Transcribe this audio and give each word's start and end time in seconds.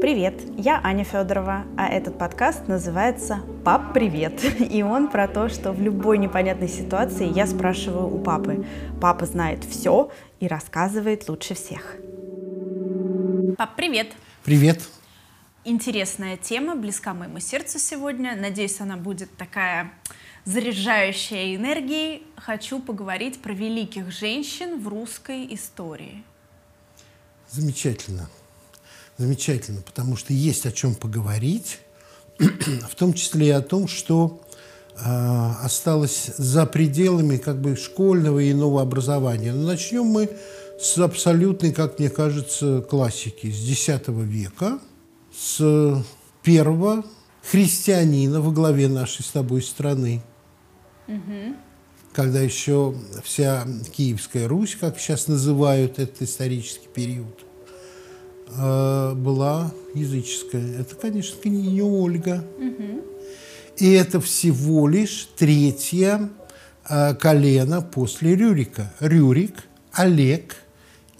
Привет, 0.00 0.40
я 0.56 0.80
Аня 0.84 1.02
Федорова, 1.02 1.66
а 1.76 1.88
этот 1.88 2.16
подкаст 2.16 2.68
называется 2.68 3.40
«Пап, 3.64 3.92
привет!» 3.92 4.44
И 4.70 4.80
он 4.84 5.10
про 5.10 5.26
то, 5.26 5.48
что 5.48 5.72
в 5.72 5.82
любой 5.82 6.18
непонятной 6.18 6.68
ситуации 6.68 7.26
я 7.26 7.48
спрашиваю 7.48 8.06
у 8.06 8.20
папы. 8.20 8.64
Папа 9.00 9.26
знает 9.26 9.64
все 9.64 10.12
и 10.38 10.46
рассказывает 10.46 11.28
лучше 11.28 11.54
всех. 11.54 11.96
Пап, 13.56 13.74
привет! 13.74 14.12
Привет! 14.44 14.88
Интересная 15.64 16.36
тема, 16.36 16.76
близка 16.76 17.12
моему 17.12 17.40
сердцу 17.40 17.80
сегодня. 17.80 18.36
Надеюсь, 18.36 18.80
она 18.80 18.96
будет 18.96 19.36
такая 19.36 19.90
заряжающая 20.44 21.56
энергией. 21.56 22.22
Хочу 22.36 22.78
поговорить 22.80 23.42
про 23.42 23.52
великих 23.52 24.12
женщин 24.12 24.80
в 24.80 24.86
русской 24.86 25.52
истории. 25.52 26.22
Замечательно 27.50 28.28
замечательно, 29.18 29.82
потому 29.82 30.16
что 30.16 30.32
есть 30.32 30.64
о 30.64 30.72
чем 30.72 30.94
поговорить, 30.94 31.78
в 32.38 32.94
том 32.94 33.12
числе 33.12 33.48
и 33.48 33.50
о 33.50 33.60
том, 33.60 33.88
что 33.88 34.40
э, 34.94 35.00
осталось 35.62 36.30
за 36.38 36.64
пределами 36.66 37.36
как 37.36 37.60
бы 37.60 37.76
школьного 37.76 38.38
и 38.38 38.52
иного 38.52 38.80
образования. 38.80 39.52
Но 39.52 39.66
начнем 39.66 40.04
мы 40.04 40.30
с 40.80 40.96
абсолютной, 40.98 41.72
как 41.72 41.98
мне 41.98 42.08
кажется, 42.08 42.80
классики, 42.88 43.50
с 43.50 43.68
X 43.68 44.04
века, 44.06 44.78
с 45.36 46.04
первого 46.42 47.04
христианина 47.50 48.40
во 48.40 48.52
главе 48.52 48.88
нашей 48.88 49.24
с 49.24 49.30
тобой 49.30 49.62
страны. 49.62 50.22
Угу. 51.08 51.56
Когда 52.12 52.40
еще 52.40 52.94
вся 53.24 53.66
Киевская 53.92 54.46
Русь, 54.46 54.76
как 54.76 54.98
сейчас 54.98 55.26
называют 55.26 55.98
этот 55.98 56.22
исторический 56.22 56.88
период, 56.88 57.47
э, 58.48 59.14
была 59.14 59.72
языческая. 59.94 60.80
Это, 60.80 60.94
конечно, 60.94 61.40
княгиня 61.40 61.84
Ольга. 61.84 62.44
Угу. 62.58 63.04
И 63.78 63.92
это 63.92 64.20
всего 64.20 64.88
лишь 64.88 65.28
третье 65.36 66.28
э, 66.88 67.14
колено 67.14 67.82
после 67.82 68.34
Рюрика. 68.34 68.92
Рюрик, 69.00 69.64
Олег, 69.92 70.56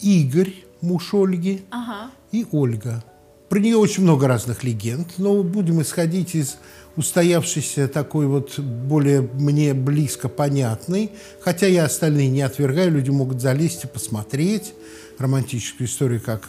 Игорь, 0.00 0.54
муж 0.80 1.14
Ольги, 1.14 1.62
ага. 1.70 2.10
и 2.32 2.46
Ольга. 2.50 3.04
Про 3.48 3.60
нее 3.60 3.76
очень 3.76 4.02
много 4.02 4.28
разных 4.28 4.62
легенд, 4.62 5.08
но 5.16 5.42
будем 5.42 5.80
исходить 5.80 6.34
из 6.34 6.58
устоявшейся 6.96 7.88
такой 7.88 8.26
вот 8.26 8.58
более 8.58 9.22
мне 9.22 9.72
близко 9.72 10.28
понятной, 10.28 11.12
хотя 11.40 11.66
я 11.66 11.84
остальные 11.84 12.28
не 12.28 12.42
отвергаю, 12.42 12.90
люди 12.90 13.10
могут 13.10 13.40
залезть 13.40 13.84
и 13.84 13.86
посмотреть 13.86 14.74
романтическую 15.18 15.88
историю, 15.88 16.20
как 16.20 16.42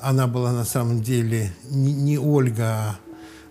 она 0.00 0.26
была 0.26 0.52
на 0.52 0.64
самом 0.64 1.02
деле 1.02 1.52
не, 1.70 2.18
Ольга, 2.18 2.98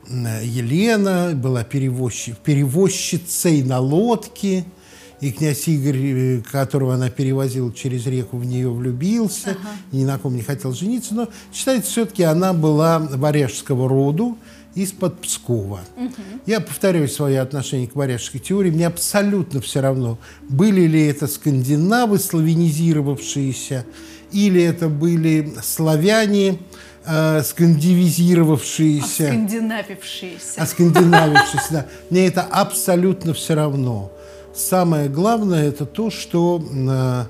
а 0.09 0.41
Елена, 0.41 1.33
была 1.35 1.63
перевозчик, 1.63 2.37
перевозчицей 2.37 3.63
на 3.63 3.79
лодке. 3.79 4.65
И 5.19 5.31
князь 5.31 5.67
Игорь, 5.67 5.97
э, 5.97 6.41
которого 6.51 6.93
она 6.93 7.09
перевозила 7.09 7.73
через 7.73 8.05
реку, 8.05 8.37
в 8.37 8.45
нее 8.45 8.69
влюбился, 8.69 9.51
ага. 9.51 9.69
ни 9.91 10.05
на 10.05 10.19
ком 10.19 10.35
не 10.35 10.43
хотел 10.43 10.73
жениться. 10.73 11.15
Но 11.15 11.27
считается, 11.51 11.89
все-таки 11.89 12.21
она 12.21 12.53
была 12.53 12.99
варяжского 12.99 13.89
роду, 13.89 14.37
из-под 14.77 15.19
Пскова. 15.21 15.79
Угу. 15.95 16.41
Я 16.45 16.59
повторяю 16.59 17.07
свое 17.07 17.41
отношение 17.41 17.87
к 17.87 17.95
варяжской 17.95 18.39
теории. 18.39 18.69
Мне 18.69 18.85
абсолютно 18.85 19.59
все 19.59 19.81
равно, 19.81 20.19
были 20.49 20.81
ли 20.81 21.07
это 21.07 21.25
скандинавы, 21.25 22.19
славянизировавшиеся, 22.19 23.85
или 24.31 24.61
это 24.61 24.89
были 24.89 25.53
славяне, 25.63 26.59
э, 27.05 27.41
скандивизировавшиеся. 27.43 29.25
Оскандинавившиеся. 29.25 30.61
Оскандинавившиеся, 30.61 31.67
да. 31.71 31.85
Мне 32.09 32.27
это 32.27 32.41
абсолютно 32.41 33.33
все 33.33 33.55
равно. 33.55 34.11
Самое 34.53 35.07
главное 35.09 35.67
это 35.67 35.85
то, 35.85 36.09
что 36.09 36.63
э, 36.71 37.23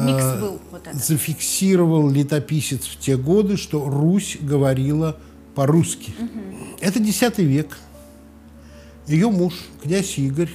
Микс 0.00 0.40
был 0.40 0.58
вот 0.70 0.88
зафиксировал 0.92 2.08
летописец 2.10 2.86
в 2.86 2.98
те 2.98 3.16
годы, 3.16 3.56
что 3.56 3.88
Русь 3.88 4.38
говорила 4.40 5.16
по-русски. 5.54 6.14
Угу. 6.18 6.78
Это 6.80 6.98
X 6.98 7.38
век. 7.38 7.78
Ее 9.06 9.30
муж, 9.30 9.54
князь 9.82 10.18
Игорь, 10.18 10.50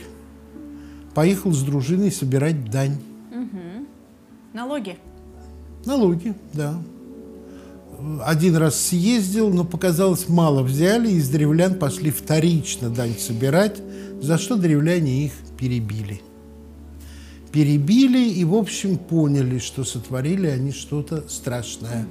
поехал 1.13 1.51
с 1.51 1.61
дружиной 1.61 2.11
собирать 2.11 2.69
дань. 2.69 2.97
Угу. 3.31 3.85
Налоги? 4.53 4.97
Налоги, 5.87 6.33
да. 6.51 6.77
Один 8.25 8.57
раз 8.57 8.75
съездил, 8.77 9.53
но 9.53 9.63
показалось 9.63 10.27
мало 10.27 10.61
взяли, 10.61 11.09
из 11.11 11.29
древлян 11.29 11.75
пошли 11.75 12.11
вторично 12.11 12.89
дань 12.89 13.17
собирать, 13.17 13.81
за 14.21 14.37
что 14.37 14.57
древляне 14.57 15.23
их 15.23 15.31
перебили. 15.57 16.21
Перебили 17.53 18.29
и, 18.29 18.43
в 18.43 18.55
общем, 18.55 18.97
поняли, 18.97 19.59
что 19.59 19.85
сотворили 19.85 20.47
они 20.47 20.73
что-то 20.73 21.23
страшное. 21.29 22.05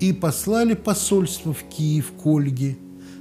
И 0.00 0.14
послали 0.14 0.72
посольство 0.72 1.52
в 1.52 1.62
Киев 1.64 2.10
к 2.22 2.26
Ольге 2.26 2.78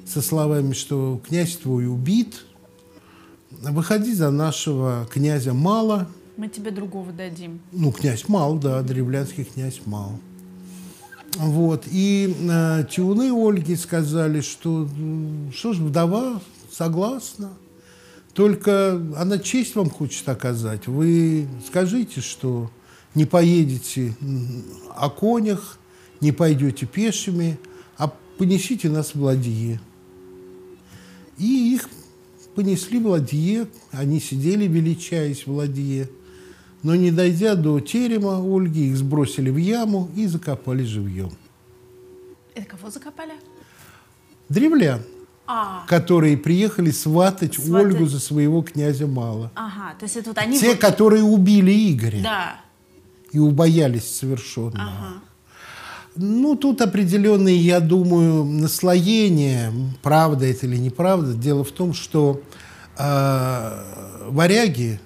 со 0.07 0.21
словами, 0.21 0.71
что 0.71 1.21
князь 1.27 1.57
твой 1.57 1.87
убит, 1.87 2.45
выходи 3.51 4.13
за 4.13 4.31
нашего 4.31 5.05
князя 5.11 5.53
мало– 5.53 6.07
мы 6.37 6.47
тебе 6.47 6.71
другого 6.71 7.11
дадим. 7.11 7.59
Ну, 7.71 7.91
князь 7.91 8.27
Мал, 8.27 8.57
да, 8.57 8.81
древлянский 8.81 9.43
князь 9.43 9.81
Мал. 9.85 10.19
Вот. 11.35 11.85
И 11.91 12.35
э, 12.49 12.83
тюны 12.89 13.31
Ольги 13.31 13.75
сказали, 13.75 14.41
что 14.41 14.87
что 15.53 15.73
ж, 15.73 15.77
вдова 15.77 16.41
согласна. 16.71 17.51
Только 18.33 18.93
она 19.17 19.39
честь 19.39 19.75
вам 19.75 19.89
хочет 19.89 20.27
оказать. 20.29 20.87
Вы 20.87 21.47
скажите, 21.67 22.21
что 22.21 22.71
не 23.13 23.25
поедете 23.25 24.15
о 24.95 25.09
конях, 25.09 25.79
не 26.21 26.31
пойдете 26.31 26.85
пешими, 26.85 27.59
а 27.97 28.13
понесите 28.37 28.89
нас 28.89 29.15
в 29.15 29.21
ладье. 29.21 29.81
И 31.37 31.75
их 31.75 31.89
понесли 32.55 32.99
в 32.99 33.07
ладье, 33.07 33.67
они 33.91 34.19
сидели, 34.19 34.65
величаясь 34.65 35.45
в 35.45 35.53
ладье. 35.53 36.09
Но 36.83 36.95
не 36.95 37.11
дойдя 37.11 37.55
до 37.55 37.79
терема 37.79 38.39
Ольги, 38.39 38.89
их 38.89 38.97
сбросили 38.97 39.49
в 39.49 39.57
яму 39.57 40.09
и 40.15 40.25
закопали 40.27 40.83
живьем. 40.83 41.31
Это 42.55 42.65
кого 42.65 42.89
закопали? 42.89 43.33
Древлян, 44.49 45.01
а. 45.47 45.85
которые 45.87 46.37
приехали 46.37 46.91
сватать, 46.91 47.55
сватать 47.55 47.93
Ольгу 47.93 48.05
за 48.07 48.19
своего 48.19 48.61
князя 48.61 49.07
Мала. 49.07 49.51
Ага, 49.55 49.93
то 49.97 50.05
есть 50.05 50.17
это 50.17 50.29
вот 50.29 50.37
они... 50.37 50.59
Те, 50.59 50.71
вот... 50.71 50.79
которые 50.79 51.23
убили 51.23 51.71
Игоря. 51.91 52.21
Да. 52.23 52.55
И 53.31 53.39
убоялись 53.39 54.13
совершенно. 54.13 54.81
Ага. 54.81 55.21
Ну, 56.15 56.55
тут 56.57 56.81
определенные, 56.81 57.55
я 57.55 57.79
думаю, 57.79 58.43
наслоения, 58.43 59.71
правда 60.01 60.45
это 60.45 60.65
или 60.65 60.75
неправда. 60.75 61.33
Дело 61.33 61.63
в 61.63 61.71
том, 61.71 61.93
что 61.93 62.41
э, 62.97 63.83
варяги, 64.27 64.99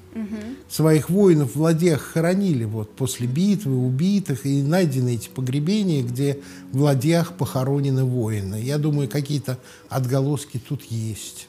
своих 0.70 1.10
воинов 1.10 1.56
в 1.56 1.62
ладьях 1.62 2.02
хоронили 2.02 2.64
вот 2.64 2.96
после 2.96 3.28
битвы, 3.28 3.78
убитых, 3.78 4.46
и 4.46 4.62
найдены 4.62 5.16
эти 5.16 5.30
погребения, 5.30 6.04
где 6.04 6.40
в 6.72 6.82
ладьях 6.82 7.34
похоронены 7.34 8.04
воины. 8.04 8.56
Я 8.56 8.78
думаю, 8.78 9.10
какие-то 9.10 9.60
отголоски 9.90 10.60
тут 10.60 10.84
есть. 10.84 11.48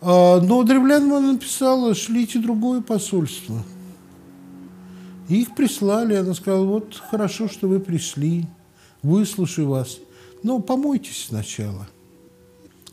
А, 0.00 0.40
но 0.40 0.62
древлянам 0.62 1.32
написала, 1.32 1.94
шлите 1.94 2.38
другое 2.38 2.80
посольство. 2.80 3.62
Их 5.28 5.54
прислали. 5.54 6.14
Она 6.14 6.34
сказала, 6.34 6.64
вот 6.64 7.02
хорошо, 7.10 7.48
что 7.48 7.68
вы 7.68 7.80
пришли, 7.80 8.46
выслушаю 9.02 9.68
вас, 9.68 9.98
но 10.42 10.60
помойтесь 10.60 11.26
сначала. 11.28 11.88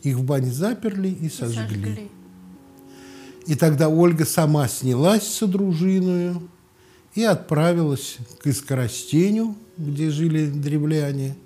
Их 0.02 0.16
в 0.16 0.24
бане 0.24 0.50
заперли 0.50 1.08
и 1.08 1.28
сожгли. 1.28 1.62
И 1.62 1.84
сожгли. 1.84 2.10
И 3.46 3.54
тогда 3.56 3.88
Ольга 3.88 4.24
сама 4.24 4.68
снялась 4.68 5.26
с 5.26 5.46
дружиною 5.46 6.48
и 7.14 7.24
отправилась 7.24 8.18
к 8.40 8.46
Искоростеню, 8.46 9.56
где 9.76 10.10
жили 10.10 10.46
древляне, 10.46 11.36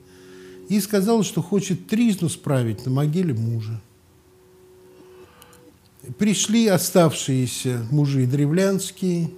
и 0.69 0.81
сказала, 0.81 1.25
что 1.25 1.43
хочет 1.43 1.87
тризну 1.87 2.29
справить 2.29 2.85
на 2.85 2.93
могиле 2.93 3.35
мужа. 3.35 3.81
Пришли 6.19 6.67
оставшиеся 6.67 7.87
мужи 7.91 8.27
древлянские, 8.27 9.31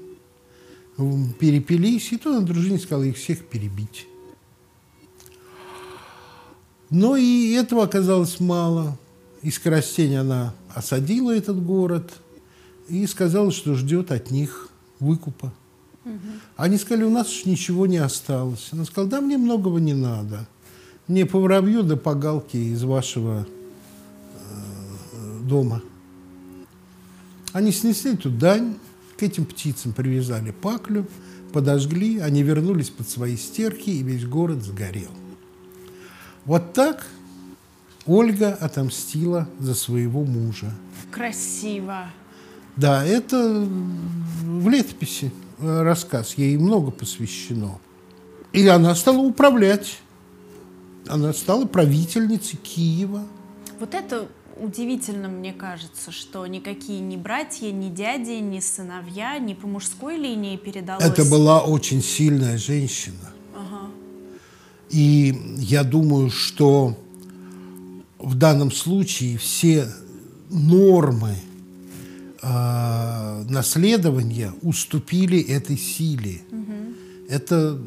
перепились, 1.39 2.13
и 2.13 2.17
то 2.17 2.41
на 2.41 2.45
дружине 2.45 2.79
сказала 2.79 3.05
их 3.05 3.17
всех 3.17 3.47
перебить. 3.47 4.07
Но 6.91 7.17
и 7.17 7.53
этого 7.53 7.85
оказалось 7.85 8.41
мало. 8.41 8.99
Искоростень 9.43 10.17
она 10.17 10.55
осадила 10.75 11.31
этот 11.31 11.63
город– 11.65 12.13
и 12.89 13.07
сказала, 13.07 13.51
что 13.51 13.75
ждет 13.75 14.11
от 14.11 14.31
них 14.31 14.69
выкупа. 15.01 15.53
Угу. 16.05 16.15
Они 16.57 16.79
сказали, 16.79 17.05
у 17.05 17.11
нас 17.11 17.45
ничего 17.45 17.87
не 17.87 17.99
осталось. 17.99 18.69
Она 18.73 18.85
сказала, 18.85 19.11
да, 19.11 19.21
мне 19.21 19.39
многого 19.39 19.79
не 19.79 19.95
надо. 19.95 20.47
мне 21.07 21.27
по 21.27 21.39
воробью 21.39 21.83
да 21.83 21.97
по 21.97 22.15
галке 22.15 22.59
из 22.59 22.83
вашего 22.83 23.47
э, 24.35 25.41
дома. 25.43 25.83
Они 27.53 27.73
снесли 27.73 28.15
эту 28.15 28.31
дань, 28.31 28.77
к 29.17 29.23
этим 29.23 29.45
птицам 29.45 29.93
привязали 29.93 30.51
паклю, 30.51 31.07
подожгли, 31.53 32.19
они 32.19 32.43
вернулись 32.43 32.91
под 32.91 33.09
свои 33.09 33.37
стерки, 33.37 33.99
и 33.99 34.03
весь 34.03 34.25
город 34.25 34.63
сгорел. 34.63 35.11
Вот 36.45 36.73
так 36.73 37.07
Ольга 38.07 38.55
отомстила 38.55 39.49
за 39.59 39.75
своего 39.75 40.25
мужа. 40.25 40.73
Красиво. 41.11 42.11
Да, 42.79 43.05
это 43.05 43.67
в 44.45 44.69
летописи 44.69 45.33
э, 45.59 45.83
рассказ, 45.83 46.35
ей 46.35 46.57
много 46.57 46.93
посвящено. 46.93 47.81
И 48.53 48.67
она 48.69 48.95
стала 48.95 49.19
управлять. 49.19 49.99
Она 51.09 51.33
стала 51.33 51.67
правительницей 51.67 52.57
Киева. 52.63 53.25
Вот 53.81 53.95
это 53.95 54.29
удивительно, 54.57 55.27
мне 55.29 55.53
кажется, 55.53 56.13
что 56.13 56.47
никакие 56.47 57.01
ни 57.01 57.17
братья, 57.17 57.73
ни 57.73 57.89
дяди, 57.89 58.41
ни 58.41 58.61
сыновья, 58.61 59.39
ни 59.41 59.55
по 59.55 59.67
мужской 59.67 60.17
линии 60.17 60.57
передалось. 60.57 61.05
Это 61.05 61.25
была 61.25 61.63
очень 61.63 62.01
сильная 62.01 62.59
женщина. 62.59 63.33
Ага. 63.57 63.91
И 64.91 65.37
я 65.57 65.83
думаю, 65.83 66.31
что 66.31 66.97
в 68.21 68.37
данном 68.37 68.71
случае 68.71 69.37
все 69.37 69.89
нормы 70.49 71.35
э, 72.43 73.45
наследования 73.49 74.53
уступили 74.63 75.41
этой 75.41 75.77
силе. 75.77 76.41
Угу. 76.51 77.29
Это 77.29 77.79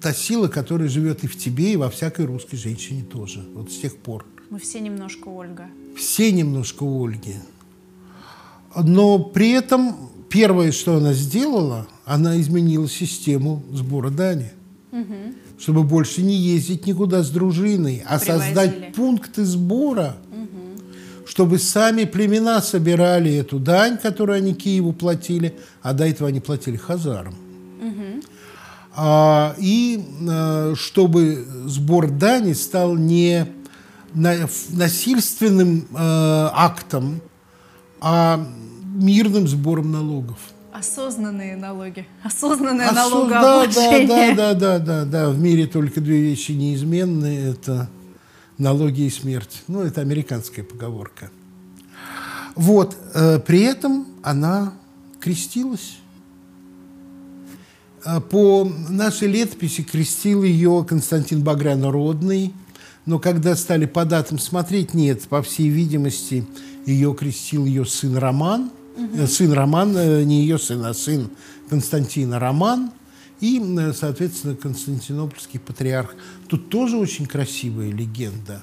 та 0.00 0.12
сила, 0.12 0.48
которая 0.48 0.88
живет 0.88 1.24
и 1.24 1.26
в 1.26 1.38
тебе, 1.38 1.72
и 1.72 1.76
во 1.76 1.88
всякой 1.88 2.26
русской 2.26 2.56
женщине 2.56 3.04
тоже. 3.04 3.44
Вот 3.54 3.70
с 3.70 3.78
тех 3.78 3.96
пор. 3.96 4.26
Мы 4.50 4.58
все 4.58 4.80
немножко 4.80 5.28
Ольга. 5.28 5.66
Все 5.96 6.32
немножко 6.32 6.84
Ольги. 6.84 7.36
Но 8.76 9.18
при 9.18 9.50
этом 9.50 10.10
первое, 10.28 10.72
что 10.72 10.96
она 10.96 11.12
сделала, 11.12 11.86
она 12.04 12.40
изменила 12.40 12.88
систему 12.88 13.62
сбора 13.72 14.10
дани. 14.10 14.50
Угу. 14.90 15.14
Чтобы 15.58 15.84
больше 15.84 16.22
не 16.22 16.34
ездить 16.34 16.86
никуда 16.86 17.22
с 17.22 17.30
дружиной, 17.30 18.02
а 18.04 18.18
Привозили. 18.18 18.44
создать 18.44 18.94
пункты 18.94 19.44
сбора. 19.44 20.16
Чтобы 21.26 21.58
сами 21.58 22.04
племена 22.04 22.60
собирали 22.60 23.34
эту 23.34 23.58
дань, 23.58 23.98
которую 23.98 24.36
они 24.36 24.54
Киеву 24.54 24.92
платили, 24.92 25.56
а 25.82 25.92
до 25.92 26.06
этого 26.06 26.28
они 26.28 26.40
платили 26.40 26.76
хазарам. 26.76 27.34
Угу. 27.80 28.22
А, 28.94 29.54
и 29.58 30.04
а, 30.28 30.74
чтобы 30.76 31.46
сбор 31.66 32.10
дани 32.10 32.52
стал 32.52 32.96
не 32.96 33.46
на, 34.14 34.48
насильственным 34.70 35.86
а, 35.94 36.52
актом, 36.54 37.20
а 38.00 38.46
мирным 38.94 39.48
сбором 39.48 39.92
налогов. 39.92 40.38
Осознанные 40.72 41.56
налоги. 41.56 42.06
Осознанное 42.24 42.88
Осо- 42.90 42.94
налогообложение. 42.94 44.34
Да, 44.34 44.54
да, 44.54 44.54
да, 44.54 44.78
да, 44.78 44.78
да, 44.78 45.04
да. 45.04 45.30
В 45.30 45.38
мире 45.38 45.66
только 45.66 46.00
две 46.00 46.20
вещи 46.20 46.52
неизменны. 46.52 47.50
Это 47.50 47.88
налоги 48.58 49.02
и 49.02 49.10
смерть. 49.10 49.62
Ну, 49.68 49.80
это 49.82 50.00
американская 50.00 50.64
поговорка. 50.64 51.30
Вот. 52.54 52.96
э, 53.14 53.38
При 53.40 53.60
этом 53.62 54.06
она 54.22 54.74
крестилась. 55.20 55.98
А 58.04 58.20
По 58.20 58.70
нашей 58.88 59.28
летописи 59.28 59.82
крестил 59.82 60.42
ее 60.42 60.84
Константин 60.88 61.42
Багрянородный, 61.42 62.52
но 63.06 63.18
когда 63.18 63.54
стали 63.56 63.86
по 63.86 64.04
датам 64.04 64.38
смотреть, 64.38 64.92
нет, 64.92 65.22
по 65.22 65.42
всей 65.42 65.68
видимости, 65.68 66.44
ее 66.84 67.14
крестил 67.14 67.64
ее 67.64 67.84
сын 67.84 68.16
Роман, 68.16 68.70
Э, 68.96 69.26
сын 69.26 69.52
Роман, 69.52 69.96
э, 69.96 70.22
не 70.24 70.42
ее 70.42 70.58
сын, 70.58 70.84
а 70.84 70.94
сын 70.94 71.30
Константина 71.68 72.38
Роман, 72.38 72.92
и, 73.42 73.60
э, 73.60 73.92
соответственно, 73.92 74.54
Константинопольский 74.54 75.58
патриарх. 75.58 76.14
Тут 76.48 76.70
тоже 76.70 76.96
очень 76.96 77.26
красивая 77.26 77.90
легенда. 77.90 78.62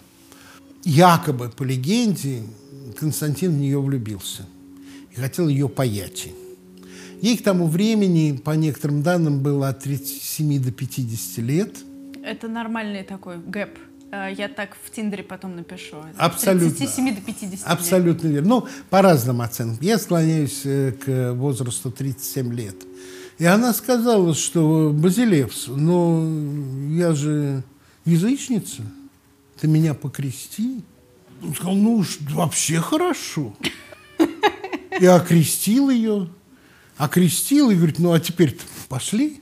Якобы, 0.85 1.49
по 1.49 1.63
легенде, 1.63 2.43
Константин 2.97 3.51
в 3.51 3.57
нее 3.57 3.79
влюбился 3.81 4.45
и 5.11 5.19
хотел 5.19 5.49
ее 5.49 5.67
паять. 5.67 6.29
Ей 7.21 7.37
к 7.37 7.43
тому 7.43 7.67
времени, 7.67 8.37
по 8.37 8.51
некоторым 8.51 9.03
данным, 9.03 9.43
было 9.43 9.67
от 9.67 9.83
37 9.83 10.63
до 10.63 10.71
50 10.71 11.37
лет. 11.39 11.75
Это 12.23 12.47
нормальный 12.47 13.03
такой 13.03 13.37
гэп. 13.37 13.77
Э, 14.13 14.33
Я 14.33 14.47
так 14.47 14.77
в 14.81 14.89
Тиндере 14.91 15.23
потом 15.23 15.57
напишу. 15.57 15.97
Абсолютно. 16.17 16.69
От 16.69 16.77
37 16.77 17.15
до 17.15 17.21
50 17.21 17.51
лет. 17.51 17.61
Абсолютно 17.65 18.27
верно. 18.29 18.47
Ну, 18.47 18.67
по 18.89 19.01
разным 19.01 19.41
оценкам. 19.41 19.77
Я 19.81 19.97
склоняюсь 19.97 20.61
э, 20.63 20.93
к 20.93 21.33
возрасту 21.33 21.91
37 21.91 22.53
лет. 22.53 22.75
И 23.39 23.45
она 23.45 23.73
сказала, 23.73 24.35
что 24.35 24.91
Базилевс, 24.93 25.67
но 25.67 26.29
я 26.89 27.13
же 27.13 27.63
язычница, 28.03 28.83
ты 29.59 29.67
меня 29.69 29.93
покрести. 29.93 30.83
Он 31.41 31.55
сказал, 31.55 31.75
ну 31.75 31.95
уж 31.95 32.17
вообще 32.31 32.81
хорошо. 32.81 33.55
И 34.99 35.05
окрестил 35.05 35.89
ее. 35.89 36.29
Окрестил 36.97 37.69
и 37.69 37.75
говорит, 37.75 37.97
ну 37.97 38.11
а 38.11 38.19
теперь 38.19 38.57
пошли. 38.89 39.41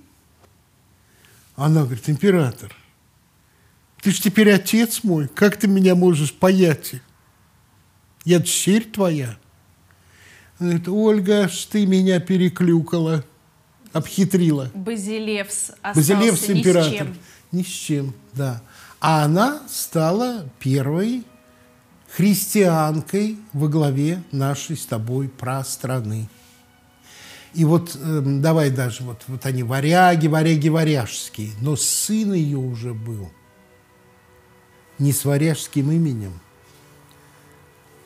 Она 1.55 1.83
говорит, 1.83 2.07
император, 2.07 2.75
ты 4.03 4.11
ж 4.11 4.19
теперь 4.19 4.51
отец 4.51 5.03
мой, 5.03 5.27
как 5.27 5.57
ты 5.57 5.67
меня 5.67 5.95
можешь 5.95 6.33
паять? 6.33 7.01
Я 8.25 8.37
дщерь 8.37 8.85
твоя. 8.85 9.39
Она 10.59 10.69
говорит, 10.69 10.87
Ольга, 10.87 11.49
ж 11.49 11.65
ты 11.65 11.87
меня 11.87 12.19
переклюкала, 12.19 13.25
обхитрила. 13.97 14.71
Базилевс 14.73 15.71
остался 15.81 16.15
Базилевс 16.15 16.47
ни 16.47 16.59
император. 16.59 16.91
с 16.91 16.95
чем. 16.95 17.17
Ни 17.51 17.63
с 17.63 17.67
чем, 17.67 18.13
да. 18.33 18.61
А 18.99 19.23
она 19.23 19.61
стала 19.69 20.49
первой 20.59 21.23
христианкой 22.15 23.37
во 23.53 23.67
главе 23.67 24.23
нашей 24.31 24.77
с 24.77 24.85
тобой 24.85 25.29
прастраны. 25.29 26.29
И 27.53 27.65
вот 27.65 27.95
эм, 27.95 28.41
давай 28.41 28.69
даже, 28.69 29.03
вот, 29.03 29.23
вот 29.27 29.45
они 29.45 29.63
варяги, 29.63 30.27
варяги 30.27 30.69
варяжские, 30.69 31.51
но 31.61 31.75
сын 31.75 32.33
ее 32.33 32.57
уже 32.57 32.93
был 32.93 33.31
не 34.99 35.11
с 35.13 35.25
варяжским 35.25 35.91
именем, 35.91 36.39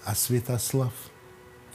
а 0.04 0.15
Святослав. 0.15 0.94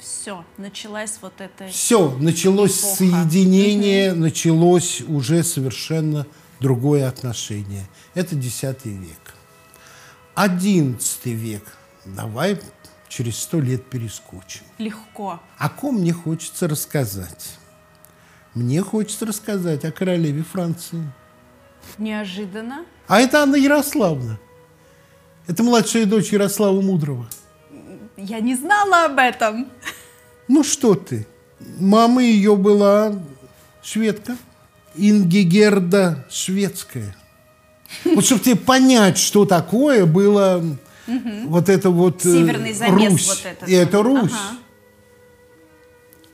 Все, 0.07 0.45
началась 0.57 1.19
вот 1.21 1.41
эта... 1.41 1.67
Все, 1.67 2.11
началось 2.21 2.79
Эпоха. 2.79 2.97
соединение, 2.97 4.13
началось 4.13 5.01
уже 5.01 5.43
совершенно 5.43 6.29
другое 6.61 7.09
отношение. 7.09 7.89
Это 8.15 8.37
X 8.37 8.63
век. 8.85 9.35
XI 10.37 10.99
век. 11.25 11.65
Давай 12.05 12.61
через 13.09 13.37
сто 13.37 13.59
лет 13.59 13.91
перескочим. 13.91 14.63
Легко. 14.79 15.41
О 15.59 15.69
ком 15.69 15.97
мне 15.97 16.13
хочется 16.13 16.69
рассказать? 16.69 17.59
Мне 18.55 18.83
хочется 18.83 19.27
рассказать 19.27 19.85
о 19.85 19.91
королеве 19.91 20.45
Франции. 20.45 21.03
Неожиданно. 21.99 22.87
А 23.09 23.21
это 23.21 23.43
Анна 23.43 23.57
Ярославна. 23.57 24.39
Это 25.49 25.65
младшая 25.65 26.07
дочь 26.07 26.33
Ярослава 26.33 26.81
Мудрого. 26.81 27.29
Я 28.17 28.41
не 28.41 28.55
знала 28.55 29.05
об 29.05 29.19
этом. 29.19 29.69
Ну 30.49 30.62
что 30.65 30.95
ты? 30.95 31.26
Мама 31.79 32.23
ее 32.23 32.57
была 32.57 33.19
шведка. 33.83 34.37
Ингигерда 34.95 36.26
шведская. 36.31 37.15
Вот 38.05 38.25
чтобы 38.25 38.43
тебе 38.43 38.57
понять, 38.57 39.19
что 39.19 39.45
такое 39.45 40.07
было 40.07 40.62
вот 41.47 41.69
это 41.69 41.91
вот 41.91 42.25
э, 42.25 42.33
Северный 42.33 42.73
замес 42.73 43.12
Русь. 43.12 43.29
вот 43.29 43.41
этот. 43.45 43.69
И 43.69 43.73
это 43.73 44.03
Русь. 44.03 44.33
Ага. 44.33 44.59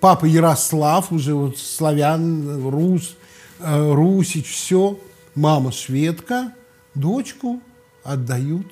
Папа 0.00 0.24
Ярослав, 0.24 1.12
уже 1.12 1.34
вот 1.34 1.58
славян, 1.58 2.68
Рус, 2.68 3.16
э, 3.60 3.92
Русич, 3.92 4.50
все. 4.50 4.98
Мама 5.34 5.72
шведка, 5.72 6.52
дочку 6.94 7.62
отдают 8.04 8.66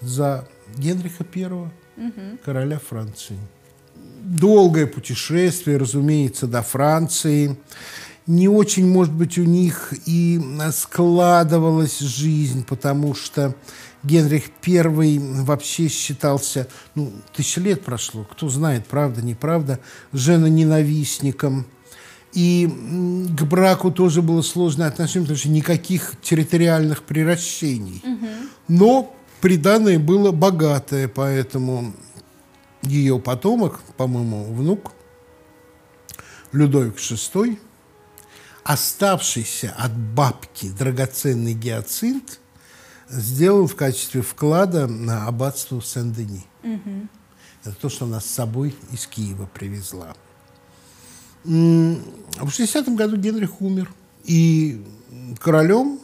за 0.00 0.46
Генриха 0.76 1.24
Первого, 1.24 1.72
короля 2.44 2.78
Франции. 2.78 3.38
Долгое 4.24 4.86
путешествие, 4.86 5.76
разумеется, 5.76 6.46
до 6.46 6.62
Франции. 6.62 7.58
Не 8.26 8.48
очень, 8.48 8.88
может 8.88 9.12
быть, 9.12 9.36
у 9.36 9.44
них 9.44 9.92
и 10.06 10.40
складывалась 10.72 11.98
жизнь, 11.98 12.64
потому 12.64 13.14
что 13.14 13.54
Генрих 14.02 14.44
I 14.66 15.18
вообще 15.18 15.88
считался, 15.88 16.68
ну, 16.94 17.12
тысячи 17.36 17.58
лет 17.58 17.82
прошло, 17.82 18.24
кто 18.24 18.48
знает, 18.48 18.86
правда, 18.86 19.20
неправда, 19.20 19.78
женоненавистником. 20.12 21.66
И 22.32 22.66
к 22.66 23.42
браку 23.44 23.90
тоже 23.90 24.22
было 24.22 24.40
сложное 24.42 24.88
отношение, 24.88 25.26
потому 25.26 25.38
что 25.38 25.48
никаких 25.50 26.14
территориальных 26.22 27.02
приращений. 27.02 28.02
Угу. 28.02 28.26
Но 28.68 29.16
приданное 29.42 29.98
было 29.98 30.32
богатое, 30.32 31.08
поэтому 31.08 31.92
ее 32.84 33.18
потомок, 33.18 33.80
по-моему, 33.96 34.52
внук 34.52 34.92
Людовик 36.52 36.96
VI, 36.96 37.58
оставшийся 38.62 39.74
от 39.76 39.96
бабки 39.96 40.70
драгоценный 40.70 41.54
гиацинт, 41.54 42.40
сделал 43.08 43.66
в 43.66 43.76
качестве 43.76 44.22
вклада 44.22 44.86
на 44.86 45.26
аббатство 45.26 45.80
Сен-Дени. 45.82 46.44
Угу. 46.62 47.08
Это 47.64 47.74
то, 47.76 47.88
что 47.88 48.04
она 48.04 48.20
с 48.20 48.26
собой 48.26 48.74
из 48.92 49.06
Киева 49.06 49.46
привезла. 49.46 50.14
В 51.44 51.48
60-м 51.50 52.96
году 52.96 53.16
Генрих 53.16 53.60
умер, 53.60 53.92
и 54.24 54.84
королем 55.40 56.00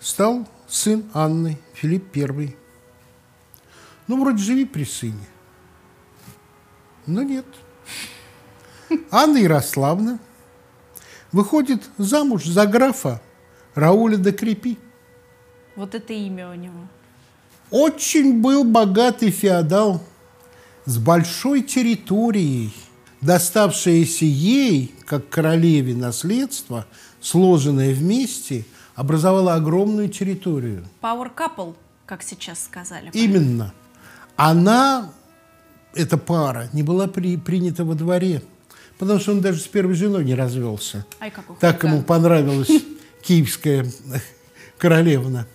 стал 0.00 0.48
сын 0.66 1.04
Анны, 1.12 1.58
Филипп 1.74 2.16
I. 2.16 2.56
Ну, 4.08 4.20
вроде 4.20 4.38
живи 4.38 4.64
при 4.64 4.84
сыне. 4.84 5.26
Но 7.06 7.22
нет. 7.22 7.44
Анна 9.10 9.38
Ярославна 9.38 10.18
выходит 11.32 11.82
замуж 11.98 12.44
за 12.44 12.66
графа 12.66 13.20
Рауля 13.74 14.16
де 14.16 14.32
Крепи. 14.32 14.78
Вот 15.76 15.94
это 15.94 16.12
имя 16.12 16.50
у 16.50 16.54
него. 16.54 16.88
Очень 17.70 18.40
был 18.40 18.64
богатый 18.64 19.30
феодал 19.30 20.00
с 20.84 20.98
большой 20.98 21.62
территорией, 21.62 22.72
доставшееся 23.20 24.24
ей, 24.24 24.94
как 25.06 25.28
королеве 25.28 25.94
наследство, 25.94 26.86
сложенное 27.20 27.92
вместе, 27.94 28.64
образовало 28.94 29.54
огромную 29.54 30.08
территорию. 30.08 30.86
Power 31.02 31.30
couple, 31.34 31.74
как 32.06 32.22
сейчас 32.22 32.64
сказали. 32.64 33.10
Именно. 33.12 33.72
Она, 34.36 35.10
эта 35.94 36.16
пара, 36.18 36.68
не 36.72 36.82
была 36.82 37.06
при, 37.06 37.36
принята 37.36 37.84
во 37.84 37.94
дворе, 37.94 38.42
потому 38.98 39.20
что 39.20 39.32
он 39.32 39.40
даже 39.40 39.60
с 39.60 39.66
первой 39.66 39.94
женой 39.94 40.24
не 40.24 40.34
развелся. 40.34 41.06
Ай, 41.20 41.30
как 41.30 41.44
так 41.58 41.82
ему 41.84 42.02
понравилась 42.02 42.70
киевская 43.22 43.86
королевна. 44.78 45.46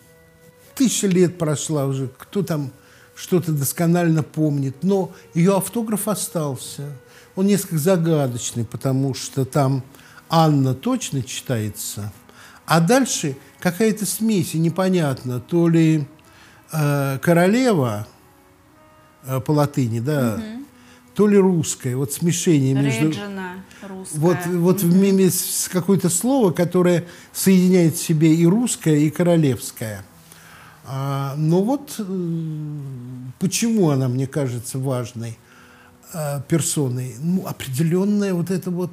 Тысяча 0.75 1.07
лет 1.07 1.37
прошла 1.37 1.85
уже, 1.85 2.09
кто 2.17 2.41
там 2.41 2.71
что-то 3.15 3.51
досконально 3.51 4.23
помнит, 4.23 4.77
но 4.81 5.11
ее 5.33 5.57
автограф 5.57 6.07
остался. 6.07 6.93
Он 7.35 7.47
несколько 7.47 7.77
загадочный, 7.77 8.65
потому 8.65 9.13
что 9.13 9.45
там 9.45 9.83
Анна 10.29 10.73
точно 10.73 11.21
читается, 11.21 12.13
а 12.65 12.79
дальше 12.79 13.35
какая-то 13.59 14.05
смесь, 14.05 14.53
и 14.53 14.59
непонятно, 14.59 15.39
то 15.39 15.67
ли 15.67 16.07
э, 16.71 17.19
королева 17.21 18.07
э, 18.07 18.18
по 19.45 19.51
латыни, 19.51 19.99
да, 19.99 20.35
угу. 20.35 20.65
то 21.13 21.27
ли 21.27 21.37
русская, 21.37 21.95
вот 21.95 22.13
смешение 22.13 22.73
между... 22.73 23.09
Реджина, 23.09 23.63
русская. 23.87 24.19
Вот, 24.19 24.37
вот 24.45 24.83
угу. 24.83 24.93
в 24.93 25.69
какое-то 25.69 26.09
слово, 26.09 26.51
которое 26.51 27.05
соединяет 27.33 27.95
в 27.95 28.03
себе 28.03 28.33
и 28.33 28.45
русское, 28.45 28.97
и 28.97 29.09
королевское. 29.09 30.03
А, 30.91 31.35
но 31.37 31.61
вот 31.61 31.95
э, 31.99 32.03
почему 33.37 33.91
она, 33.91 34.07
мне 34.07 34.25
кажется, 34.25 34.79
важной 34.79 35.37
а, 36.13 36.41
персоной? 36.41 37.13
Ну, 37.19 37.45
определенная 37.45 38.33
вот 38.33 38.49
эта 38.49 38.71
вот 38.71 38.91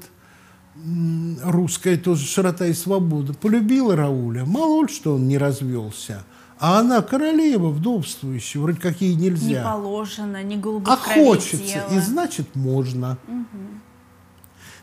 русская 1.42 1.96
тоже 1.96 2.26
широта 2.26 2.66
и 2.66 2.74
свобода. 2.74 3.32
Полюбила 3.32 3.96
Рауля, 3.96 4.44
мало 4.44 4.82
ли 4.82 4.88
что 4.92 5.14
он 5.14 5.26
не 5.26 5.38
развелся. 5.38 6.24
А 6.58 6.80
она 6.80 7.02
королева, 7.02 7.68
вдовствующая, 7.68 8.60
вроде 8.60 8.80
как 8.80 9.00
ей 9.00 9.14
нельзя. 9.14 9.58
Не 9.58 9.64
положено, 9.64 10.42
не 10.42 10.56
глубоко 10.56 10.92
А 10.92 10.96
хочется, 10.96 11.86
и 11.92 11.98
значит 11.98 12.54
можно. 12.54 13.18
Угу. 13.28 13.76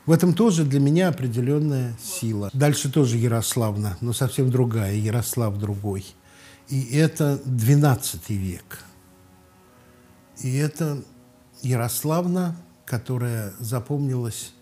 В 0.06 0.12
этом 0.12 0.34
тоже 0.34 0.65
для 0.65 0.80
меня 0.80 1.08
определенная 1.08 1.96
сила. 2.03 2.50
Дальше 2.53 2.92
тоже 2.92 3.18
Ярославна, 3.18 3.98
но 4.01 4.13
совсем 4.13 4.51
другая, 4.51 4.94
Ярослав 4.96 5.58
другой. 5.58 6.06
И 6.68 6.96
это 6.96 7.42
XII 7.46 8.20
век. 8.27 8.80
И 10.42 10.56
это 10.58 11.01
Ярославна, 11.62 12.58
которая 12.86 13.53
запомнилась 13.60 14.53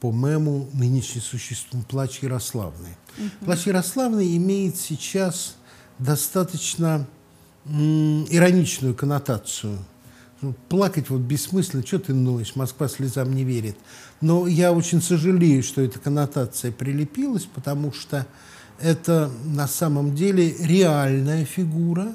по 0.00 0.12
мему 0.12 0.68
нынешний 0.72 1.20
существует 1.20 1.86
плач 1.86 2.20
Ярославны. 2.20 2.96
Угу. 3.18 3.46
Плач 3.46 3.66
Ярославны 3.66 4.36
имеет 4.36 4.76
сейчас 4.76 5.56
достаточно 5.98 7.06
ироничную 7.64 8.94
коннотацию. 8.94 9.78
Ну, 10.42 10.54
плакать 10.68 11.08
вот 11.08 11.22
бессмысленно, 11.22 11.84
что 11.84 11.98
ты 11.98 12.14
ноешь, 12.14 12.56
Москва 12.56 12.88
слезам 12.88 13.34
не 13.34 13.42
верит. 13.42 13.76
Но 14.20 14.46
я 14.46 14.72
очень 14.72 15.00
сожалею, 15.00 15.62
что 15.62 15.80
эта 15.80 15.98
коннотация 15.98 16.70
прилепилась, 16.70 17.44
потому 17.44 17.92
что 17.92 18.26
это 18.78 19.30
на 19.44 19.66
самом 19.66 20.14
деле 20.14 20.54
реальная 20.60 21.44
фигура. 21.44 22.12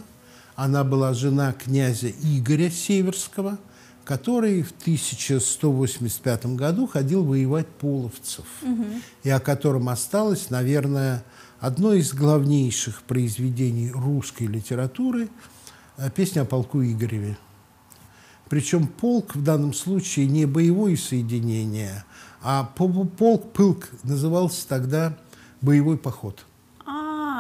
Она 0.56 0.84
была 0.84 1.14
жена 1.14 1.54
князя 1.54 2.12
Игоря 2.22 2.70
Северского, 2.70 3.58
который 4.06 4.62
в 4.62 4.72
1185 4.82 6.46
году 6.56 6.86
ходил 6.86 7.24
воевать 7.24 7.68
половцев, 7.68 8.46
угу. 8.62 8.86
и 9.24 9.30
о 9.30 9.40
котором 9.40 9.90
осталось, 9.90 10.50
наверное, 10.50 11.24
одно 11.62 11.94
из 11.94 12.14
главнейших 12.14 13.04
произведений 13.04 13.90
русской 13.92 14.48
литературы 14.48 15.30
э, 15.96 16.10
«Песня 16.14 16.42
о 16.42 16.46
полку 16.46 16.84
Игореве». 16.84 17.38
Причем 18.50 18.88
полк 18.88 19.36
в 19.36 19.42
данном 19.42 19.74
случае 19.74 20.26
не 20.26 20.46
боевое 20.46 20.98
соединение, 20.98 22.04
а 22.42 22.66
полк, 22.76 23.54
пылк 23.54 23.88
назывался 24.04 24.68
тогда 24.68 25.18
боевой 25.62 25.98
поход– 25.98 26.46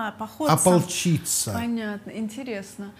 а, 0.02 0.12
поход. 0.18 0.50
Ополчиться. 0.50 1.54
Понятно, 1.54 2.10
интересно. 2.12 2.92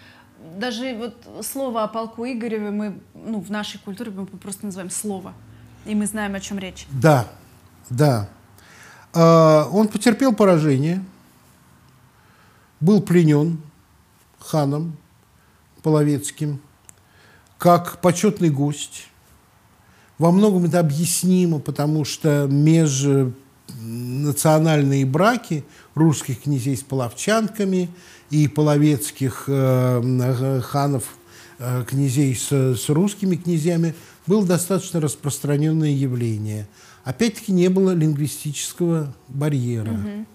Даже 0.56 0.94
вот 0.94 1.44
слово 1.44 1.84
о 1.84 1.88
полку 1.88 2.24
Игореве 2.24 2.70
мы, 2.70 3.00
ну, 3.14 3.40
в 3.40 3.50
нашей 3.50 3.78
культуре 3.78 4.10
мы 4.10 4.26
просто 4.26 4.66
называем 4.66 4.90
слово. 4.90 5.34
И 5.84 5.94
мы 5.94 6.06
знаем, 6.06 6.34
о 6.34 6.40
чем 6.40 6.58
речь. 6.58 6.86
Да, 6.90 7.26
да. 7.90 8.28
А, 9.12 9.68
он 9.72 9.88
потерпел 9.88 10.32
поражение, 10.32 11.04
был 12.82 13.00
пленен 13.00 13.62
ханом 14.38 14.98
Половецким, 15.82 16.60
как 17.58 18.00
почетный 18.00 18.50
гость. 18.50 19.08
Во 20.18 20.30
многом 20.30 20.66
это 20.66 20.78
объяснимо, 20.78 21.58
потому 21.58 22.04
что 22.04 22.46
межнациональные 22.48 25.06
браки– 25.06 25.64
русских 25.94 26.42
князей 26.42 26.76
с 26.76 26.82
половчанками 26.82 27.90
и 28.30 28.48
половецких 28.48 29.44
э, 29.46 30.60
ханов, 30.62 31.16
э, 31.58 31.84
князей 31.86 32.34
с, 32.34 32.50
с 32.50 32.88
русскими 32.88 33.36
князьями, 33.36 33.94
было 34.26 34.46
достаточно 34.46 35.00
распространенное 35.00 35.90
явление. 35.90 36.68
Опять-таки 37.04 37.52
не 37.52 37.68
было 37.68 37.92
лингвистического 37.92 39.14
барьера. 39.28 39.92
Угу. 39.92 40.26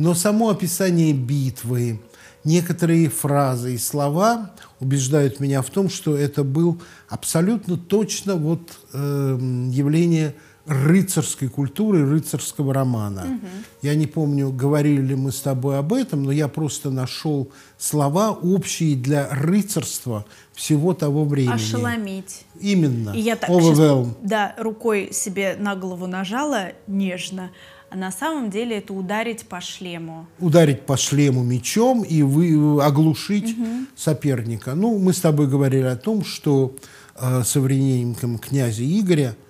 Но 0.00 0.14
само 0.14 0.48
описание 0.48 1.12
битвы, 1.12 2.00
некоторые 2.42 3.10
фразы 3.10 3.74
и 3.74 3.78
слова 3.78 4.52
убеждают 4.80 5.40
меня 5.40 5.60
в 5.60 5.68
том, 5.68 5.90
что 5.90 6.16
это 6.16 6.42
был 6.42 6.80
абсолютно 7.10 7.76
точно 7.76 8.36
вот, 8.36 8.62
э, 8.94 9.38
явление 9.70 10.34
рыцарской 10.64 11.48
культуры, 11.48 12.08
рыцарского 12.08 12.72
романа. 12.72 13.24
Угу. 13.26 13.46
Я 13.82 13.94
не 13.94 14.06
помню, 14.06 14.50
говорили 14.50 15.02
ли 15.02 15.14
мы 15.16 15.32
с 15.32 15.40
тобой 15.40 15.78
об 15.78 15.92
этом, 15.92 16.22
но 16.22 16.32
я 16.32 16.48
просто 16.48 16.88
нашел 16.90 17.50
слова 17.76 18.30
общие 18.30 18.96
для 18.96 19.28
рыцарства 19.30 20.24
всего 20.54 20.94
того 20.94 21.26
времени. 21.26 21.52
Ошеломить. 21.52 22.46
Именно. 22.58 23.10
И 23.10 23.20
я 23.20 23.36
так 23.36 23.50
сейчас, 23.50 24.06
да, 24.22 24.54
рукой 24.56 25.10
себе 25.12 25.56
на 25.58 25.76
голову 25.76 26.06
нажала 26.06 26.68
нежно, 26.86 27.50
на 27.94 28.12
самом 28.12 28.50
деле 28.50 28.78
это 28.78 28.92
ударить 28.92 29.46
по 29.46 29.60
шлему. 29.60 30.26
Ударить 30.38 30.82
по 30.82 30.96
шлему 30.96 31.42
мечом 31.42 32.02
и 32.02 32.22
вы, 32.22 32.82
оглушить 32.82 33.56
угу. 33.58 33.86
соперника. 33.96 34.74
Ну, 34.74 34.98
мы 34.98 35.12
с 35.12 35.20
тобой 35.20 35.48
говорили 35.48 35.86
о 35.86 35.96
том, 35.96 36.24
что 36.24 36.76
э, 37.16 37.42
современником 37.44 38.38
князя 38.38 38.84
Игоря– 38.84 39.36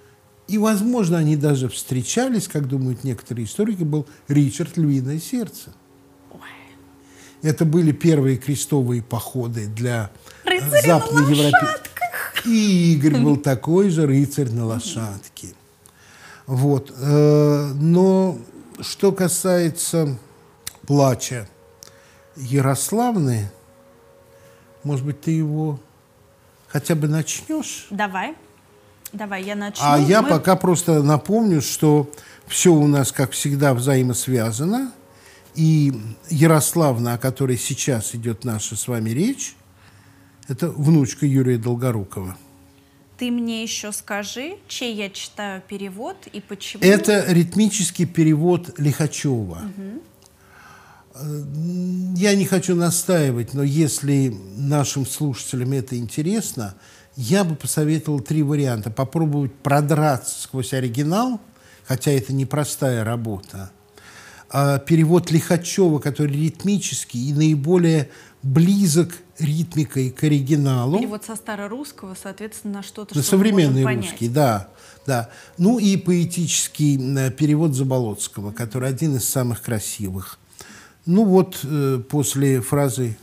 и, 0.50 0.58
возможно, 0.58 1.16
они 1.16 1.36
даже 1.36 1.68
встречались, 1.68 2.48
как 2.48 2.66
думают 2.66 3.04
некоторые 3.04 3.46
историки, 3.46 3.84
был 3.84 4.08
Ричард 4.26 4.76
Львиное 4.76 5.20
сердце. 5.20 5.72
Это 7.40 7.64
были 7.64 7.92
первые 7.92 8.36
крестовые 8.36 9.00
походы 9.00 9.68
для 9.68 10.10
э, 10.44 10.58
западноевропейских. 10.82 12.46
И 12.46 12.94
Игорь 12.94 13.22
был 13.22 13.36
такой 13.52 13.90
же 13.90 14.06
рыцарь 14.08 14.50
на 14.50 14.66
лошадке. 14.66 15.54
Вот. 16.50 16.92
Э, 16.98 17.72
но 17.74 18.36
что 18.80 19.12
касается 19.12 20.18
плача 20.84 21.48
Ярославны, 22.34 23.52
может 24.82 25.06
быть, 25.06 25.20
ты 25.20 25.30
его 25.30 25.78
хотя 26.66 26.96
бы 26.96 27.06
начнешь? 27.06 27.86
Давай. 27.90 28.34
Давай, 29.12 29.44
я 29.44 29.54
начну. 29.54 29.84
А 29.84 29.96
я 29.96 30.22
Мы... 30.22 30.28
пока 30.28 30.56
просто 30.56 31.04
напомню, 31.04 31.62
что 31.62 32.10
все 32.48 32.74
у 32.74 32.88
нас, 32.88 33.12
как 33.12 33.30
всегда, 33.30 33.72
взаимосвязано. 33.72 34.92
И 35.54 35.94
Ярославна, 36.30 37.14
о 37.14 37.18
которой 37.18 37.58
сейчас 37.58 38.12
идет 38.16 38.44
наша 38.44 38.74
с 38.74 38.88
вами 38.88 39.10
речь, 39.10 39.54
это 40.48 40.68
внучка 40.68 41.26
Юрия 41.26 41.58
Долгорукова. 41.58 42.36
Ты 43.20 43.30
мне 43.30 43.62
еще 43.62 43.92
скажи, 43.92 44.54
чей 44.66 44.96
я 44.96 45.10
читаю 45.10 45.62
перевод 45.68 46.16
и 46.32 46.40
почему? 46.40 46.82
Это 46.82 47.30
ритмический 47.30 48.06
перевод 48.06 48.78
Лихачева. 48.78 49.60
Угу. 51.14 52.14
Я 52.16 52.34
не 52.34 52.46
хочу 52.46 52.74
настаивать, 52.74 53.52
но 53.52 53.62
если 53.62 54.34
нашим 54.56 55.04
слушателям 55.04 55.72
это 55.72 55.98
интересно, 55.98 56.76
я 57.14 57.44
бы 57.44 57.56
посоветовал 57.56 58.20
три 58.20 58.42
варианта. 58.42 58.90
Попробовать 58.90 59.52
продраться 59.52 60.40
сквозь 60.40 60.72
оригинал, 60.72 61.42
хотя 61.84 62.12
это 62.12 62.32
непростая 62.32 63.04
работа. 63.04 63.70
А 64.48 64.78
перевод 64.78 65.30
Лихачева, 65.30 65.98
который 65.98 66.34
ритмический 66.34 67.28
и 67.28 67.34
наиболее 67.34 68.08
близок 68.42 69.12
ритмикой 69.40 70.10
к 70.10 70.22
оригиналу. 70.24 70.98
Перевод 70.98 71.24
со 71.24 71.36
старорусского, 71.36 72.16
соответственно, 72.20 72.74
на 72.74 72.82
что-то, 72.82 73.16
на 73.16 73.22
что 73.22 73.30
современный 73.30 73.84
русский, 73.84 74.28
да, 74.28 74.68
да. 75.06 75.30
Ну 75.58 75.78
и 75.78 75.96
поэтический 75.96 76.98
э, 77.16 77.30
перевод 77.30 77.74
Заболоцкого, 77.74 78.52
который 78.52 78.88
один 78.88 79.16
из 79.16 79.28
самых 79.28 79.62
красивых. 79.62 80.38
Ну 81.06 81.24
вот 81.24 81.60
э, 81.64 82.00
после 82.08 82.60
фразы 82.60 83.16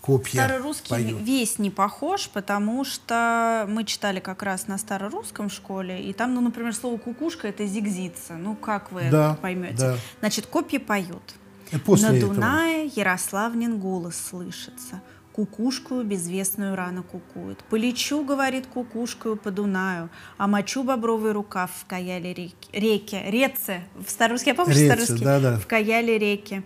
копья 0.00 0.44
Старорусский 0.44 0.90
поют. 0.90 1.20
весь 1.20 1.58
не 1.58 1.70
похож, 1.70 2.28
потому 2.28 2.84
что 2.84 3.66
мы 3.68 3.84
читали 3.84 4.20
как 4.20 4.42
раз 4.42 4.68
на 4.68 4.78
старорусском 4.78 5.50
школе, 5.50 6.00
и 6.00 6.12
там, 6.12 6.34
ну, 6.34 6.40
например, 6.40 6.74
слово 6.74 6.96
«кукушка»— 6.98 7.48
это 7.48 7.66
зигзица. 7.66 8.34
Ну, 8.34 8.54
как 8.54 8.92
вы 8.92 9.08
да, 9.10 9.32
это 9.32 9.42
поймете? 9.42 9.76
Да. 9.76 9.96
Значит, 10.20 10.46
копья 10.46 10.78
поют. 10.78 11.34
И 11.72 11.78
после 11.78 12.10
на 12.10 12.20
Дунае 12.20 12.86
этого. 12.86 13.00
Ярославнин 13.00 13.78
голос 13.80 14.14
слышится— 14.14 15.02
Кукушкую 15.36 16.02
безвестную 16.02 16.74
рано 16.76 17.02
кукует. 17.02 17.62
Полечу, 17.64 18.24
говорит, 18.24 18.66
кукушкою 18.66 19.36
по 19.36 19.50
Дунаю, 19.50 20.08
а 20.38 20.46
мочу 20.46 20.82
бобровый 20.82 21.32
рукав 21.32 21.70
в 21.78 21.84
каяле 21.84 22.32
реке. 22.32 22.54
реке. 22.72 23.22
Реце. 23.26 23.82
В 23.94 24.08
старорусский, 24.08 24.52
я 24.52 24.54
помню, 24.54 24.72
Реце, 24.72 24.86
старорусский? 24.86 25.24
Да, 25.24 25.40
да. 25.40 25.58
В 25.58 25.66
каяле 25.66 26.16
реке. 26.16 26.62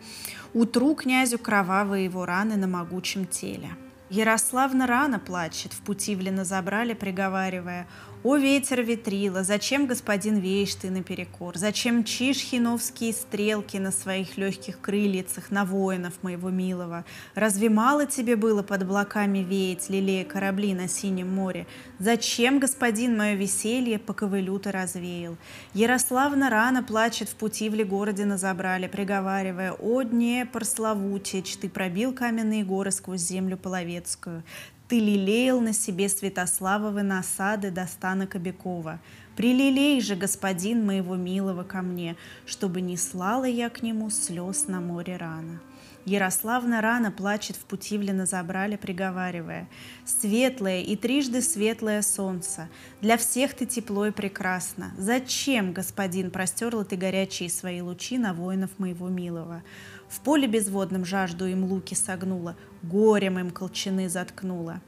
Утру 0.55 0.95
князю 0.95 1.39
кровавые 1.39 2.05
его 2.05 2.25
раны 2.25 2.55
на 2.55 2.69
могучем 2.69 3.27
теле. 3.27 3.71
Ярославна 4.09 4.87
рано 4.87 5.19
плачет, 5.19 5.73
в 5.73 5.83
Путивлено 5.83 6.45
забрали, 6.45 6.95
приговаривая, 6.95 7.89
«О, 8.23 8.37
ветер 8.37 8.83
ветрила, 8.83 9.45
зачем, 9.45 9.87
господин, 9.87 10.41
веешь 10.41 10.75
ты 10.75 10.91
наперекор? 10.91 11.57
Зачем 11.57 12.05
чишь 12.05 12.41
хиновские 12.41 13.15
стрелки 13.15 13.79
на 13.79 13.91
своих 13.91 14.37
легких 14.37 14.79
крыльицах 14.79 15.51
на 15.51 15.65
воинов 15.65 16.13
моего 16.21 16.51
милого? 16.51 17.07
Разве 17.35 17.71
мало 17.71 18.05
тебе 18.05 18.37
было 18.37 18.63
под 18.63 18.83
облаками 18.83 19.39
веять, 19.39 19.89
лелея 19.89 20.27
корабли 20.27 20.75
на 20.75 20.87
синем 20.87 21.35
море? 21.35 21.67
Зачем, 21.99 22.59
господин, 22.59 23.17
мое 23.17 23.37
веселье 23.37 23.99
по 23.99 24.13
ковылю 24.13 24.61
развеял? 24.63 25.39
Ярославна 25.73 26.51
рано 26.51 26.83
плачет 26.83 27.31
в 27.31 27.37
пути 27.37 27.71
в 27.71 27.89
городе 27.89 28.27
на 28.27 28.37
забрали, 28.37 28.87
приговаривая, 28.87 29.73
«О, 29.73 30.03
дне 30.03 30.45
прославутич, 30.45 31.57
ты 31.57 31.71
пробил 31.71 32.13
каменные 32.13 32.65
горы 32.65 32.91
сквозь 32.91 33.23
землю 33.23 33.57
половецкую, 33.57 34.43
ты 34.91 34.99
лелеял 34.99 35.61
на 35.61 35.73
себе 35.73 36.09
Святославовы 36.09 37.05
насады 37.05 37.71
до 37.71 37.87
стана 37.87 38.27
Кобякова. 38.27 38.99
Прилелей 39.37 40.01
же, 40.01 40.17
господин 40.17 40.85
моего 40.85 41.15
милого, 41.15 41.63
ко 41.63 41.81
мне, 41.81 42.17
чтобы 42.45 42.81
не 42.81 42.97
слала 42.97 43.45
я 43.45 43.71
к 43.71 43.83
нему 43.83 44.11
слез 44.11 44.67
на 44.67 44.81
море 44.81 45.17
рано. 45.17 45.61
Ярославна 46.07 46.81
рано 46.81 47.13
плачет 47.13 47.55
в 47.55 47.61
Путивлено 47.67 48.27
забрали, 48.27 48.75
приговаривая, 48.75 49.69
«Светлое 50.05 50.81
и 50.81 50.97
трижды 50.97 51.41
светлое 51.41 52.03
солнце, 52.03 52.69
для 53.01 53.17
всех 53.17 53.55
ты 53.55 53.67
тепло 53.67 54.07
и 54.07 54.11
прекрасно. 54.11 54.93
Зачем, 54.99 55.73
господин, 55.73 56.33
простерла 56.33 56.85
ты 56.85 56.97
горячие 56.97 57.49
свои 57.49 57.81
лучи 57.81 58.19
на 58.19 58.35
воинов 58.35 58.71
моего 58.79 59.09
милого? 59.09 59.63
В 60.11 60.21
поле 60.21 60.49
безводном 60.49 61.05
жажду 61.05 61.47
им 61.47 61.65
луки 61.65 61.95
согнула, 61.95 62.57
горем 62.83 63.39
им 63.39 63.51
колчаны 63.51 64.09
заткнула. 64.09 64.81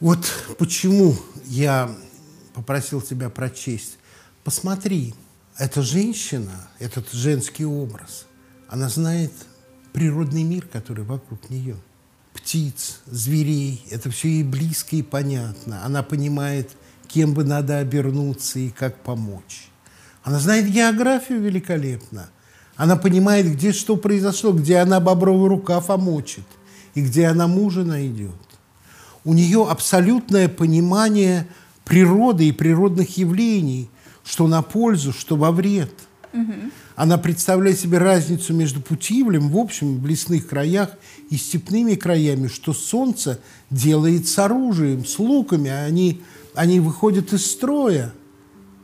Вот 0.00 0.26
почему 0.58 1.14
я 1.44 1.94
попросил 2.52 3.00
тебя 3.00 3.30
прочесть. 3.30 3.98
Посмотри, 4.42 5.14
эта 5.56 5.82
женщина, 5.82 6.68
этот 6.78 7.12
женский 7.12 7.64
образ, 7.64 8.26
она 8.68 8.88
знает 8.88 9.32
природный 9.92 10.42
мир, 10.42 10.66
который 10.66 11.04
вокруг 11.04 11.48
нее. 11.48 11.76
Птиц, 12.34 13.00
зверей, 13.06 13.86
это 13.90 14.10
все 14.10 14.28
ей 14.28 14.44
близко 14.44 14.96
и 14.96 15.02
понятно. 15.02 15.84
Она 15.84 16.02
понимает, 16.02 16.70
кем 17.08 17.32
бы 17.32 17.44
надо 17.44 17.78
обернуться 17.78 18.58
и 18.58 18.68
как 18.68 19.02
помочь. 19.02 19.68
Она 20.22 20.38
знает 20.38 20.70
географию 20.70 21.40
великолепно. 21.40 22.28
Она 22.76 22.96
понимает, 22.96 23.50
где 23.52 23.72
что 23.72 23.96
произошло, 23.96 24.52
где 24.52 24.76
она 24.76 25.00
бобровый 25.00 25.48
рукав 25.48 25.90
омочит 25.90 26.44
и 26.94 27.00
где 27.00 27.26
она 27.26 27.46
мужа 27.46 27.84
найдет. 27.84 28.34
У 29.24 29.32
нее 29.32 29.66
абсолютное 29.68 30.48
понимание 30.48 31.46
природы 31.84 32.48
и 32.48 32.52
природных 32.52 33.16
явлений, 33.16 33.88
что 34.24 34.46
на 34.46 34.62
пользу, 34.62 35.12
что 35.12 35.36
во 35.36 35.52
вред. 35.52 35.92
Угу. 36.32 36.52
Она 36.96 37.16
представляет 37.18 37.78
себе 37.78 37.98
разницу 37.98 38.52
между 38.52 38.80
Путивлем, 38.80 39.48
в 39.48 39.56
общем, 39.56 40.00
в 40.00 40.06
лесных 40.06 40.46
краях 40.46 40.90
и 41.30 41.36
степными 41.36 41.94
краями, 41.94 42.48
что 42.48 42.72
солнце 42.72 43.40
делает 43.70 44.26
с 44.28 44.38
оружием, 44.38 45.04
с 45.06 45.18
луками, 45.18 45.70
а 45.70 45.84
они, 45.84 46.22
они 46.54 46.80
выходят 46.80 47.32
из 47.32 47.46
строя. 47.46 48.12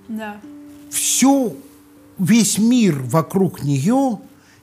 Да. 0.08 0.36
Все 0.90 1.54
весь 2.22 2.58
мир 2.58 3.02
вокруг 3.02 3.62
нее 3.64 4.18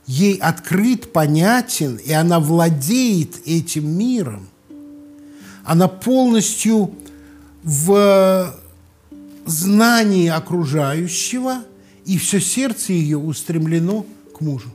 ей 0.08 0.36
открыт, 0.36 1.12
понятен, 1.12 1.98
и 1.98 2.12
она 2.12 2.40
владеет 2.40 3.46
этим 3.46 3.90
миром. 3.90 4.48
Она 5.64 5.88
полностью 5.88 6.96
в 7.64 8.56
знании 9.46 10.30
окружающего, 10.30 11.64
и 12.06 12.18
все 12.18 12.40
сердце 12.40 12.94
ее 12.94 13.18
устремлено 13.18 14.06
к 14.36 14.42
мужу. 14.42 14.70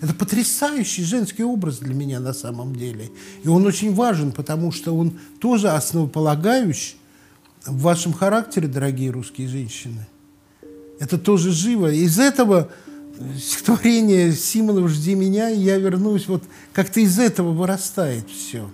Это 0.00 0.14
потрясающий 0.14 1.02
женский 1.02 1.42
образ 1.42 1.78
для 1.78 1.94
меня 1.94 2.20
на 2.20 2.32
самом 2.32 2.74
деле. 2.76 3.10
И 3.42 3.48
он 3.48 3.66
очень 3.66 3.94
важен, 3.94 4.32
потому 4.32 4.70
что 4.70 4.94
он 4.94 5.18
тоже 5.40 5.70
основополагающий 5.70 6.96
в 7.64 7.80
вашем 7.80 8.12
характере, 8.12 8.68
дорогие 8.68 9.10
русские 9.10 9.48
женщины– 9.48 10.06
это 10.98 11.18
тоже 11.18 11.52
живо. 11.52 11.92
Из 11.92 12.18
этого 12.18 12.68
стихотворения 13.36 14.32
Симонова 14.32 14.88
«Жди 14.88 15.14
меня», 15.14 15.48
я 15.48 15.78
вернусь, 15.78 16.28
вот 16.28 16.42
как-то 16.72 17.00
из 17.00 17.18
этого 17.18 17.52
вырастает 17.52 18.24
все. 18.30 18.70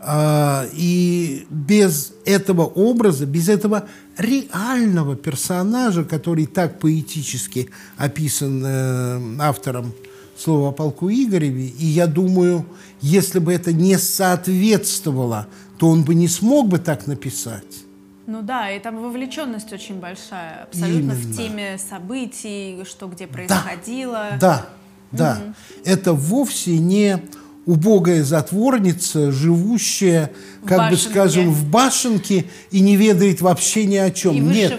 А, 0.00 0.66
и 0.74 1.46
без 1.50 2.12
этого 2.24 2.62
образа, 2.62 3.26
без 3.26 3.48
этого 3.48 3.88
реального 4.16 5.16
персонажа, 5.16 6.04
который 6.04 6.46
так 6.46 6.78
поэтически 6.78 7.70
описан 7.96 8.62
э, 8.64 9.20
автором 9.40 9.92
слова 10.36 10.68
о 10.68 10.72
полку 10.72 11.10
Игореве, 11.10 11.66
и 11.66 11.86
я 11.86 12.06
думаю, 12.06 12.64
если 13.00 13.40
бы 13.40 13.52
это 13.52 13.72
не 13.72 13.98
соответствовало, 13.98 15.48
то 15.78 15.88
он 15.88 16.04
бы 16.04 16.14
не 16.14 16.28
смог 16.28 16.68
бы 16.68 16.78
так 16.78 17.08
написать. 17.08 17.87
Ну 18.28 18.42
да, 18.42 18.70
и 18.70 18.78
там 18.78 19.00
вовлеченность 19.00 19.72
очень 19.72 20.00
большая, 20.00 20.64
абсолютно 20.64 21.12
Именно. 21.12 21.14
в 21.14 21.36
теме 21.36 21.78
событий, 21.78 22.84
что 22.84 23.06
где 23.06 23.26
происходило. 23.26 24.32
Да, 24.38 24.66
да. 25.12 25.40
Угу. 25.40 25.54
Это 25.86 26.12
вовсе 26.12 26.76
не 26.76 27.22
убогая 27.64 28.22
затворница, 28.22 29.32
живущая, 29.32 30.30
как 30.66 30.90
бы 30.90 30.98
скажем, 30.98 31.50
в 31.50 31.70
башенке 31.70 32.44
и 32.70 32.80
не 32.80 32.96
ведает 32.96 33.40
вообще 33.40 33.86
ни 33.86 33.96
о 33.96 34.10
чем. 34.10 34.34
И 34.34 34.40
Нет. 34.40 34.78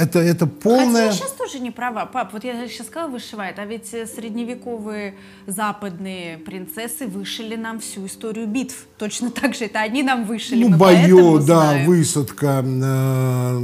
Это, 0.00 0.18
это 0.18 0.46
полная... 0.46 0.86
Хотя 0.86 1.04
я 1.04 1.12
сейчас 1.12 1.32
тоже 1.32 1.58
не 1.60 1.70
права. 1.70 2.06
Пап, 2.06 2.32
вот 2.32 2.42
я 2.42 2.66
сейчас 2.68 2.86
сказала 2.86 3.10
вышивает, 3.10 3.58
а 3.58 3.66
ведь 3.66 3.92
э, 3.92 4.06
средневековые 4.06 5.14
западные 5.46 6.38
принцессы 6.38 7.06
вышили 7.06 7.54
нам 7.54 7.80
всю 7.80 8.06
историю 8.06 8.46
битв. 8.46 8.86
Точно 8.96 9.30
так 9.30 9.54
же 9.54 9.66
это 9.66 9.80
они 9.80 10.02
нам 10.02 10.24
вышили. 10.24 10.64
Ну, 10.64 10.78
бою, 10.78 11.38
да, 11.40 11.44
знаем. 11.44 11.86
высадка 11.86 12.64
э, 12.64 13.58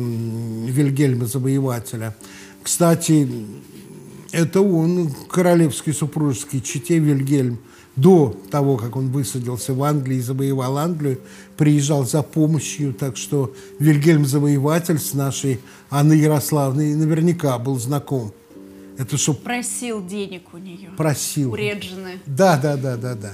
Вильгельма 0.66 1.24
Завоевателя. 1.24 2.14
Кстати, 2.62 3.26
это 4.30 4.60
он, 4.60 5.10
королевский 5.30 5.94
супружеский 5.94 6.60
чете 6.60 6.98
Вильгельм, 6.98 7.60
до 7.96 8.38
того, 8.50 8.76
как 8.76 8.94
он 8.96 9.10
высадился 9.10 9.72
в 9.72 9.82
Англии 9.82 10.18
и 10.18 10.20
завоевал 10.20 10.76
Англию, 10.78 11.18
приезжал 11.56 12.04
за 12.04 12.22
помощью, 12.22 12.92
так 12.92 13.16
что 13.16 13.54
Вильгельм 13.78 14.26
Завоеватель 14.26 14.98
с 14.98 15.14
нашей 15.14 15.60
Анной 15.88 16.18
Ярославной 16.18 16.94
наверняка 16.94 17.58
был 17.58 17.78
знаком. 17.78 18.32
Это 18.98 19.16
что... 19.16 19.34
Просил 19.34 20.06
денег 20.06 20.52
у 20.52 20.58
нее. 20.58 20.90
Просил. 20.96 21.52
У 21.52 21.54
Реджины. 21.54 22.20
Да, 22.26 22.58
да, 22.58 22.76
да, 22.76 22.96
да, 22.96 23.14
да. 23.14 23.32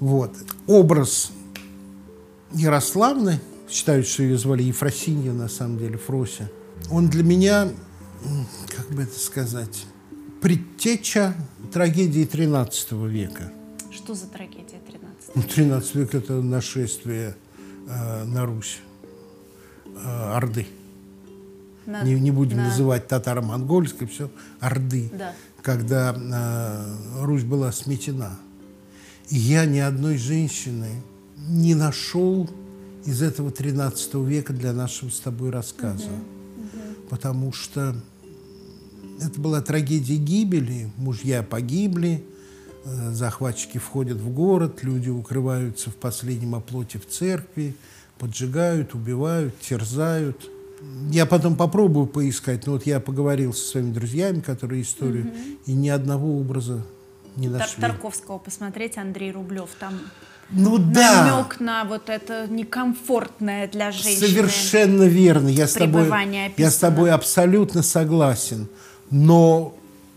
Вот. 0.00 0.32
Образ 0.66 1.30
Ярославны, 2.52 3.40
считают, 3.68 4.06
что 4.06 4.22
ее 4.22 4.38
звали 4.38 4.62
Ефросинья, 4.62 5.32
на 5.32 5.48
самом 5.48 5.78
деле, 5.78 5.98
Фрося, 5.98 6.50
он 6.90 7.08
для 7.08 7.24
меня, 7.24 7.68
как 8.76 8.90
бы 8.90 9.02
это 9.02 9.18
сказать, 9.18 9.86
предтеча 10.40 11.34
трагедии 11.72 12.26
XIII 12.26 13.08
века. 13.08 13.52
Что 13.94 14.14
за 14.14 14.26
трагедия 14.26 14.80
13 14.88 15.36
ну, 15.36 15.42
13 15.42 15.94
век– 15.94 16.14
это 16.16 16.42
нашествие 16.42 17.36
э, 17.86 18.24
на 18.24 18.44
Русь 18.44 18.80
э, 19.86 20.32
Орды. 20.34 20.66
На, 21.86 22.02
не, 22.02 22.18
не 22.18 22.32
будем 22.32 22.56
на... 22.56 22.64
называть 22.64 23.06
татаро-монгольской, 23.06 24.06
все, 24.06 24.30
Орды. 24.58 25.10
Да. 25.16 25.32
Когда 25.62 26.12
э, 26.12 27.24
Русь 27.24 27.44
была 27.44 27.70
сметена. 27.70 28.36
И 29.30 29.36
я 29.36 29.64
ни 29.64 29.78
одной 29.78 30.18
женщины 30.18 31.02
не 31.48 31.76
нашел 31.76 32.50
из 33.04 33.22
этого 33.22 33.52
13 33.52 34.14
века 34.14 34.52
для 34.52 34.72
нашего 34.72 35.10
с 35.10 35.20
тобой 35.20 35.50
рассказа. 35.50 36.06
Угу, 36.06 36.14
угу. 36.14 37.08
Потому 37.10 37.52
что 37.52 37.94
это 39.20 39.40
была 39.40 39.60
трагедия 39.60 40.16
гибели, 40.16 40.90
мужья 40.96 41.44
погибли, 41.44 42.24
захватчики 42.84 43.78
входят 43.78 44.18
в 44.18 44.30
город, 44.30 44.82
люди 44.82 45.10
укрываются 45.10 45.90
в 45.90 45.96
последнем 45.96 46.54
оплоте 46.54 46.98
в 46.98 47.06
церкви, 47.06 47.74
поджигают, 48.18 48.94
убивают, 48.94 49.58
терзают. 49.60 50.50
Я 51.10 51.24
потом 51.24 51.56
попробую 51.56 52.06
поискать, 52.06 52.66
но 52.66 52.72
вот 52.72 52.84
я 52.84 53.00
поговорил 53.00 53.54
со 53.54 53.70
своими 53.70 53.92
друзьями, 53.92 54.40
которые 54.40 54.82
историю, 54.82 55.28
угу. 55.28 55.34
и 55.66 55.72
ни 55.72 55.88
одного 55.88 56.38
образа 56.38 56.84
не 57.36 57.48
нашли. 57.48 57.80
Тарковского 57.80 58.38
посмотреть, 58.38 58.98
Андрей 58.98 59.32
Рублев, 59.32 59.70
там 59.80 59.98
ну 60.50 60.78
да. 60.78 61.24
намек 61.24 61.58
на 61.60 61.84
вот 61.84 62.10
это 62.10 62.46
некомфортное 62.48 63.66
для 63.68 63.90
женщины. 63.92 64.28
Совершенно 64.28 65.04
верно. 65.04 65.48
Я 65.48 65.66
с 65.66 65.72
тобой, 65.72 66.06
я 66.56 66.70
с 66.70 66.76
тобой 66.76 67.10
абсолютно 67.10 67.82
согласен. 67.82 68.68
Но 69.10 69.74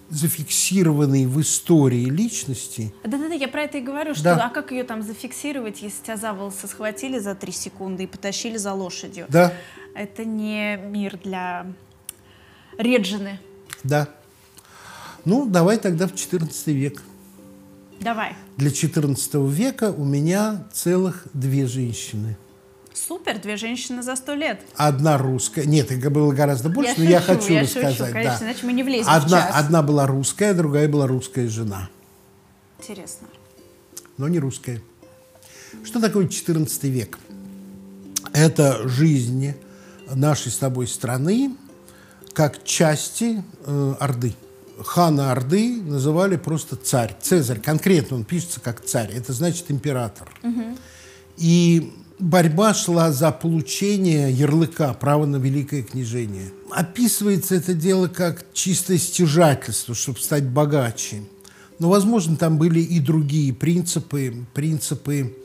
зафиксированные 0.10 1.28
в 1.28 1.40
истории 1.42 2.06
личности. 2.06 2.94
Да-да-да, 3.04 3.34
я 3.34 3.48
про 3.48 3.64
это 3.64 3.78
и 3.78 3.82
говорю, 3.82 4.14
что 4.14 4.24
да. 4.24 4.46
а 4.46 4.50
как 4.50 4.72
ее 4.72 4.84
там 4.84 5.02
зафиксировать, 5.02 5.82
если 5.82 6.04
тебя 6.04 6.18
за 6.18 6.34
волосы 6.34 6.68
схватили 6.68 7.20
за 7.20 7.36
три 7.36 7.52
секунды 7.52 8.04
и 8.04 8.08
потащили 8.08 8.58
за 8.58 8.74
лошадью? 8.74 9.26
Да. 9.30 9.54
Это 9.96 10.26
не 10.26 10.78
мир 10.78 11.18
для 11.24 11.66
Реджины. 12.78 13.40
Да. 13.84 14.08
Ну, 15.26 15.46
давай 15.46 15.78
тогда 15.78 16.08
в 16.08 16.14
XIV 16.14 16.72
век. 16.72 17.02
Давай. 18.00 18.36
Для 18.58 18.70
XIV 18.70 19.50
века 19.50 19.92
у 19.92 20.06
меня 20.06 20.68
целых 20.72 21.28
две 21.34 21.66
женщины– 21.68 22.38
Супер, 22.98 23.40
две 23.40 23.58
женщины 23.58 24.02
за 24.02 24.16
сто 24.16 24.34
лет. 24.34 24.60
Одна 24.76 25.18
русская. 25.18 25.66
Нет, 25.66 25.92
их 25.92 26.12
было 26.12 26.34
гораздо 26.34 26.70
больше, 26.70 26.96
я 26.98 26.98
но 26.98 27.04
шучу, 27.04 27.12
я 27.12 27.22
хочу 27.22 27.54
я 27.54 27.62
рассказать. 27.62 27.98
Шучу, 27.98 28.12
конечно, 28.12 28.40
да. 28.40 28.46
иначе 28.46 28.66
мы 28.66 28.74
не 28.74 28.84
влезем 28.84 29.10
одна, 29.10 29.28
в 29.28 29.30
час. 29.30 29.52
Одна 29.54 29.84
была 29.84 30.08
русская, 30.08 30.54
другая 30.54 30.88
была 30.88 31.06
русская 31.06 31.48
жена. 31.48 31.90
Интересно. 32.80 33.28
Но 34.18 34.28
не 34.28 34.40
русская. 34.40 34.82
Что 35.84 36.02
такое 36.02 36.26
XIV 36.26 36.90
век? 36.90 37.20
Это 38.34 38.88
жизнь 38.88 39.54
нашей 40.10 40.52
с 40.52 40.58
тобой 40.58 40.88
страны 40.88 41.56
как 42.34 42.64
части 42.64 43.44
э, 43.66 43.96
Орды. 44.00 44.34
Хана 44.84 45.32
Орды 45.32 45.82
называли 45.82 46.36
просто 46.36 46.76
царь. 46.76 47.16
Цезарь, 47.22 47.60
конкретно 47.60 48.18
он 48.18 48.24
пишется 48.24 48.60
как 48.60 48.84
царь. 48.84 49.12
Это 49.12 49.34
значит 49.34 49.70
император. 49.70 50.30
Угу. 50.44 50.78
И 51.38 51.94
борьба 52.20 52.74
шла 52.74 53.12
за 53.12 53.32
получение 53.32 54.32
ярлыка, 54.32 54.94
права 54.94 55.26
на 55.26 55.38
великое 55.38 55.84
княжение. 55.84 56.52
Описывается 56.72 57.56
это 57.56 57.74
дело 57.74 58.08
как 58.08 58.46
чистое 58.54 58.98
стяжательство, 58.98 59.96
чтобы 59.96 60.20
стать 60.20 60.46
богаче. 60.46 61.24
Но, 61.80 61.90
возможно, 61.90 62.36
там 62.36 62.58
были 62.58 62.80
и 62.80 63.00
другие 63.00 63.54
принципы, 63.54 64.46
принципы 64.54 65.36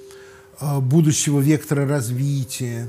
э, 0.61 0.81
будущего 0.81 1.41
вектора 1.41 1.87
развития. 1.87 2.89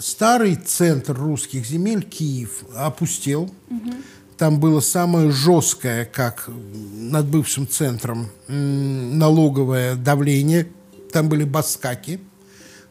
Старый 0.00 0.56
центр 0.56 1.14
русских 1.14 1.66
земель, 1.66 2.02
Киев, 2.02 2.64
опустел. 2.74 3.50
Угу. 3.68 3.94
Там 4.38 4.58
было 4.58 4.80
самое 4.80 5.30
жесткое, 5.30 6.06
как 6.06 6.48
над 6.48 7.26
бывшим 7.26 7.68
центром, 7.68 8.30
налоговое 8.48 9.96
давление. 9.96 10.68
Там 11.12 11.28
были 11.28 11.44
баскаки– 11.44 12.20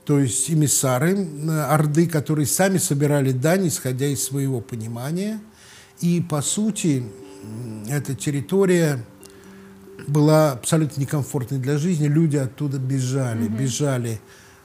то 0.10 0.18
есть 0.18 0.50
эмиссары 0.50 1.16
э, 1.20 1.62
Орды, 1.66 2.08
которые 2.08 2.48
сами 2.48 2.80
собирали 2.80 3.32
дань, 3.32 3.68
исходя 3.68 4.08
из 4.08 4.24
своего 4.24 4.60
понимания. 4.60 5.40
И, 6.00 6.20
по 6.20 6.42
сути, 6.42 7.04
эта 7.88 8.16
территория 8.16 9.06
была 10.08 10.54
абсолютно 10.54 11.02
некомфортной 11.02 11.60
для 11.60 11.78
жизни. 11.78 12.08
Люди 12.08 12.38
оттуда 12.38 12.80
бежали. 12.80 13.46
Угу. 13.46 13.56
Бежали 13.56 14.20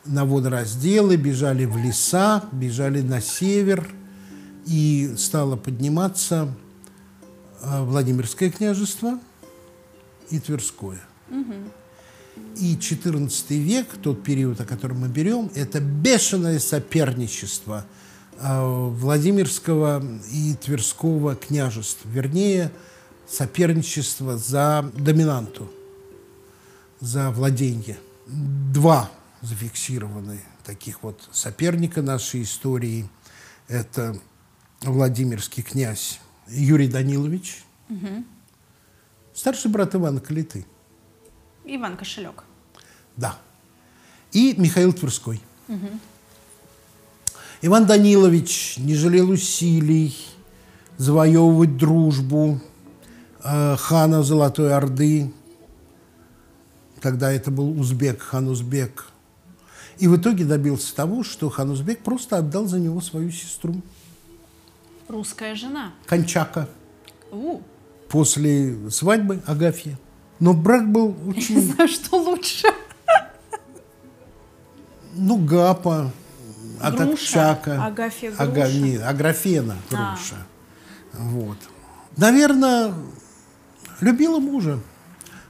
на 0.07 0.25
водоразделы, 0.25 1.17
бежали 1.17 1.67
в 1.67 1.77
леса, 1.77 2.45
бежали 2.51 3.03
на 3.03 3.21
север. 3.21 3.87
И 4.65 5.13
стало 5.19 5.57
подниматься 5.57 6.55
э, 7.61 7.83
Владимирское 7.85 8.51
княжество 8.51 9.21
и 10.31 10.41
Тверское. 10.41 11.03
Угу. 11.29 11.55
И 12.57 12.77
XIV 12.77 13.59
век, 13.59 13.89
тот 14.03 14.23
период, 14.23 14.61
о 14.61 14.65
котором 14.65 15.01
мы 15.01 15.09
берем, 15.09 15.51
это 15.55 15.81
бешеное 15.81 16.59
соперничество 16.59 17.85
а, 18.41 18.89
Владимирского 18.89 20.05
и 20.31 20.55
Тверского 20.55 21.35
княжеств, 21.35 22.01
вернее, 22.05 22.71
соперничество 23.27 24.37
за 24.39 24.91
доминанту, 24.95 25.71
за 27.01 27.31
владение. 27.31 27.99
Два 28.27 29.11
зафиксированы 29.43 30.41
таких 30.65 31.03
вот 31.03 31.29
соперника 31.33 32.03
нашей 32.03 32.43
истории. 32.43 33.09
Это 33.69 34.17
Владимирский 34.83 35.63
князь 35.63 36.21
Юрий 36.49 36.89
Данилович, 36.89 37.65
угу. 37.89 38.25
старший 39.35 39.71
брат 39.71 39.95
Ивана 39.95 40.21
Калиты. 40.21 40.67
Иван 41.65 41.97
Кошелек. 41.97 42.45
Да. 43.17 43.39
И 44.33 44.55
Михаил 44.59 44.93
Тверской. 44.93 45.41
Угу. 45.69 45.89
Иван 47.63 47.87
Данилович 47.87 48.77
не 48.79 48.95
жалел 48.95 49.31
усилий 49.31 50.15
завоевывать 50.99 51.77
дружбу 51.77 52.61
э, 53.43 53.77
хана 53.77 54.23
Золотой 54.23 54.75
Орды. 54.75 55.33
Тогда 57.01 57.33
это 57.33 57.51
был 57.51 57.79
узбек, 57.79 58.21
хан 58.21 58.49
Узбек. 58.49 59.07
И 59.99 60.09
в 60.09 60.17
итоге 60.17 60.45
добился 60.45 60.95
того, 60.95 61.23
что 61.23 61.49
хан 61.51 61.71
Узбек 61.71 62.03
просто 62.03 62.39
отдал 62.39 62.67
за 62.67 62.81
него 62.81 63.01
свою 63.01 63.31
сестру. 63.31 63.81
Русская 65.09 65.55
жена. 65.55 65.93
Кончака. 66.07 66.69
У. 67.31 67.61
После 68.09 68.91
свадьбы 68.91 69.43
Агафья. 69.47 69.99
Но 70.41 70.53
брак 70.53 70.91
был 70.91 71.17
очень... 71.27 71.57
Не 71.57 71.61
знаю, 71.61 71.89
что 71.89 72.17
лучше. 72.17 72.69
Ну, 75.15 75.37
Гапа, 75.37 76.11
Атакчака. 76.81 77.85
Агафья 77.85 78.31
Груша. 78.31 78.43
Ага, 78.43 78.73
не, 78.73 78.97
Аграфена 78.97 79.77
Груша. 79.89 80.37
А. 81.13 81.19
Вот. 81.19 81.57
Наверное, 82.17 82.93
любила 84.01 84.39
мужа. 84.39 84.81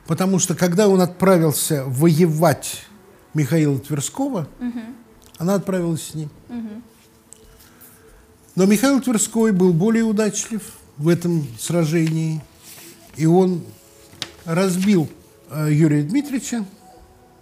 Потому 0.06 0.38
что 0.38 0.54
когда 0.54 0.88
он 0.88 1.00
отправился 1.00 1.84
воевать 1.86 2.84
Михаила 3.32 3.78
Тверского, 3.78 4.48
угу. 4.60 4.80
она 5.38 5.54
отправилась 5.54 6.08
с 6.08 6.14
ним. 6.14 6.28
Угу. 6.48 6.82
Но 8.56 8.66
Михаил 8.66 9.00
Тверской 9.00 9.52
был 9.52 9.72
более 9.72 10.04
удачлив 10.04 10.62
в 10.98 11.08
этом 11.08 11.46
сражении, 11.58 12.42
и 13.16 13.26
он 13.26 13.64
разбил 14.44 15.08
э, 15.50 15.68
Юрия 15.70 16.02
Дмитриевича, 16.02 16.64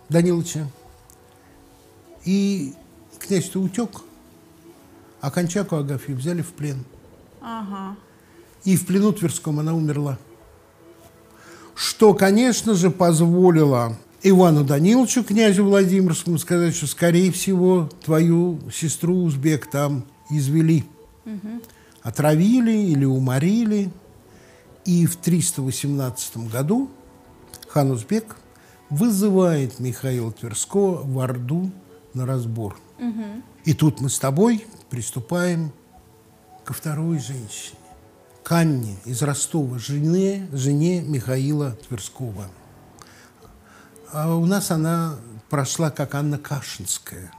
Даниловича, 0.09 0.67
и 2.25 2.75
князь-то 3.19 3.61
утек, 3.61 4.03
а 5.21 5.31
Кончаку 5.31 5.77
Агафью 5.77 6.17
взяли 6.17 6.43
в 6.43 6.53
плен. 6.53 6.85
Ага. 7.41 7.97
И 8.65 8.77
в 8.77 8.87
плену 8.87 9.13
Тверском 9.13 9.59
она 9.59 9.75
умерла. 9.75 10.19
Что, 11.75 12.15
конечно 12.15 12.75
же, 12.75 12.91
позволило 12.91 13.97
Ивану 14.23 14.65
Даниловичу, 14.65 15.25
князю 15.25 15.65
Владимирскому, 15.65 16.39
сказать, 16.39 16.75
что, 16.77 16.87
скорее 16.87 17.33
всего, 17.33 17.89
твою 18.05 18.61
сестру 18.73 19.25
узбек 19.25 19.69
там 19.69 20.05
извели. 20.31 20.85
Угу. 21.25 21.63
Отравили 22.03 22.73
или 22.73 23.05
уморили. 23.05 23.91
И 24.85 25.07
в 25.07 25.17
318 25.17 26.49
году 26.49 26.91
хан 27.69 27.91
Узбек 27.91 28.37
вызывает 28.91 29.79
Михаила 29.79 30.33
Тверского 30.33 31.03
в 31.03 31.19
Орду 31.21 31.71
на 32.15 32.27
разбор. 32.27 32.77
Угу. 32.99 33.43
И 33.65 33.75
тут 33.75 34.01
мы 34.01 34.11
с 34.11 34.19
тобой 34.19 34.67
приступаем 34.91 35.73
ко 36.65 36.73
второй 36.75 37.19
женщине. 37.19 37.79
К 38.43 38.53
Анне 38.53 38.97
из 39.05 39.23
Ростова, 39.23 39.79
жене, 39.79 40.49
жене 40.53 41.01
Михаила 41.01 41.73
Тверского. 41.89 42.49
А 44.13 44.35
у 44.35 44.45
нас 44.45 44.71
она 44.71 45.17
прошла 45.49 45.91
как 45.91 46.15
Анна 46.15 46.39
Кашинская. 46.39 47.33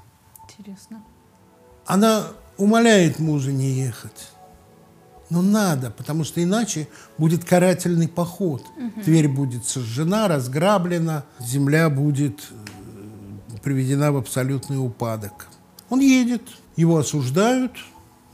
Интересно. 0.43 1.03
Она 1.85 2.27
умоляет 2.57 3.19
мужа 3.19 3.51
не 3.51 3.71
ехать. 3.71 4.32
Но 5.33 5.41
надо, 5.41 5.89
потому 5.89 6.23
что 6.23 6.43
иначе 6.43 6.87
будет 7.17 7.43
карательный 7.43 8.07
поход. 8.07 8.61
Угу. 8.77 9.01
Тверь 9.01 9.27
будет 9.27 9.65
сожжена, 9.65 10.27
разграблена, 10.27 11.25
земля 11.39 11.89
будет 11.89 12.51
э, 12.51 13.57
приведена 13.63 14.11
в 14.11 14.17
абсолютный 14.17 14.77
упадок. 14.77 15.47
Он 15.89 16.01
едет, 16.01 16.43
его 16.75 16.99
осуждают 16.99 17.71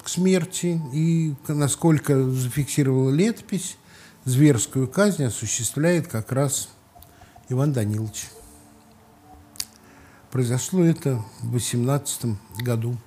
к 0.03 0.09
смерти, 0.09 0.81
и, 0.91 1.35
насколько 1.47 2.21
зафиксировала 2.21 3.11
летопись, 3.11 3.77
зверскую 4.25 4.85
казнь 4.85 5.23
осуществляет 5.23 6.09
как 6.09 6.33
раз 6.33 6.67
Иван 7.47 7.71
Данилович. 7.71 8.25
Произошло 10.31 10.83
это 10.83 11.23
в 11.39 11.53
18 11.53 12.35
году. 12.57 12.97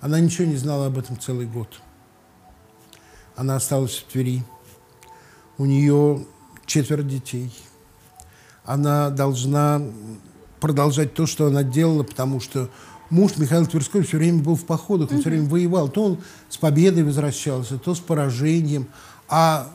Она 0.00 0.18
ничего 0.18 0.48
не 0.48 0.56
знала 0.56 0.86
об 0.86 0.98
этом 0.98 1.20
целый 1.20 1.46
год. 1.46 1.80
Она 3.40 3.56
осталась 3.56 3.94
в 3.94 4.12
Твери. 4.12 4.42
У 5.56 5.64
нее 5.64 6.26
четверо 6.66 7.02
детей. 7.02 7.50
Она 8.66 9.08
должна 9.08 9.80
продолжать 10.60 11.14
то, 11.14 11.24
что 11.24 11.46
она 11.46 11.62
делала, 11.62 12.02
потому 12.02 12.40
что 12.40 12.68
муж 13.08 13.38
Михаил 13.38 13.66
Тверской 13.66 14.02
все 14.02 14.18
время 14.18 14.42
был 14.42 14.56
в 14.56 14.66
походах, 14.66 15.10
он 15.10 15.16
mm-hmm. 15.16 15.20
все 15.20 15.30
время 15.30 15.48
воевал. 15.48 15.88
То 15.88 16.04
он 16.04 16.18
с 16.50 16.58
победой 16.58 17.02
возвращался, 17.02 17.78
то 17.78 17.94
с 17.94 17.98
поражением. 17.98 18.88
А 19.26 19.74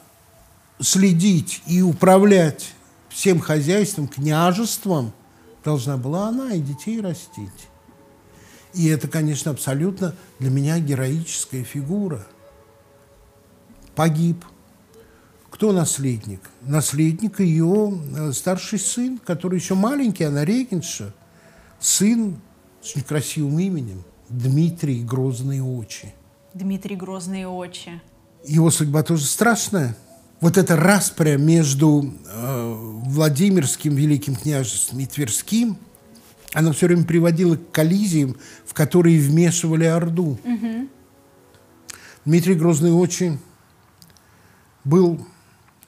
следить 0.79 1.63
и 1.65 1.81
управлять 1.81 2.71
всем 3.09 3.39
хозяйством, 3.39 4.07
княжеством 4.07 5.11
должна 5.63 5.97
была 5.97 6.27
она 6.27 6.53
и 6.53 6.59
детей 6.59 7.01
растить. 7.01 7.49
И 8.75 8.89
это, 8.89 9.07
конечно, 9.07 9.49
абсолютно 9.49 10.13
для 10.37 10.51
меня 10.51 10.77
героическая 10.77 11.63
фигура. 11.63 12.27
Погиб. 13.95 14.43
Кто 15.49 15.71
наследник? 15.71 16.41
Наследник 16.61 17.39
ее 17.39 17.99
э, 18.17 18.31
старший 18.33 18.79
сын, 18.79 19.17
который 19.17 19.59
еще 19.59 19.73
маленький, 19.73 20.25
она 20.25 20.43
регенша. 20.43 21.13
Сын 21.79 22.35
с 22.81 22.91
очень 22.91 23.01
красивым 23.03 23.57
именем 23.59 24.03
Дмитрий 24.27 25.03
Грозные 25.03 25.63
Очи. 25.63 26.13
Дмитрий 26.53 26.95
Грозные 26.95 27.47
Очи. 27.47 28.01
Его 28.45 28.69
судьба 28.69 29.03
тоже 29.03 29.25
страшная. 29.25 29.95
Вот 30.41 30.57
эта 30.57 30.75
распря 30.75 31.37
между 31.37 32.13
э, 32.27 32.73
Владимирским 33.05 33.95
великим 33.95 34.35
княжеством 34.35 34.99
и 34.99 35.05
Тверским– 35.05 35.77
она 36.55 36.71
все 36.71 36.87
время 36.87 37.03
приводила 37.03 37.57
к 37.57 37.71
коллизиям, 37.71 38.37
в 38.65 38.73
которые 38.73 39.19
вмешивали 39.19 39.83
Орду. 39.83 40.39
Угу. 40.41 40.87
Дмитрий 42.23 42.55
Грозный 42.55 42.93
очень 42.93 43.39
был 44.85 45.25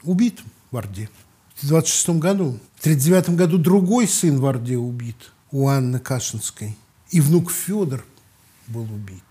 убит 0.04 0.42
в 0.72 0.78
Орде 0.78 1.10
в 1.56 1.68
26 1.68 2.10
году. 2.20 2.60
В 2.76 2.84
39 2.84 3.30
году 3.32 3.58
другой 3.58 4.08
сын 4.08 4.40
в 4.40 4.46
Орде 4.46 4.78
убит 4.78 5.32
у 5.52 5.68
Анны 5.68 6.00
Кашинской. 6.00 6.78
И 7.10 7.22
внук 7.22 7.52
Федор 7.52 8.04
был 8.68 8.84
убит. 8.84 9.24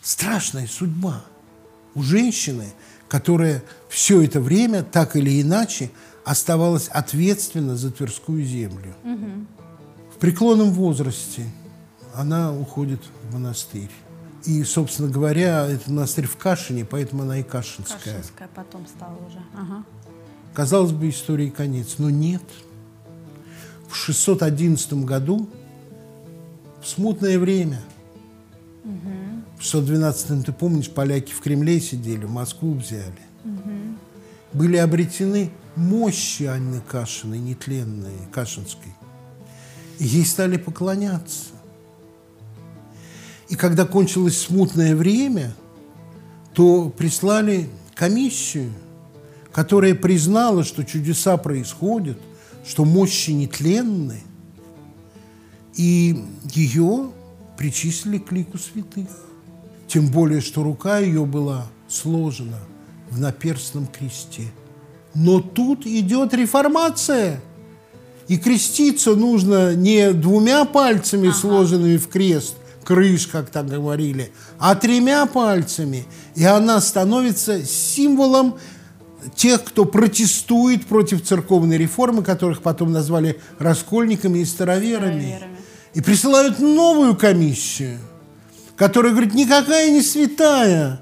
Страшная 0.00 0.66
судьба 0.66 1.22
у 1.94 2.02
женщины, 2.02 2.72
которая 3.08 3.62
все 3.90 4.22
это 4.22 4.40
время, 4.40 4.82
так 4.82 5.14
или 5.16 5.42
иначе, 5.42 5.90
оставалась 6.24 6.88
ответственна 6.88 7.76
за 7.76 7.90
Тверскую 7.90 8.42
землю. 8.44 8.94
Угу 9.04 9.46
преклонном 10.20 10.70
возрасте 10.72 11.46
она 12.14 12.54
уходит 12.54 13.00
в 13.24 13.34
монастырь. 13.34 13.90
И, 14.44 14.64
собственно 14.64 15.08
говоря, 15.08 15.66
это 15.66 15.90
монастырь 15.90 16.26
в 16.26 16.36
Кашине, 16.36 16.84
поэтому 16.84 17.22
она 17.22 17.38
и 17.38 17.42
Кашинская. 17.42 17.98
Кашинская 17.98 18.48
потом 18.54 18.86
стала 18.86 19.16
уже. 19.26 19.38
Ага. 19.54 19.84
Казалось 20.54 20.92
бы, 20.92 21.08
истории 21.08 21.50
конец, 21.50 21.96
но 21.98 22.10
нет. 22.10 22.42
В 23.88 23.96
611 23.96 24.92
году, 25.04 25.48
в 26.82 26.88
смутное 26.88 27.38
время, 27.38 27.80
угу. 28.84 29.10
в 29.58 29.62
612 29.62 30.46
ты 30.46 30.52
помнишь, 30.52 30.90
поляки 30.90 31.32
в 31.32 31.40
Кремле 31.40 31.80
сидели, 31.80 32.24
Москву 32.24 32.74
взяли. 32.74 33.20
Угу. 33.44 34.54
Были 34.54 34.76
обретены 34.76 35.50
мощи 35.76 36.44
Анны 36.44 36.80
Кашиной, 36.80 37.38
нетленные, 37.38 38.28
Кашинской 38.32 38.92
ей 40.00 40.24
стали 40.24 40.56
поклоняться. 40.56 41.50
И 43.50 43.56
когда 43.56 43.84
кончилось 43.84 44.38
смутное 44.38 44.94
время, 44.94 45.52
то 46.54 46.88
прислали 46.88 47.68
комиссию, 47.94 48.72
которая 49.52 49.94
признала, 49.94 50.62
что 50.64 50.84
чудеса 50.84 51.36
происходят, 51.36 52.16
что 52.64 52.84
мощи 52.84 53.32
нетленны, 53.32 54.22
и 55.74 56.24
ее 56.54 57.10
причислили 57.58 58.18
к 58.18 58.30
лику 58.30 58.56
святых. 58.56 59.08
Тем 59.88 60.06
более, 60.06 60.40
что 60.40 60.62
рука 60.62 61.00
ее 61.00 61.26
была 61.26 61.66
сложена 61.88 62.60
в 63.10 63.18
наперстном 63.18 63.88
кресте. 63.88 64.52
Но 65.12 65.40
тут 65.40 65.84
идет 65.86 66.32
реформация– 66.34 67.42
и 68.30 68.38
креститься 68.38 69.16
нужно 69.16 69.74
не 69.74 70.12
двумя 70.12 70.64
пальцами, 70.64 71.30
ага. 71.30 71.36
сложенными 71.36 71.96
в 71.96 72.06
крест, 72.06 72.54
крыш, 72.84 73.26
как 73.26 73.50
так 73.50 73.66
говорили, 73.66 74.32
а 74.58 74.74
тремя 74.74 75.26
пальцами. 75.26 76.04
И 76.34 76.44
она 76.44 76.80
становится 76.80 77.64
символом 77.64 78.56
тех, 79.34 79.64
кто 79.64 79.84
протестует 79.84 80.86
против 80.86 81.22
церковной 81.22 81.76
реформы, 81.76 82.22
которых 82.22 82.62
потом 82.62 82.92
назвали 82.92 83.40
раскольниками 83.58 84.40
и 84.40 84.44
староверами. 84.44 85.36
староверами. 85.36 85.56
И 85.94 86.00
присылают 86.00 86.60
новую 86.60 87.16
комиссию, 87.16 87.98
которая 88.76 89.12
говорит, 89.12 89.34
никакая 89.34 89.90
не 89.90 90.02
святая. 90.02 91.00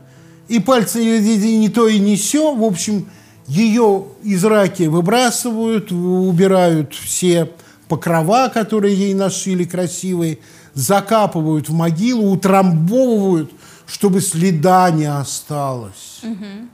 И 0.48 0.60
пальцы 0.60 0.98
не 1.00 1.68
то 1.68 1.88
и 1.88 1.98
не 1.98 2.16
все. 2.16 2.54
В 2.54 2.64
общем, 2.64 3.06
ее 3.46 4.06
из 4.22 4.44
раки 4.44 4.84
выбрасывают, 4.84 5.92
убирают 5.92 6.94
все 6.94 7.50
покрова, 7.88 8.48
которые 8.48 8.94
ей 8.94 9.14
нашили 9.14 9.64
красивые, 9.64 10.38
закапывают 10.78 11.68
в 11.68 11.72
могилу, 11.72 12.30
утрамбовывают, 12.30 13.50
чтобы 13.86 14.20
следа 14.20 14.90
не 14.90 15.06
осталось. 15.06 16.20
Угу. 16.22 16.68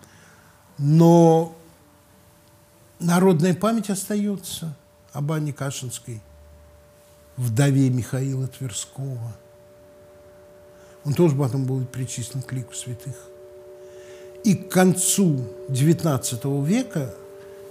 Но 0.76 1.56
народная 2.98 3.54
память 3.54 3.88
остается 3.88 4.76
об 5.14 5.32
Анне 5.32 5.54
Кашинской, 5.54 6.20
вдове 7.38 7.88
Михаила 7.88 8.46
Тверского. 8.46 9.32
Он 11.06 11.14
тоже 11.14 11.34
потом 11.34 11.64
будет 11.64 11.90
причислен 11.90 12.42
к 12.42 12.52
лику 12.52 12.74
святых. 12.74 13.16
И 14.44 14.54
к 14.54 14.70
концу 14.70 15.46
XIX 15.70 16.62
века 16.62 17.14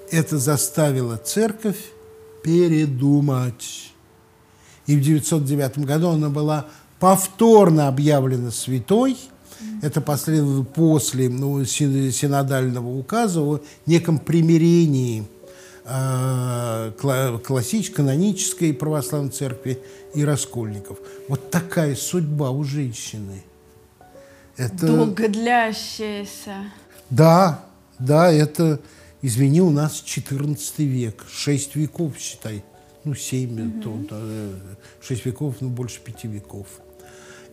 это 0.10 0.40
заставило 0.40 1.18
церковь 1.18 1.92
передумать. 2.44 3.93
И 4.86 4.96
в 4.96 5.02
909 5.02 5.80
году 5.80 6.10
она 6.10 6.30
была 6.30 6.68
повторно 7.00 7.88
объявлена 7.88 8.52
святой, 8.52 9.18
Это 9.82 10.02
последовало 10.02 10.64
после 10.64 11.30
ну, 11.30 11.64
синодального 11.66 12.88
указа 12.88 13.42
о 13.42 13.60
неком 13.86 14.18
примирении 14.18 15.26
э, 15.86 16.92
классической, 17.46 17.96
канонической 17.96 18.74
православной 18.74 19.32
церкви 19.32 19.80
и 20.14 20.24
раскольников. 20.24 20.98
Вот 21.28 21.50
такая 21.52 21.96
судьба 21.96 22.52
у 22.52 22.64
женщины. 22.64 23.44
Это... 24.56 24.88
Долго 24.88 25.28
длящаяся. 25.28 26.72
Да, 27.10 27.66
да, 28.00 28.32
это, 28.32 28.80
извини, 29.22 29.62
у 29.62 29.72
нас 29.72 30.02
14 30.02 30.80
век, 30.80 31.26
6 31.32 31.76
веков, 31.76 32.14
считай. 32.18 32.64
Ну, 33.04 33.16
7, 33.16 33.80
угу. 33.80 34.08
то, 34.08 34.54
6 35.02 35.26
веков, 35.26 35.56
ну, 35.60 35.70
больше 35.70 36.00
5 36.02 36.24
веков. 36.26 36.68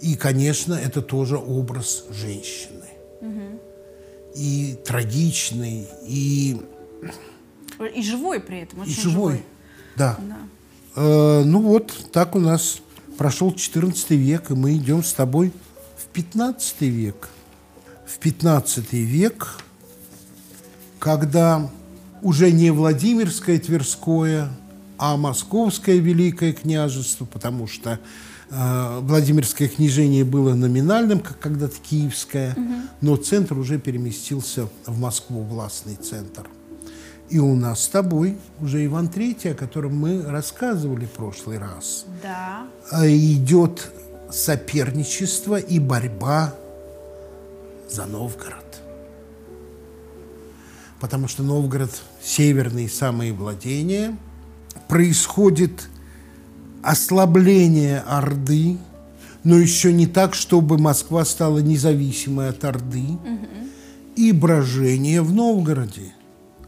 И, 0.01 0.15
конечно, 0.15 0.75
это 0.75 1.03
тоже 1.03 1.37
образ 1.37 2.05
женщины. 2.11 2.87
Угу. 3.21 3.61
И 4.37 4.79
трагичный, 4.85 5.89
и... 6.07 6.61
И 7.95 8.03
живой 8.03 8.41
при 8.41 8.61
этом, 8.61 8.81
очень 8.81 8.93
и 8.93 8.95
живой. 8.95 9.13
живой. 9.13 9.45
Да. 9.97 10.19
да. 10.21 10.39
Э, 10.97 11.43
ну 11.45 11.61
вот, 11.61 11.93
так 12.13 12.35
у 12.35 12.39
нас 12.39 12.81
прошел 13.17 13.53
14 13.53 14.11
век, 14.11 14.51
и 14.51 14.55
мы 14.55 14.77
идем 14.77 15.03
с 15.03 15.13
тобой 15.13 15.53
в 15.97 16.07
15 16.07 16.81
век. 16.83 17.29
В 18.07 18.19
15 18.19 18.93
век, 18.93 19.59
когда 20.99 21.71
уже 22.23 22.51
не 22.51 22.71
Владимирское 22.71 23.59
Тверское, 23.59 24.51
а 25.01 25.17
Московское 25.17 25.97
Великое 25.97 26.53
княжество, 26.53 27.25
потому 27.25 27.67
что 27.67 27.99
э, 28.51 28.99
Владимирское 29.01 29.67
княжение 29.67 30.27
было 30.27 30.53
номинальным, 30.55 31.21
как 31.21 31.39
когда-то 31.39 31.77
Киевское, 31.79 32.53
угу. 32.53 32.75
но 33.01 33.17
центр 33.17 33.57
уже 33.57 33.79
переместился 33.79 34.69
в 34.85 34.99
Москву, 35.01 35.43
властный 35.43 35.97
центр. 35.97 36.47
И 37.31 37.39
у 37.39 37.57
нас 37.57 37.85
с 37.85 37.89
тобой 37.89 38.37
уже 38.61 38.85
Иван 38.85 39.09
Третий, 39.09 39.49
о 39.49 39.55
котором 39.55 39.97
мы 39.97 40.23
рассказывали 40.23 41.07
в 41.07 41.13
прошлый 41.13 41.57
раз. 41.57 42.05
Да. 42.23 42.67
А, 42.91 43.09
идет 43.09 43.91
соперничество 44.31 45.57
и 45.57 45.79
борьба 45.79 46.55
за 47.89 48.05
Новгород. 48.05 48.83
Потому 51.01 51.27
что 51.27 51.43
Новгород– 51.43 52.03
северные 52.23 52.91
самые 52.91 53.33
владения. 53.33 54.19
Происходит 54.91 55.89
ослабление 56.83 58.01
Орды, 58.01 58.77
но 59.45 59.57
еще 59.57 59.93
не 59.93 60.07
так, 60.07 60.35
чтобы 60.35 60.77
Москва 60.77 61.25
стала 61.25 61.61
независимой 61.61 62.51
от 62.51 62.65
Орды. 62.65 63.05
Угу. 63.05 63.47
И 64.17 64.33
брожение 64.33 65.23
в 65.23 65.33
Новгороде– 65.33 66.13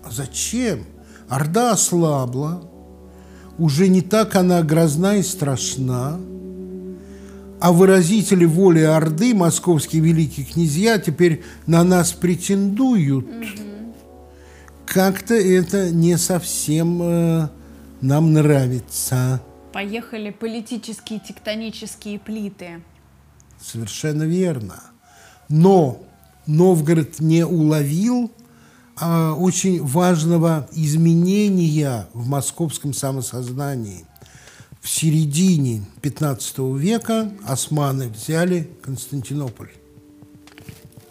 а 0.04 0.10
зачем? 0.10 0.84
Орда 1.28 1.72
ослабла, 1.72 2.62
уже 3.58 3.88
не 3.88 4.02
так 4.02 4.34
она 4.34 4.62
грозна 4.62 5.16
и 5.16 5.22
страшна, 5.22 6.18
а 7.60 7.72
выразители 7.72 8.44
воли 8.44 8.80
Орды, 8.80 9.34
московские 9.34 10.02
великие 10.02 10.44
князья, 10.44 10.98
теперь 10.98 11.42
на 11.66 11.84
нас 11.84 12.12
претендуют. 12.12 13.26
Угу. 13.26 13.94
Как-то 14.86 15.34
это 15.34 15.90
не 15.90 16.18
совсем 16.18 17.00
э, 17.02 17.48
нам 18.02 18.32
нравится. 18.32 19.40
Поехали 19.72 20.30
политические 20.30 21.20
тектонические 21.20 22.18
плиты. 22.18 22.82
Совершенно 23.60 24.24
верно. 24.24 24.82
Но 25.48 26.02
Новгород 26.46 27.20
не 27.20 27.46
уловил 27.46 28.30
а, 29.00 29.34
очень 29.34 29.82
важного 29.82 30.68
изменения 30.72 32.08
в 32.12 32.28
московском 32.28 32.92
самосознании. 32.92 34.04
В 34.80 34.88
середине 34.88 35.84
15 36.02 36.58
века 36.76 37.32
османы 37.46 38.08
взяли 38.08 38.68
Константинополь. 38.82 39.70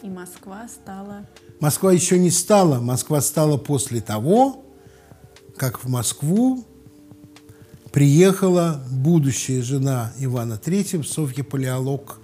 И 0.03 0.09
Москва 0.09 0.67
стала... 0.67 1.25
Москва 1.61 1.93
еще 1.93 2.19
не 2.19 2.31
стала. 2.31 2.79
Москва 2.79 3.21
стала 3.21 3.57
после 3.57 4.01
того, 4.01 4.65
как 5.55 5.83
в 5.83 5.87
Москву 5.87 6.65
приехала 7.91 8.81
будущая 8.89 9.61
жена 9.61 10.13
Ивана 10.19 10.59
III, 10.63 11.03
Софья 11.03 11.43
Палеолог. 11.43 12.19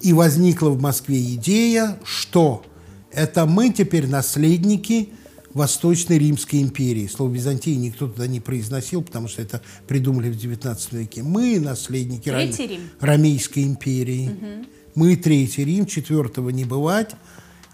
И 0.00 0.12
возникла 0.12 0.70
в 0.70 0.80
Москве 0.80 1.20
идея, 1.34 1.98
что 2.04 2.64
это 3.10 3.46
мы 3.46 3.70
теперь 3.70 4.06
наследники 4.06 5.08
Восточной 5.54 6.18
Римской 6.18 6.62
империи. 6.62 7.08
Слово 7.08 7.32
Византии 7.32 7.74
никто 7.74 8.06
туда 8.06 8.28
не 8.28 8.38
произносил, 8.38 9.02
потому 9.02 9.26
что 9.26 9.42
это 9.42 9.60
придумали 9.88 10.30
в 10.30 10.36
XIX 10.36 10.78
веке. 10.92 11.22
Мы 11.24 11.58
наследники 11.58 12.28
Рам... 12.28 12.48
Рим. 12.50 12.80
Ромейской 13.00 13.64
империи. 13.64 14.28
Угу. 14.28 14.66
Мы 14.94 15.16
Третий 15.16 15.64
Рим, 15.64 15.86
четвертого 15.86 16.50
не 16.50 16.64
бывать. 16.64 17.10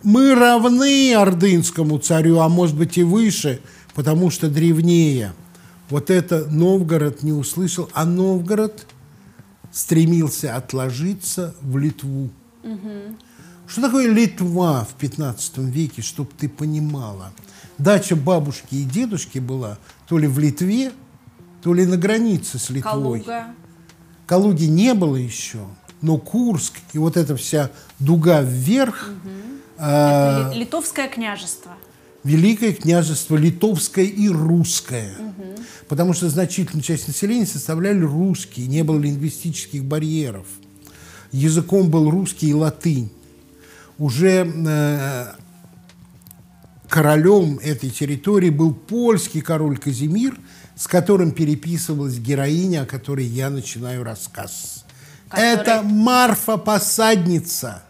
Мы 0.03 0.35
равны 0.35 1.15
Ордынскому 1.15 1.99
царю, 1.99 2.41
а 2.41 2.49
может 2.49 2.77
быть 2.77 2.97
и 2.97 3.03
выше, 3.03 3.61
потому 3.95 4.31
что 4.31 4.49
древнее. 4.49 5.33
Вот 5.91 6.11
это 6.11 6.47
Новгород 6.47 7.23
не 7.23 7.33
услышал, 7.33 7.91
а 7.93 8.05
Новгород 8.05 8.87
стремился 9.71 10.57
отложиться 10.57 11.55
в 11.61 11.77
Литву. 11.79 12.31
Угу. 12.63 13.17
Что 13.67 13.83
такое 13.83 14.09
Литва 14.09 14.85
в 14.85 14.95
15 14.95 15.59
веке, 15.59 16.03
чтобы 16.03 16.31
ты 16.37 16.49
понимала? 16.49 17.33
Дача 17.79 18.15
бабушки 18.15 18.75
и 18.77 18.85
дедушки 18.85 19.39
была 19.39 19.79
то 20.07 20.19
ли 20.19 20.29
в 20.29 20.39
Литве, 20.39 20.93
то 21.63 21.75
ли 21.75 21.87
на 21.87 21.97
границе 21.97 22.59
с 22.59 22.71
Литвой. 22.71 23.21
Калуга. 23.21 23.47
Калуги 24.27 24.65
не 24.65 24.95
было 24.95 25.17
еще, 25.17 25.67
но 26.01 26.19
Курск 26.19 26.75
и 26.93 26.99
вот 26.99 27.17
эта 27.17 27.37
вся 27.37 27.71
дуга 27.99 28.43
вверх. 28.43 29.09
Угу. 29.09 29.85
Это 29.85 30.53
Литовское 30.55 31.09
княжество. 31.09 31.73
Великое 32.25 32.73
княжество 32.73 33.37
литовское 33.37 34.05
и 34.05 34.29
русское. 34.29 35.13
Угу. 35.19 35.63
Потому 35.89 36.15
что 36.15 36.29
значительную 36.29 36.83
часть 36.83 37.07
населения 37.07 37.47
составляли 37.47 38.01
русские, 38.01 38.67
не 38.67 38.83
было 38.83 38.99
лингвистических 38.99 39.85
барьеров. 39.85 40.47
Языком 41.31 41.91
был 41.91 42.11
русский 42.11 42.49
и 42.49 42.55
латынь 42.55 43.11
уже 43.99 44.47
э, 44.47 45.27
королем 46.89 47.59
этой 47.63 47.91
территории 47.91 48.51
был 48.51 48.75
польский 48.75 49.41
король 49.41 49.79
Казимир, 49.79 50.37
с 50.77 50.87
которым 50.87 51.33
переписывалась 51.33 52.19
героиня, 52.19 52.83
о 52.83 52.87
которой 52.87 53.25
я 53.25 53.51
начинаю 53.51 54.03
рассказ. 54.03 54.85
Который... 55.29 55.47
Это 55.47 55.83
Марфа-посадница. 55.83 57.85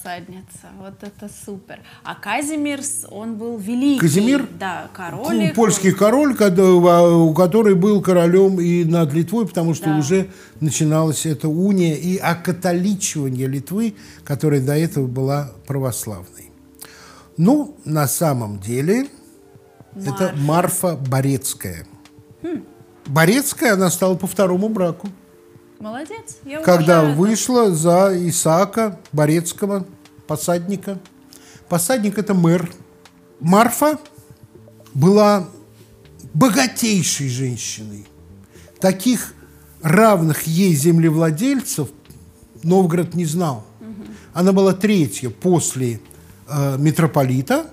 Марфа-посадница, 0.00 0.68
вот 0.78 0.94
это 1.02 1.30
супер. 1.44 1.80
А 2.02 2.14
Казимир, 2.14 2.80
он 3.10 3.36
был 3.36 3.58
великий. 3.58 4.00
Казимир? 4.00 4.46
Да, 4.58 4.90
король. 4.92 5.52
Польский 5.54 5.92
король, 5.92 6.32
у 6.32 7.34
который 7.34 7.74
был 7.74 8.00
королем 8.00 8.60
и 8.60 8.84
над 8.84 9.12
Литвой, 9.12 9.46
потому 9.46 9.74
что 9.74 9.86
да. 9.86 9.98
уже 9.98 10.28
начиналась 10.60 11.26
эта 11.26 11.48
уния 11.48 11.94
и 11.94 12.16
окатоличивание 12.16 13.46
Литвы, 13.46 13.94
которая 14.24 14.60
до 14.60 14.76
этого 14.76 15.06
была 15.06 15.52
православной. 15.66 16.50
Ну, 17.36 17.76
на 17.84 18.06
самом 18.06 18.58
деле, 18.58 19.08
Марфа. 19.94 20.24
это 20.24 20.36
Марфа 20.36 20.96
Борецкая. 20.96 21.86
Хм. 22.42 22.64
Борецкая 23.06 23.74
она 23.74 23.90
стала 23.90 24.14
по 24.14 24.26
второму 24.26 24.68
браку. 24.68 25.08
Молодец. 25.80 26.36
Я 26.44 26.60
Когда 26.60 27.02
вышла 27.02 27.62
это. 27.62 27.74
за 27.74 28.28
Исаака 28.28 29.00
Борецкого, 29.12 29.86
посадника. 30.26 30.98
Посадник– 31.70 32.18
это 32.18 32.34
мэр. 32.34 32.70
Марфа 33.40 33.98
была 34.92 35.48
богатейшей 36.34 37.30
женщиной. 37.30 38.06
Таких 38.78 39.34
равных 39.82 40.42
ей 40.42 40.74
землевладельцев 40.74 41.88
Новгород 42.62 43.14
не 43.14 43.24
знал. 43.24 43.64
Она 44.34 44.52
была 44.52 44.74
третья 44.74 45.30
после 45.30 46.00
э, 46.46 46.76
митрополита 46.78 47.66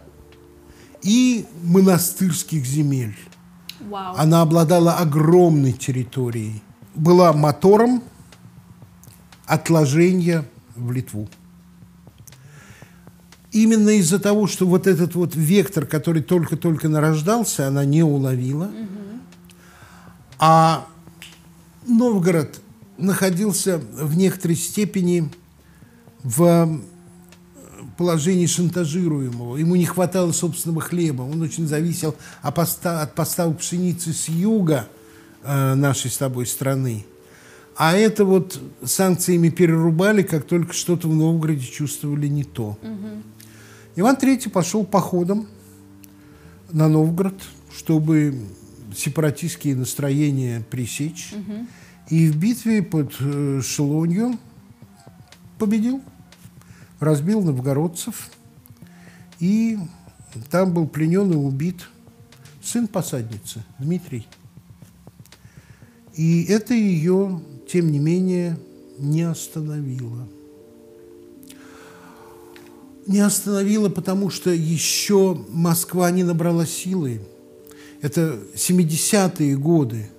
и 1.03 1.45
монастырских 1.61 2.65
земель. 2.65 3.17
Вау. 3.82 4.15
Она 4.17 4.41
обладала 4.41 4.95
огромной 4.95 5.73
территорией. 5.73 6.63
Была 6.97 7.31
мотором 7.31 8.03
отложения 9.45 10.43
в 10.75 10.91
Литву. 10.91 11.29
Именно 13.51 13.91
из-за 13.91 14.19
того, 14.19 14.47
что 14.47 14.67
вот 14.67 14.87
этот 14.87 15.15
вот 15.15 15.35
вектор, 15.35 15.85
который 15.85 16.21
только-только 16.21 16.89
нарождался, 16.89 17.67
она 17.67 17.85
не 17.85 18.03
уловила. 18.03 18.69
А 20.39 20.85
Новгород 21.87 22.59
находился 22.97 23.77
в 23.77 24.17
некоторой 24.17 24.57
степени 24.57 25.31
в 26.23 26.81
положении 27.95 28.45
шантажируемого. 28.45 29.57
Ему 29.57 29.75
не 29.75 29.85
хватало 29.85 30.31
собственного 30.31 30.81
хлеба. 30.81 31.23
Он 31.23 31.41
очень 31.41 31.67
зависел 31.67 32.15
от 32.41 32.55
поставок 33.15 33.59
пшеницы 33.59 34.13
с 34.13 34.27
юга 34.27 34.87
э, 34.91 34.96
нашей 35.47 36.11
с 36.11 36.17
тобой 36.17 36.45
страны. 36.45 37.05
А 37.77 37.95
это 37.95 38.25
вот 38.25 38.59
санкциями 38.83 39.49
перерубали, 39.49 40.23
как 40.23 40.45
только 40.45 40.73
что-то 40.73 41.07
в 41.07 41.15
Новгороде 41.15 41.65
чувствовали 41.65 42.27
не 42.27 42.43
то. 42.43 42.77
Угу. 42.81 43.23
Иван 43.97 44.15
III 44.15 44.49
пошел 44.49 44.83
походом 44.83 45.47
на 46.71 46.87
Новгород, 46.89 47.39
чтобы 47.75 48.41
сепаратистские 48.95 49.75
настроения 49.75 50.63
пресечь. 50.69 51.33
Угу. 51.33 51.67
И 52.09 52.29
в 52.29 52.37
битве 52.37 52.81
под 52.81 53.13
э, 53.19 53.61
Шелонью 53.63 54.37
победил, 55.59 56.01
разбил 56.99 57.41
новгородцев. 57.41 58.31
И 59.39 59.77
там 60.49 60.73
был 60.73 60.87
пленен 60.87 61.31
и 61.31 61.35
убит 61.35 61.87
сын 62.63 62.87
посадницы 62.87 63.63
Дмитрий. 63.77 64.27
И 66.18 66.45
это 66.49 66.74
ее, 66.74 67.39
тем 67.72 67.91
не 67.91 67.99
менее, 67.99 68.57
не 68.97 69.22
остановило. 69.22 70.28
Не 73.05 73.20
остановило, 73.20 73.88
потому 73.88 74.32
что 74.32 74.49
еще 74.49 75.39
Москва 75.49 76.09
не 76.11 76.24
набрала 76.24 76.65
силы. 76.65 77.22
Это 78.01 78.39
70-е 78.55 79.55
годы. 79.57 80.09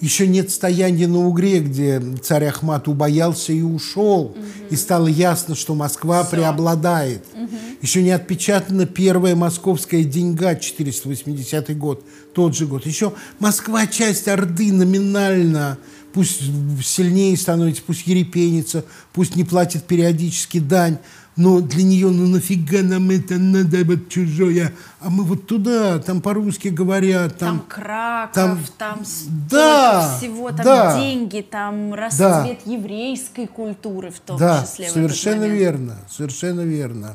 Еще 0.00 0.26
нет 0.26 0.50
стояния 0.50 1.06
на 1.06 1.26
Угре, 1.26 1.60
где 1.60 2.02
царь 2.22 2.46
Ахмат 2.46 2.86
убоялся 2.86 3.52
и 3.52 3.62
ушел. 3.62 4.24
Угу. 4.24 4.36
И 4.70 4.76
стало 4.76 5.06
ясно, 5.06 5.54
что 5.54 5.74
Москва 5.74 6.22
Все. 6.22 6.32
преобладает. 6.36 7.24
Угу. 7.34 7.56
Еще 7.80 8.02
не 8.02 8.10
отпечатана 8.10 8.84
первая 8.84 9.34
московская 9.34 10.04
деньга, 10.04 10.54
480 10.54 11.76
год, 11.78 12.04
тот 12.34 12.54
же 12.54 12.66
год. 12.66 12.84
Еще 12.84 13.12
Москва 13.38 13.86
часть 13.86 14.28
Орды 14.28 14.72
номинально 14.72 15.78
пусть 16.16 16.40
сильнее 16.82 17.36
становится, 17.36 17.82
пусть 17.86 18.06
ерепенится, 18.06 18.86
пусть 19.12 19.36
не 19.36 19.44
платит 19.44 19.84
периодически 19.84 20.60
дань, 20.60 20.96
но 21.36 21.60
для 21.60 21.84
нее, 21.84 22.08
ну 22.10 22.26
нафига 22.26 22.82
нам 22.82 23.10
это 23.10 23.38
надо, 23.38 23.84
вот 23.84 24.08
чужое, 24.08 24.72
а 25.00 25.10
мы 25.10 25.24
вот 25.24 25.46
туда, 25.46 25.98
там 25.98 26.20
по-русски 26.20 26.68
говорят. 26.68 27.38
Там, 27.38 27.58
там 27.58 27.66
Краков, 27.68 28.34
там, 28.34 28.60
там 28.78 29.04
да, 29.50 30.16
всего, 30.18 30.48
там 30.50 30.64
да, 30.64 30.98
деньги, 30.98 31.40
там 31.42 31.94
расцвет 31.94 32.58
да, 32.64 32.72
еврейской 32.72 33.46
культуры 33.46 34.10
в 34.10 34.20
том 34.20 34.38
да, 34.38 34.62
числе. 34.62 34.88
совершенно 34.88 35.44
верно, 35.44 35.98
совершенно 36.10 36.62
верно. 36.62 37.14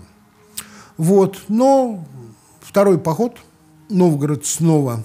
Вот, 0.98 1.42
но 1.48 2.06
второй 2.62 3.00
поход, 3.00 3.38
Новгород 3.90 4.46
снова 4.46 5.04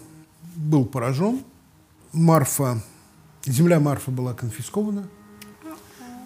был 0.55 0.85
поражен, 0.85 1.41
Марфа 2.13 2.83
Земля 3.47 3.79
Марфа 3.79 4.11
была 4.11 4.35
конфискована. 4.35 5.09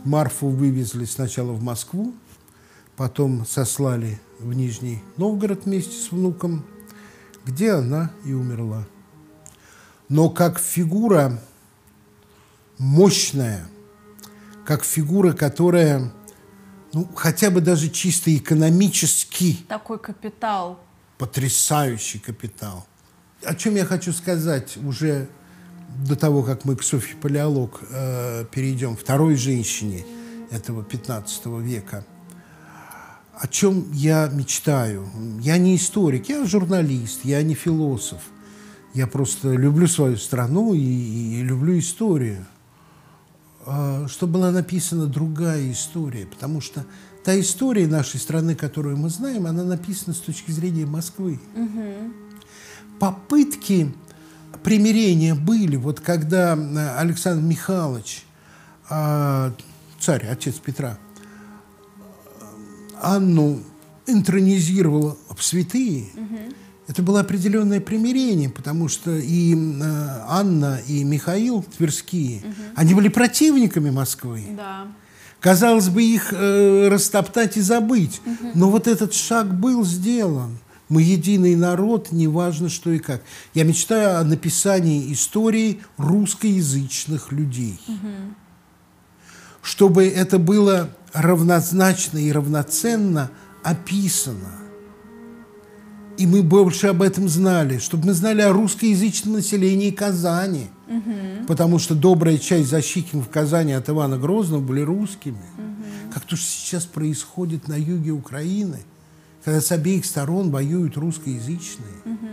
Марфу 0.04 0.48
вывезли 0.48 1.04
сначала 1.04 1.52
в 1.52 1.62
Москву, 1.62 2.14
потом 3.00 3.46
сослали 3.46 4.20
в 4.40 4.52
Нижний 4.52 5.02
Новгород 5.16 5.64
вместе 5.64 5.96
с 5.96 6.12
внуком, 6.12 6.66
где 7.46 7.72
она 7.72 8.10
и 8.26 8.34
умерла. 8.34 8.86
Но 10.10 10.28
как 10.28 10.58
фигура 10.58 11.40
мощная, 12.76 13.66
как 14.66 14.84
фигура, 14.84 15.32
которая, 15.32 16.12
ну, 16.92 17.08
хотя 17.14 17.50
бы 17.50 17.62
даже 17.62 17.88
чисто 17.88 18.36
экономически... 18.36 19.56
Такой 19.66 19.98
капитал. 19.98 20.78
Потрясающий 21.16 22.18
капитал. 22.18 22.86
О 23.42 23.54
чем 23.54 23.76
я 23.76 23.86
хочу 23.86 24.12
сказать 24.12 24.76
уже 24.76 25.26
до 26.06 26.16
того, 26.16 26.42
как 26.42 26.66
мы 26.66 26.76
к 26.76 26.82
Софье 26.82 27.16
Палеолог 27.16 27.80
э, 27.80 28.44
перейдем, 28.52 28.94
второй 28.94 29.36
женщине 29.36 30.04
этого 30.50 30.84
15 30.84 31.46
века, 31.46 32.04
о 33.40 33.46
чем 33.48 33.90
я 33.92 34.28
мечтаю? 34.28 35.08
Я 35.40 35.56
не 35.56 35.76
историк, 35.76 36.28
я 36.28 36.44
журналист, 36.44 37.20
я 37.24 37.42
не 37.42 37.54
философ. 37.54 38.20
Я 38.92 39.06
просто 39.06 39.52
люблю 39.54 39.86
свою 39.86 40.18
страну 40.18 40.74
и, 40.74 40.80
и 40.80 41.42
люблю 41.42 41.78
историю. 41.78 42.46
Э, 43.66 44.06
чтобы 44.08 44.34
была 44.34 44.50
написана 44.50 45.06
другая 45.06 45.72
история, 45.72 46.26
потому 46.26 46.60
что 46.60 46.84
та 47.24 47.38
история 47.40 47.86
нашей 47.86 48.20
страны, 48.20 48.54
которую 48.54 48.98
мы 48.98 49.08
знаем, 49.08 49.46
она 49.46 49.64
написана 49.64 50.12
с 50.12 50.18
точки 50.18 50.50
зрения 50.50 50.84
Москвы. 50.84 51.40
Угу. 51.54 52.12
Попытки 52.98 53.94
примирения 54.62 55.34
были. 55.34 55.76
Вот 55.76 56.00
когда 56.00 56.56
э, 56.56 56.96
Александр 56.98 57.42
Михайлович, 57.42 58.24
а, 58.90 59.54
царь, 59.98 60.26
отец 60.26 60.56
Петра, 60.56 60.98
Анну 63.00 63.60
интронизировал 64.06 65.18
в 65.34 65.42
святые, 65.42 66.06
угу. 66.14 66.38
это 66.86 67.02
было 67.02 67.20
определенное 67.20 67.80
примирение, 67.80 68.48
потому 68.48 68.88
что 68.88 69.16
и 69.16 69.54
э, 69.54 69.78
Анна, 70.28 70.80
и 70.86 71.04
Михаил 71.04 71.62
Тверские, 71.76 72.38
угу. 72.38 72.54
они 72.76 72.94
были 72.94 73.08
противниками 73.08 73.90
Москвы. 73.90 74.44
Да. 74.56 74.88
Казалось 75.40 75.88
бы, 75.88 76.02
их 76.02 76.32
э, 76.32 76.88
растоптать 76.88 77.56
и 77.56 77.60
забыть. 77.60 78.20
Угу. 78.26 78.50
Но 78.54 78.70
вот 78.70 78.86
этот 78.86 79.14
шаг 79.14 79.58
был 79.58 79.84
сделан. 79.84 80.58
Мы 80.90 81.02
единый 81.02 81.54
народ, 81.54 82.08
неважно 82.10 82.68
что 82.68 82.90
и 82.90 82.98
как. 82.98 83.22
Я 83.54 83.64
мечтаю 83.64 84.18
о 84.18 84.24
написании 84.24 85.12
истории 85.12 85.80
русскоязычных 85.96 87.32
людей. 87.32 87.80
Угу. 87.86 88.34
Чтобы 89.62 90.06
это 90.06 90.38
было 90.38 90.90
равнозначно 91.12 92.18
и 92.18 92.32
равноценно 92.32 93.30
описано. 93.62 94.58
И 96.16 96.26
мы 96.26 96.42
больше 96.42 96.88
об 96.88 97.02
этом 97.02 97.28
знали, 97.28 97.78
чтобы 97.78 98.08
мы 98.08 98.12
знали 98.12 98.42
о 98.42 98.52
русскоязычном 98.52 99.34
населении 99.34 99.90
Казани. 99.90 100.68
Угу. 100.88 101.46
Потому 101.46 101.78
что 101.78 101.94
добрая 101.94 102.36
часть 102.36 102.68
защитников 102.68 103.28
Казани 103.30 103.72
от 103.72 103.88
Ивана 103.88 104.18
Грозного 104.18 104.60
были 104.60 104.80
русскими. 104.80 105.42
Угу. 105.56 106.12
Как 106.14 106.24
то, 106.24 106.36
что 106.36 106.46
сейчас 106.46 106.84
происходит 106.84 107.68
на 107.68 107.74
юге 107.74 108.10
Украины– 108.10 108.80
когда 109.44 109.60
с 109.60 109.72
обеих 109.72 110.04
сторон 110.04 110.50
воюют 110.50 110.96
русскоязычные. 110.96 111.88
Угу. 112.04 112.28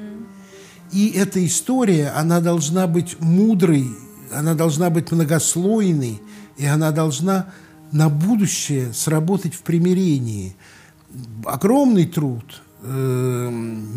И 0.92 1.10
эта 1.10 1.46
история, 1.46 2.10
она 2.10 2.40
должна 2.40 2.88
быть 2.88 3.20
мудрой, 3.20 3.88
она 4.34 4.56
должна 4.56 4.90
быть 4.90 5.12
многослойной, 5.12 6.22
и 6.58 6.66
она 6.66 6.92
должна 6.92 7.48
на 7.92 8.10
будущее 8.10 8.94
сработать 8.94 9.54
в 9.54 9.62
примирении. 9.62 10.56
Огромный 11.46 12.06
труд, 12.06 12.62
э, 12.82 13.50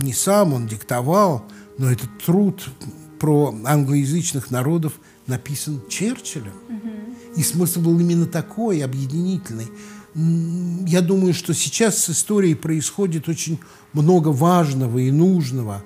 не 0.03 0.13
сам 0.13 0.53
он 0.53 0.67
диктовал, 0.67 1.45
но 1.79 1.91
этот 1.91 2.11
труд 2.25 2.71
про 3.19 3.55
англоязычных 3.65 4.51
народов 4.51 4.95
написан 5.27 5.81
Черчиллем. 5.89 6.55
Угу. 6.69 7.37
И 7.37 7.43
смысл 7.43 7.81
был 7.81 7.99
именно 7.99 8.27
такой, 8.27 8.83
объединительный 8.83 9.69
я 10.15 11.03
думаю, 11.03 11.35
что 11.35 11.55
сейчас 11.55 11.99
с 11.99 12.11
историей 12.11 12.55
происходит 12.55 13.29
очень 13.29 13.61
много 13.93 14.29
важного 14.29 14.99
и 14.99 15.11
нужного. 15.11 15.85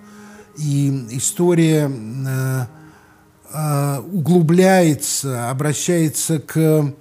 И 0.57 1.07
история 1.11 1.91
э, 3.55 3.57
э, 3.57 4.01
углубляется, 4.01 5.51
обращается 5.51 6.39
к 6.41 6.93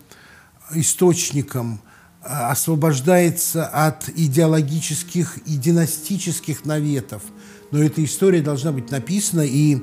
источникам, 0.72 1.82
э, 2.22 2.28
освобождается 2.28 3.66
от 3.66 4.08
идеологических 4.10 5.38
и 5.45 5.58
династических 5.58 6.66
наветов. 6.66 7.24
Но 7.72 7.82
эта 7.84 8.04
история 8.04 8.41
должна 8.41 8.72
быть 8.72 8.91
написана, 8.91 9.41
и 9.41 9.82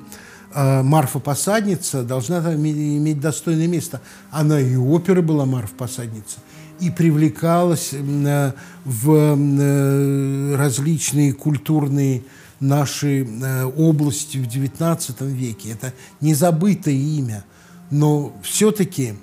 Марфа 0.53 1.21
Посадница 1.21 2.03
должна 2.03 2.39
иметь 2.55 3.21
достойное 3.21 3.69
место. 3.69 4.01
Она 4.33 4.61
и 4.61 4.75
оперы 4.75 5.23
была 5.23 5.47
Марфа 5.47 5.75
Посадница, 5.75 6.39
и 6.81 6.91
привлекалась 6.91 7.91
э, 7.93 8.53
в 8.85 9.11
э, 9.13 10.57
различные 10.57 11.33
культурные 11.33 12.23
наши 12.61 13.25
э, 13.25 13.65
области 13.65 14.39
в 14.39 14.47
XIX 14.47 15.27
веке. 15.33 15.71
Это 15.71 15.93
незабытое 16.21 16.95
имя, 16.95 17.45
но 17.91 18.33
все-таки, 18.43 19.15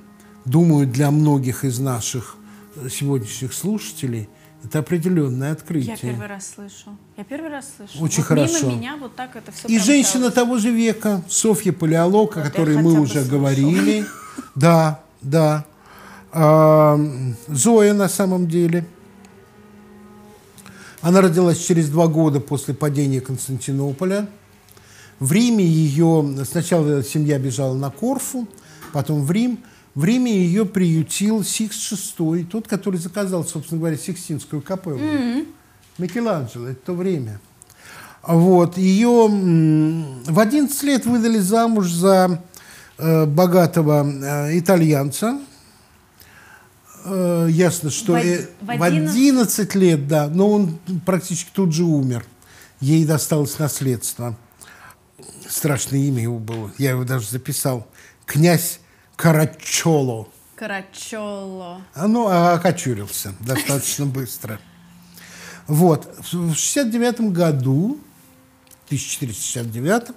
думаю, 0.45 0.87
для 0.87 1.11
многих 1.11 1.63
из 1.63 1.79
наших 1.79 2.35
сегодняшних 2.89 3.53
слушателей 3.53 4.29
это 4.63 4.79
определенное 4.79 5.53
открытие. 5.53 5.91
Я 5.91 5.97
первый 5.97 6.27
раз 6.27 6.53
слышу. 6.55 6.97
Я 7.15 7.23
первый 7.23 7.49
раз 7.49 7.65
слышу. 7.77 8.03
Очень 8.03 8.23
вот 8.23 8.27
хорошо. 8.27 8.67
Мимо 8.67 8.79
меня 8.79 8.97
вот 8.97 9.15
так 9.15 9.35
это 9.35 9.51
все 9.51 9.67
И 9.67 9.79
женщина 9.79 10.31
того 10.31 10.57
же 10.57 10.71
века, 10.71 11.21
Софья 11.29 11.71
Палеолог, 11.71 12.35
вот 12.35 12.45
о 12.45 12.49
которой 12.49 12.77
мы 12.77 12.99
уже 12.99 13.21
слышу. 13.21 13.31
говорили. 13.31 14.05
Да, 14.53 15.01
да. 15.21 15.65
Зоя 17.47 17.93
на 17.93 18.07
самом 18.07 18.47
деле. 18.47 18.85
Она 21.07 21.21
родилась 21.21 21.59
через 21.59 21.87
два 21.87 22.07
года 22.07 22.41
после 22.41 22.73
падения 22.73 23.21
Константинополя. 23.21 24.27
В 25.21 25.31
Риме 25.31 25.63
ее... 25.63 26.43
Сначала 26.43 27.01
семья 27.01 27.39
бежала 27.39 27.73
на 27.77 27.89
Корфу, 27.89 28.45
потом 28.91 29.23
в 29.23 29.31
Рим. 29.31 29.59
В 29.95 30.03
Риме 30.03 30.37
ее 30.37 30.65
приютил 30.65 31.45
Сикс 31.45 31.93
VI, 31.93 32.43
тот, 32.43 32.67
который 32.67 32.99
заказал, 32.99 33.45
собственно 33.45 33.79
говоря, 33.79 33.95
Сикстинскую 33.95 34.61
капеллу. 34.61 34.97
Mm-hmm. 34.97 35.47
Микеланджело, 35.97 36.67
это 36.67 36.81
то 36.87 36.93
время. 36.93 37.39
Вот. 38.21 38.77
Ее 38.77 39.29
в 39.29 40.37
11 40.37 40.83
лет 40.83 41.05
выдали 41.05 41.39
замуж 41.39 41.89
за 41.89 42.43
э, 42.97 43.25
богатого 43.25 44.05
э, 44.05 44.59
итальянца. 44.59 45.39
Э, 47.09 47.47
ясно, 47.49 47.89
что 47.89 48.13
в, 48.13 48.17
э, 48.17 48.49
в 48.59 48.69
11... 48.69 49.15
11 49.15 49.75
лет, 49.75 50.07
да, 50.07 50.27
но 50.27 50.49
он 50.51 50.79
практически 51.05 51.49
тут 51.53 51.73
же 51.73 51.85
умер. 51.85 52.25
Ей 52.81 53.05
досталось 53.05 53.57
наследство. 53.59 54.35
Страшное 55.47 55.99
имя 55.99 56.23
его 56.23 56.37
было, 56.37 56.71
я 56.77 56.91
его 56.91 57.05
даже 57.05 57.29
записал. 57.29 57.87
Князь 58.25 58.81
Карачоло. 59.15 60.27
Карачоло. 60.55 61.81
А, 61.93 62.07
ну, 62.07 62.27
а 62.27 62.53
окочурился 62.53 63.33
достаточно 63.39 64.05
быстро. 64.05 64.59
Вот. 65.67 66.13
В 66.31 66.53
69 66.53 67.31
году 67.31 67.99
1469 68.87 70.15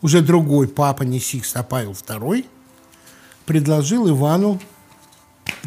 уже 0.00 0.22
другой 0.22 0.68
папа, 0.68 1.02
не 1.02 1.20
Сикс, 1.20 1.54
а 1.54 1.62
Павел 1.62 1.92
II, 1.92 2.46
предложил 3.44 4.08
Ивану 4.08 4.60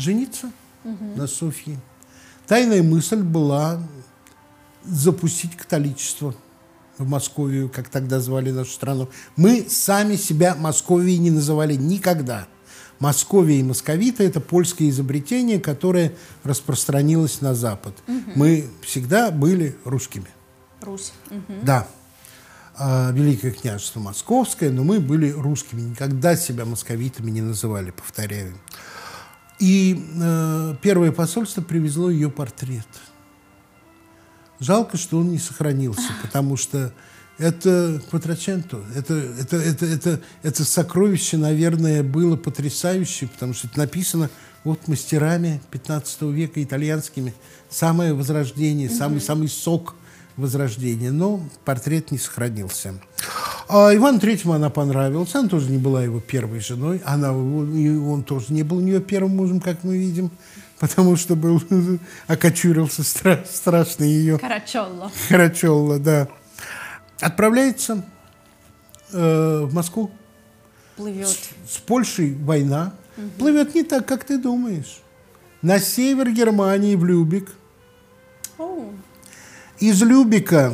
жениться 0.02 0.52
угу. 0.84 1.06
на 1.16 1.28
Софье. 1.28 1.78
Тайная 2.48 2.84
мысль 2.84 3.22
была 3.22 3.82
запустить 4.86 5.56
католичество 5.56 6.34
в 6.98 7.08
Московию, 7.08 7.70
как 7.70 7.90
тогда 7.90 8.20
звали 8.20 8.52
нашу 8.52 8.72
страну. 8.72 9.10
Мы 9.36 9.66
сами 9.70 10.16
себя 10.16 10.56
Московией 10.56 11.18
не 11.20 11.32
называли 11.32 11.76
никогда. 11.76 12.48
Московия 13.00 13.60
и 13.60 13.64
московиты– 13.64 14.24
это 14.26 14.40
польское 14.40 14.90
изобретение, 14.90 15.60
которое 15.60 16.14
распространилось 16.44 17.42
на 17.42 17.54
Запад. 17.54 17.94
Угу. 18.08 18.32
Мы 18.36 18.68
всегда 18.82 19.30
были 19.30 19.76
русскими. 19.86 20.28
Русь. 20.82 21.12
Угу. 21.30 21.60
Да. 21.64 21.88
А, 22.76 23.12
Великое 23.12 23.52
княжество 23.52 24.00
Московское, 24.00 24.72
но 24.72 24.84
мы 24.84 25.00
были 25.00 25.32
русскими, 25.32 25.82
никогда 25.82 26.36
себя 26.36 26.66
московитами 26.66 27.32
не 27.32 27.42
называли, 27.42 27.92
повторяю. 27.92 28.56
И 29.60 30.06
э, 30.22 30.76
первое 30.82 31.12
посольство 31.12 31.62
привезло 31.62 32.10
ее 32.10 32.30
портрет. 32.30 32.88
Жалко, 34.60 34.98
что 34.98 35.20
он 35.20 35.30
не 35.30 35.40
сохранился, 35.40 36.12
потому 36.22 36.58
что 36.58 36.92
это 37.38 38.02
Кватраченто, 38.10 38.84
это, 38.96 39.14
это, 39.14 39.58
это, 39.58 39.86
это, 39.86 40.22
это 40.42 40.66
сокровище, 40.66 41.38
наверное, 41.38 42.02
было 42.02 42.36
потрясающее, 42.36 43.30
потому 43.30 43.54
что 43.54 43.68
это 43.68 43.78
написано 43.78 44.30
вот 44.64 44.88
мастерами 44.88 45.62
15 45.72 46.24
века 46.24 46.64
итальянскими. 46.64 47.34
Самое 47.70 48.14
возрождение, 48.14 48.88
mm-hmm. 48.88 48.98
самый, 48.98 49.22
самый 49.22 49.48
сок– 49.48 49.96
Возрождения, 50.38 51.10
но 51.10 51.42
портрет 51.66 52.12
не 52.12 52.20
сохранился. 52.20 52.94
А 53.70 53.94
Ивану 53.94 54.20
Третьему 54.20 54.54
она 54.54 54.70
понравилась. 54.70 55.34
Она 55.36 55.50
тоже 55.50 55.70
не 55.70 55.78
была 55.78 56.04
его 56.04 56.20
первой 56.20 56.60
женой. 56.60 57.02
Она, 57.06 57.34
он 57.34 58.24
тоже 58.24 58.54
не 58.54 58.64
был 58.64 58.78
у 58.78 58.82
нее 58.82 59.02
первым 59.02 59.36
мужем, 59.36 59.60
как 59.60 59.84
мы 59.84 59.98
видим, 59.98 60.32
потому 60.80 61.16
что 61.16 61.36
был 61.36 61.62
окочурился 62.28 63.04
стра 63.04 63.44
страшно 63.52 64.04
ее. 64.04 64.40
Карачолло. 64.40 65.12
Карачолло, 65.30 66.00
да. 66.00 66.28
Отправляется 67.20 68.06
э, 69.12 69.62
в 69.64 69.74
Москву. 69.74 70.12
Плывет. 70.96 71.28
С, 71.28 71.76
с 71.76 71.78
Польшей 71.78 72.36
война. 72.36 72.94
Угу. 73.18 73.30
Плывет 73.40 73.76
не 73.76 73.84
так, 73.84 74.08
как 74.08 74.24
ты 74.24 74.38
думаешь. 74.38 75.00
На 75.62 75.80
север 75.80 76.32
Германии, 76.32 76.96
в 76.96 77.04
Любик. 77.04 77.52
О 78.58 78.92
из 79.80 80.02
Любика 80.02 80.74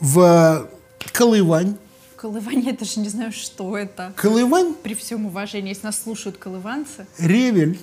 в 0.00 0.68
Колывань. 1.12 1.76
Колывань, 2.16 2.60
я 2.60 2.72
даже 2.72 3.00
не 3.00 3.08
знаю, 3.08 3.32
что 3.32 3.76
это. 3.76 4.12
Колывань? 4.16 4.74
При 4.74 4.94
всем 4.94 5.26
уважении, 5.26 5.68
если 5.70 5.86
нас 5.86 6.02
слушают 6.02 6.36
колыванцы. 6.38 7.06
Ревель. 7.18 7.78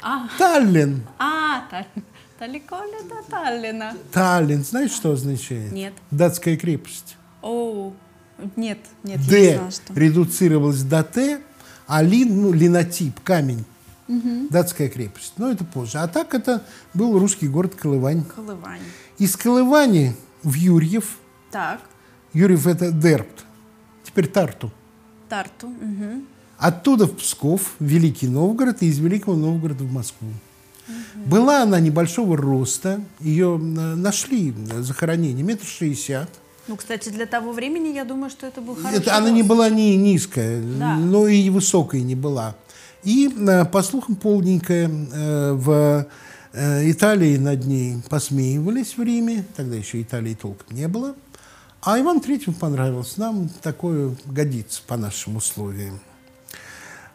А. 0.00 0.28
Таллин. 0.38 1.06
А, 1.18 1.62
Таллин. 1.70 2.04
Далеко 2.38 2.76
ли 2.76 3.08
до 3.08 3.22
Таллина? 3.30 3.96
Таллин, 4.12 4.62
знаешь, 4.64 4.92
что 4.92 5.12
означает? 5.12 5.72
Нет. 5.72 5.94
Датская 6.10 6.56
крепость. 6.56 7.16
О, 7.42 7.92
нет, 8.56 8.78
нет, 9.02 9.26
Д 9.26 9.44
я 9.44 9.50
не 9.50 9.56
знала, 9.56 9.70
что. 9.70 9.94
редуцировалось 9.94 10.82
до 10.82 11.02
Т, 11.02 11.40
а 11.86 12.02
лин, 12.02 12.42
ну, 12.42 12.52
линотип, 12.52 13.20
камень. 13.20 13.64
Угу. 14.08 14.48
Датская 14.50 14.88
крепость. 14.88 15.32
Но 15.38 15.50
это 15.50 15.64
позже. 15.64 15.98
А 15.98 16.06
так 16.06 16.34
это 16.34 16.62
был 16.94 17.18
русский 17.18 17.48
город 17.48 17.74
Колывань. 17.74 18.24
Колывань. 18.24 18.80
Из 19.18 19.34
Колывани 19.36 20.14
в 20.42 20.54
Юрьев. 20.54 21.18
Так. 21.50 21.80
Юрьев– 22.32 22.66
это 22.68 22.92
Дерпт. 22.92 23.44
Теперь 24.04 24.26
Тарту. 24.28 24.70
Тарту. 25.28 25.68
Угу. 25.68 26.22
Оттуда 26.58 27.06
в 27.06 27.16
Псков, 27.16 27.72
в 27.78 27.84
Великий 27.84 28.28
Новгород, 28.28 28.82
и 28.82 28.86
из 28.86 28.98
Великого 28.98 29.36
Новгорода 29.36 29.84
в 29.84 29.92
Москву. 29.92 30.28
Угу. 30.88 31.28
Была 31.28 31.62
она 31.62 31.80
небольшого 31.80 32.36
роста, 32.36 33.00
ее 33.20 33.56
э, 33.56 33.94
нашли 33.94 34.54
захоронение, 34.78 35.44
метр 35.44 35.66
шестьдесят. 35.66 36.30
Ну, 36.68 36.76
кстати, 36.76 37.08
для 37.10 37.26
того 37.26 37.52
времени, 37.52 37.94
я 37.94 38.04
думаю, 38.04 38.30
что 38.30 38.46
это 38.46 38.60
был 38.60 38.74
хороший 38.74 38.98
это, 38.98 39.16
Она 39.16 39.30
не 39.30 39.42
была 39.42 39.68
не 39.68 39.96
низкая, 39.96 40.62
да. 40.62 40.96
но 40.96 41.26
и 41.28 41.50
высокой 41.50 42.02
не 42.02 42.14
была. 42.14 42.54
И, 43.04 43.28
э, 43.28 43.64
по 43.64 43.82
слухам, 43.82 44.16
полненькая 44.16 44.88
э, 44.88 45.52
в 45.52 46.06
Италии 46.54 47.36
над 47.36 47.66
ней 47.66 47.96
посмеивались 48.08 48.96
в 48.96 49.02
Риме, 49.02 49.44
тогда 49.56 49.76
еще 49.76 50.00
Италии 50.00 50.32
толком 50.32 50.74
не 50.74 50.88
было. 50.88 51.14
А 51.86 52.00
Иван 52.00 52.20
Третьему 52.20 52.56
понравился. 52.56 53.20
Нам 53.20 53.48
такое 53.62 54.16
годится 54.24 54.82
по 54.88 54.96
нашим 54.96 55.36
условиям. 55.36 56.00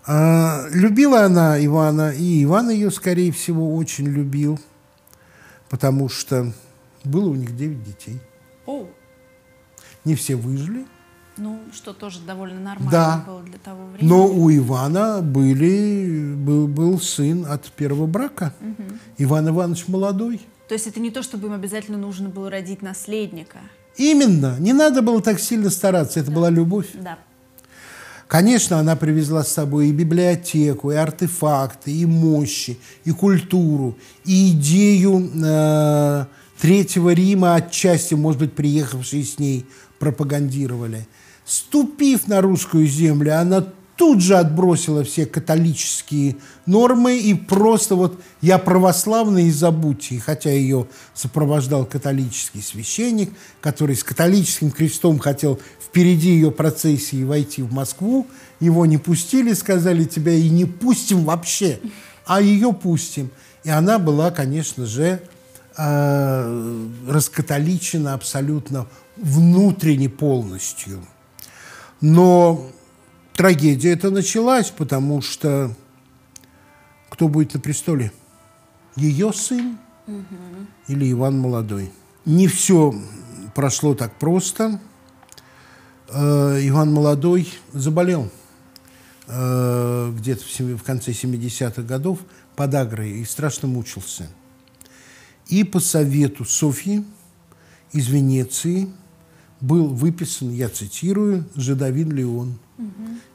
А, 0.08 0.66
любила 0.72 1.26
она 1.26 1.64
Ивана, 1.64 2.12
и 2.12 2.46
Иван 2.46 2.70
ее, 2.70 2.90
скорее 2.90 3.34
всего, 3.34 3.76
очень 3.76 4.08
любил, 4.08 4.58
потому 5.70 6.08
что 6.08 6.54
было 7.04 7.28
у 7.28 7.36
них 7.36 7.54
девять 7.58 7.84
детей. 7.84 8.22
О. 8.66 8.88
Не 10.06 10.16
все 10.16 10.38
выжили. 10.38 10.86
Ну, 11.36 11.60
что 11.74 11.92
тоже 11.92 12.22
довольно 12.22 12.62
нормально 12.62 12.92
да. 12.92 13.24
было 13.28 13.44
для 13.44 13.60
того 13.60 13.88
времени. 13.88 14.08
Но 14.08 14.26
у 14.26 14.50
Ивана 14.50 15.22
были, 15.22 16.34
был, 16.34 16.68
был 16.70 17.02
сын 17.02 17.46
от 17.46 17.70
первого 17.74 18.08
брака. 18.08 18.54
Угу. 18.62 18.84
Иван 19.18 19.50
Иванович 19.50 19.90
молодой. 19.90 20.40
То 20.70 20.76
есть 20.76 20.88
это 20.88 21.02
не 21.02 21.12
то, 21.12 21.24
чтобы 21.24 21.48
им 21.48 21.54
обязательно 21.54 21.98
нужно 21.98 22.30
было 22.30 22.50
родить 22.50 22.82
наследника. 22.82 23.60
Именно. 23.98 24.58
Не 24.60 24.74
надо 24.74 25.02
было 25.02 25.22
так 25.22 25.40
сильно 25.40 25.70
стараться. 25.70 26.20
Это 26.20 26.30
да. 26.30 26.36
была 26.36 26.50
любовь. 26.50 26.88
Да. 26.94 27.18
Конечно, 28.28 28.80
она 28.80 28.96
привезла 28.96 29.44
с 29.44 29.52
собой 29.52 29.90
и 29.90 29.92
библиотеку, 29.92 30.92
и 30.92 30.96
артефакты, 30.96 31.92
и 31.92 32.06
мощи, 32.06 32.80
и 33.04 33.12
культуру, 33.12 33.98
и 34.24 34.52
идею 34.52 35.30
э, 35.44 36.26
Третьего 36.62 37.14
Рима, 37.14 37.56
отчасти, 37.56 38.14
может 38.14 38.40
быть, 38.40 38.54
приехавшие 38.54 39.26
с 39.26 39.38
ней, 39.38 39.66
пропагандировали– 40.00 41.08
Ступив 41.52 42.28
на 42.28 42.40
русскую 42.42 42.88
землю, 42.88 43.38
она 43.38 43.68
тут 44.02 44.20
же 44.20 44.36
отбросила 44.36 45.04
все 45.04 45.28
католические 45.28 46.38
нормы 46.66 47.20
и 47.20 47.36
просто 47.36 47.94
вот 47.94 48.20
«я 48.42 48.58
православный 48.58 49.44
и 49.44 49.52
забудьте». 49.52 50.20
Хотя 50.20 50.50
ее 50.50 50.88
сопровождал 51.14 51.86
католический 51.86 52.64
священник, 52.64 53.32
который 53.62 53.96
с 53.96 54.04
католическим 54.04 54.72
крестом 54.72 55.20
хотел 55.20 55.60
впереди 55.80 56.32
ее 56.32 56.50
процессии 56.50 57.24
войти 57.24 57.62
в 57.62 57.72
Москву, 57.74 58.26
его 58.60 58.88
не 58.88 58.98
пустили, 58.98 59.54
сказали 59.54 60.04
«тебя 60.06 60.34
и 60.34 60.50
не 60.50 60.66
пустим 60.66 61.24
вообще, 61.24 61.80
а 62.26 62.42
ее 62.42 62.74
пустим». 62.74 63.30
И 63.64 63.70
она 63.70 64.00
была, 64.00 64.32
конечно 64.32 64.88
же, 64.88 65.22
э, 65.78 66.86
раскатоличена 67.08 68.16
абсолютно 68.16 68.88
внутренне 69.16 70.10
полностью. 70.10 71.06
Но 72.02 72.72
трагедия 73.36 73.92
это 73.92 74.10
началась, 74.10 74.70
потому 74.70 75.22
что 75.22 75.76
кто 77.10 77.28
будет 77.28 77.54
на 77.54 77.60
престоле? 77.60 78.12
Ее 78.96 79.34
сын 79.34 79.78
угу. 80.08 80.26
или 80.88 81.12
Иван 81.12 81.40
Молодой? 81.40 81.92
Не 82.26 82.48
все 82.48 82.94
прошло 83.54 83.96
так 83.96 84.18
просто. 84.18 84.80
Э, 86.10 86.60
Иван 86.62 86.94
Молодой 86.94 87.52
заболел 87.74 88.30
э, 89.28 90.14
где-то 90.18 90.44
в 90.76 90.84
конце 90.84 91.12
70-х 91.12 91.82
годов 91.84 92.20
подагрой 92.56 93.12
и 93.12 93.26
страшно 93.26 93.68
мучился. 93.68 94.28
И 95.48 95.64
по 95.64 95.80
совету 95.80 96.46
Софьи 96.46 97.04
из 97.92 98.08
Венеции 98.08 98.90
был 99.62 99.88
выписан, 99.88 100.52
я 100.52 100.70
цитирую, 100.70 101.46
«Жидовин 101.56 102.12
Леон». 102.12 102.58
Угу. 102.78 102.90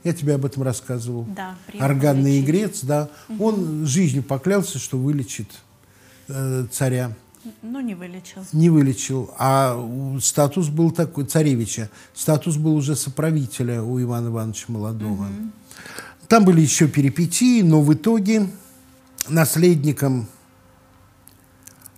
Я 0.04 0.12
тебе 0.12 0.34
об 0.34 0.44
этом 0.44 0.62
рассказывал. 0.62 1.26
Да, 1.34 1.56
Органный 1.78 2.40
игрец, 2.40 2.82
да. 2.82 3.08
Угу. 3.28 3.44
Он 3.44 3.86
жизнью 3.86 4.22
поклялся, 4.22 4.78
что 4.78 4.98
вылечит 4.98 5.48
э, 6.28 6.66
царя. 6.70 7.14
Ну, 7.62 7.80
не 7.80 7.94
вылечил. 7.94 8.44
Не 8.52 8.70
вылечил. 8.70 9.30
А 9.38 9.80
статус 10.20 10.68
был 10.68 10.90
такой, 10.90 11.26
царевича, 11.26 11.90
статус 12.12 12.56
был 12.56 12.74
уже 12.74 12.96
соправителя 12.96 13.82
у 13.82 14.00
Ивана 14.00 14.28
Ивановича 14.28 14.66
Молодого. 14.68 15.22
Угу. 15.22 15.50
Там 16.28 16.44
были 16.44 16.60
еще 16.60 16.88
перипетии, 16.88 17.62
но 17.62 17.82
в 17.82 17.94
итоге 17.94 18.48
наследником 19.28 20.26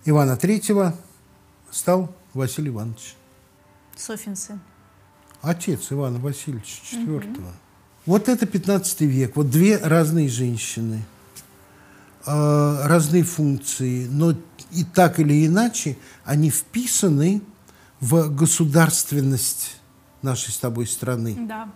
Ивана 0.05 0.37
Третьего 0.37 0.95
стал 1.71 2.13
Василий 2.33 2.69
Иванович. 2.69 3.15
Софин 3.99 4.35
сын. 4.35 4.59
Отец 5.41 5.91
Ивана 5.91 6.19
Васильевича 6.19 6.81
IV. 6.93 7.37
Угу. 7.37 7.47
Вот 8.05 8.29
это 8.29 8.45
15 8.45 9.01
век. 9.01 9.35
Вот 9.35 9.49
две 9.49 9.77
разные 9.77 10.29
женщины, 10.29 11.03
э, 12.25 12.81
разные 12.85 13.23
функции, 13.23 14.07
но 14.07 14.35
и 14.71 14.83
так 14.83 15.19
или 15.19 15.45
иначе 15.45 15.97
они 16.23 16.49
вписаны 16.49 17.41
в 17.99 18.29
государственность 18.29 19.75
нашей 20.21 20.51
с 20.51 20.57
тобой 20.57 20.87
страны. 20.87 21.35
Да. 21.47 21.69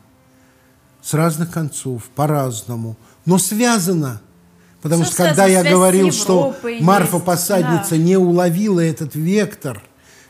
С 1.02 1.14
разных 1.14 1.52
концов, 1.52 2.06
по-разному. 2.16 2.96
Но 3.26 3.38
связано. 3.38 4.22
Потому 4.82 5.04
Все 5.04 5.14
что 5.14 5.24
когда 5.24 5.46
я 5.46 5.64
говорил, 5.64 6.12
что 6.12 6.56
Марфа 6.80 7.20
Посадница 7.20 7.92
да. 7.92 7.98
не 7.98 8.18
уловила 8.18 8.80
этот 8.80 9.16
вектор, 9.16 9.84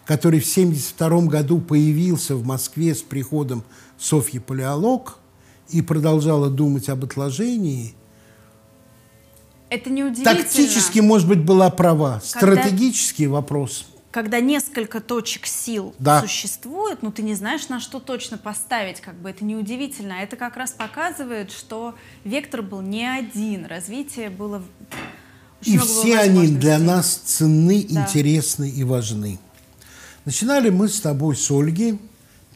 который 0.05 0.39
в 0.39 0.49
1972 0.49 1.31
году 1.31 1.59
появился 1.59 2.35
в 2.35 2.45
Москве 2.45 2.95
с 2.95 3.01
приходом 3.01 3.63
Софьи 3.97 4.39
Палеолог 4.39 5.17
и 5.69 5.81
продолжала 5.81 6.49
думать 6.49 6.89
об 6.89 7.03
отложении– 7.03 7.95
это 9.73 9.89
неудивительно. 9.89 10.35
Тактически, 10.35 10.99
может 10.99 11.27
быть, 11.27 11.39
была 11.39 11.71
права. 11.71 12.21
Стратегический 12.23 13.23
когда, 13.23 13.33
вопрос. 13.33 13.87
Когда 14.11 14.39
несколько 14.39 14.99
точек 14.99 15.47
сил 15.47 15.95
да. 15.97 16.21
существует, 16.21 17.01
но 17.01 17.11
ты 17.11 17.23
не 17.23 17.33
знаешь, 17.33 17.69
на 17.69 17.79
что 17.79 17.99
точно 17.99 18.37
поставить, 18.37 19.01
как 19.01 19.15
бы 19.15 19.31
это 19.31 19.43
неудивительно. 19.43 20.13
Это 20.13 20.35
как 20.35 20.57
раз 20.57 20.73
показывает, 20.73 21.51
что 21.51 21.95
вектор 22.23 22.61
был 22.61 22.81
не 22.81 23.03
один, 23.03 23.65
развитие 23.65 24.29
было 24.29 24.61
и 25.63 25.77
все 25.79 26.19
они 26.19 26.49
для 26.49 26.77
нас 26.77 27.15
ценны, 27.15 27.87
да. 27.89 28.03
интересны 28.03 28.69
и 28.69 28.83
важны. 28.83 29.39
Начинали 30.25 30.69
мы 30.69 30.87
с 30.87 31.01
тобой 31.01 31.35
с 31.35 31.51
Ольги, 31.51 31.99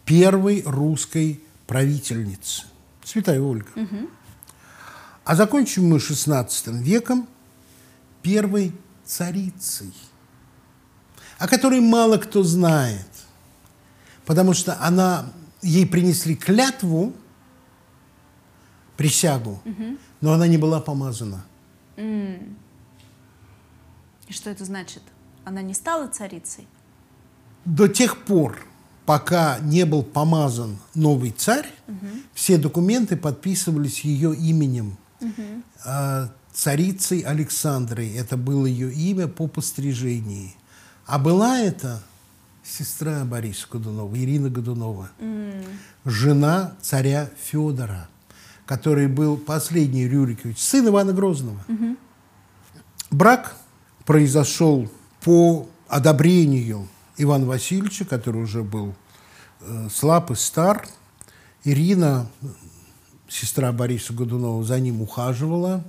первой 0.05 0.63
русской 0.65 1.41
правительницы. 1.65 2.63
Святая 3.03 3.41
Ольга. 3.41 3.67
Угу. 3.75 4.09
А 5.25 5.35
закончим 5.35 5.89
мы 5.89 5.97
XVI 5.97 6.49
веком 6.81 7.27
первой 8.21 8.73
царицей, 9.03 9.93
о 11.37 11.47
которой 11.47 11.81
мало 11.81 12.17
кто 12.17 12.43
знает, 12.43 13.07
потому 14.25 14.53
что 14.53 14.81
она, 14.81 15.31
ей 15.61 15.85
принесли 15.85 16.35
клятву, 16.35 17.13
присягу, 18.95 19.61
угу. 19.63 19.97
но 20.21 20.33
она 20.33 20.47
не 20.47 20.57
была 20.57 20.79
помазана. 20.79 21.45
Mm. 21.97 22.55
И 24.27 24.33
что 24.33 24.49
это 24.49 24.65
значит? 24.65 25.01
Она 25.45 25.61
не 25.61 25.73
стала 25.73 26.07
царицей? 26.07 26.67
До 27.67 27.89
тех 27.89 28.23
пор, 28.23 28.65
пока 29.05 29.59
не 29.59 29.85
был 29.85 30.01
помазан 30.01 30.77
новый 30.95 31.31
царь, 31.31 31.67
угу. 31.85 32.07
все 32.33 32.57
документы 32.57 33.17
подписывались 33.17 34.05
ее 34.05 34.33
именем 34.33 34.95
угу. 35.19 36.31
царицей 36.53 37.19
Александрой. 37.19 38.13
Это 38.13 38.37
было 38.37 38.65
ее 38.65 38.93
имя 38.93 39.27
по 39.27 39.47
пострижении. 39.47 40.55
А 41.05 41.19
была 41.19 41.59
это 41.59 42.01
сестра 42.63 43.25
Бориса 43.25 43.67
Годунова, 43.69 44.15
Ирина 44.15 44.49
Годунова, 44.49 45.09
mm. 45.19 45.65
жена 46.05 46.73
царя 46.81 47.29
Федора, 47.37 48.07
который 48.65 49.07
был 49.07 49.35
последний 49.35 50.07
Рюрикович, 50.07 50.57
сын 50.57 50.87
Ивана 50.87 51.11
Грозного. 51.11 51.59
Mm-hmm. 51.67 51.97
Брак 53.11 53.55
произошел 54.05 54.89
по 55.21 55.67
одобрению 55.87 56.87
Ивана 57.17 57.45
Васильевича, 57.45 58.05
который 58.05 58.41
уже 58.41 58.63
был 58.63 58.95
э, 59.61 59.89
слаб 59.91 60.31
и 60.31 60.35
стар. 60.35 60.87
Ирина 61.63 62.29
сестра 63.27 63.71
Бориса 63.71 64.13
Годунова 64.13 64.63
за 64.63 64.79
ним 64.79 65.01
ухаживала. 65.01 65.83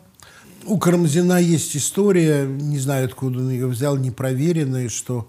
У 0.65 0.79
Карамзина 0.79 1.41
есть 1.41 1.77
история, 1.77 2.47
не 2.47 2.79
знаю, 2.79 3.07
откуда 3.07 3.39
он 3.39 3.51
ее 3.51 3.69
взял, 3.69 3.97
непроверенная, 3.97 4.89
что 4.89 5.29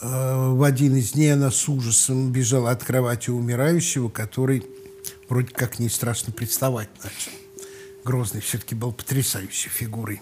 э, 0.00 0.50
в 0.52 0.62
один 0.62 0.96
из 0.96 1.12
дней 1.12 1.32
она 1.32 1.50
с 1.50 1.68
ужасом 1.68 2.32
бежала 2.32 2.70
от 2.70 2.82
кровати 2.82 3.30
умирающего, 3.30 4.08
который 4.08 4.66
вроде 5.28 5.48
как 5.48 5.78
не 5.78 5.88
страшно 5.88 6.32
представать 6.32 6.88
начал. 7.02 7.32
Грозный 8.04 8.40
все-таки 8.40 8.74
был 8.74 8.92
потрясающей 8.92 9.70
фигурой. 9.70 10.20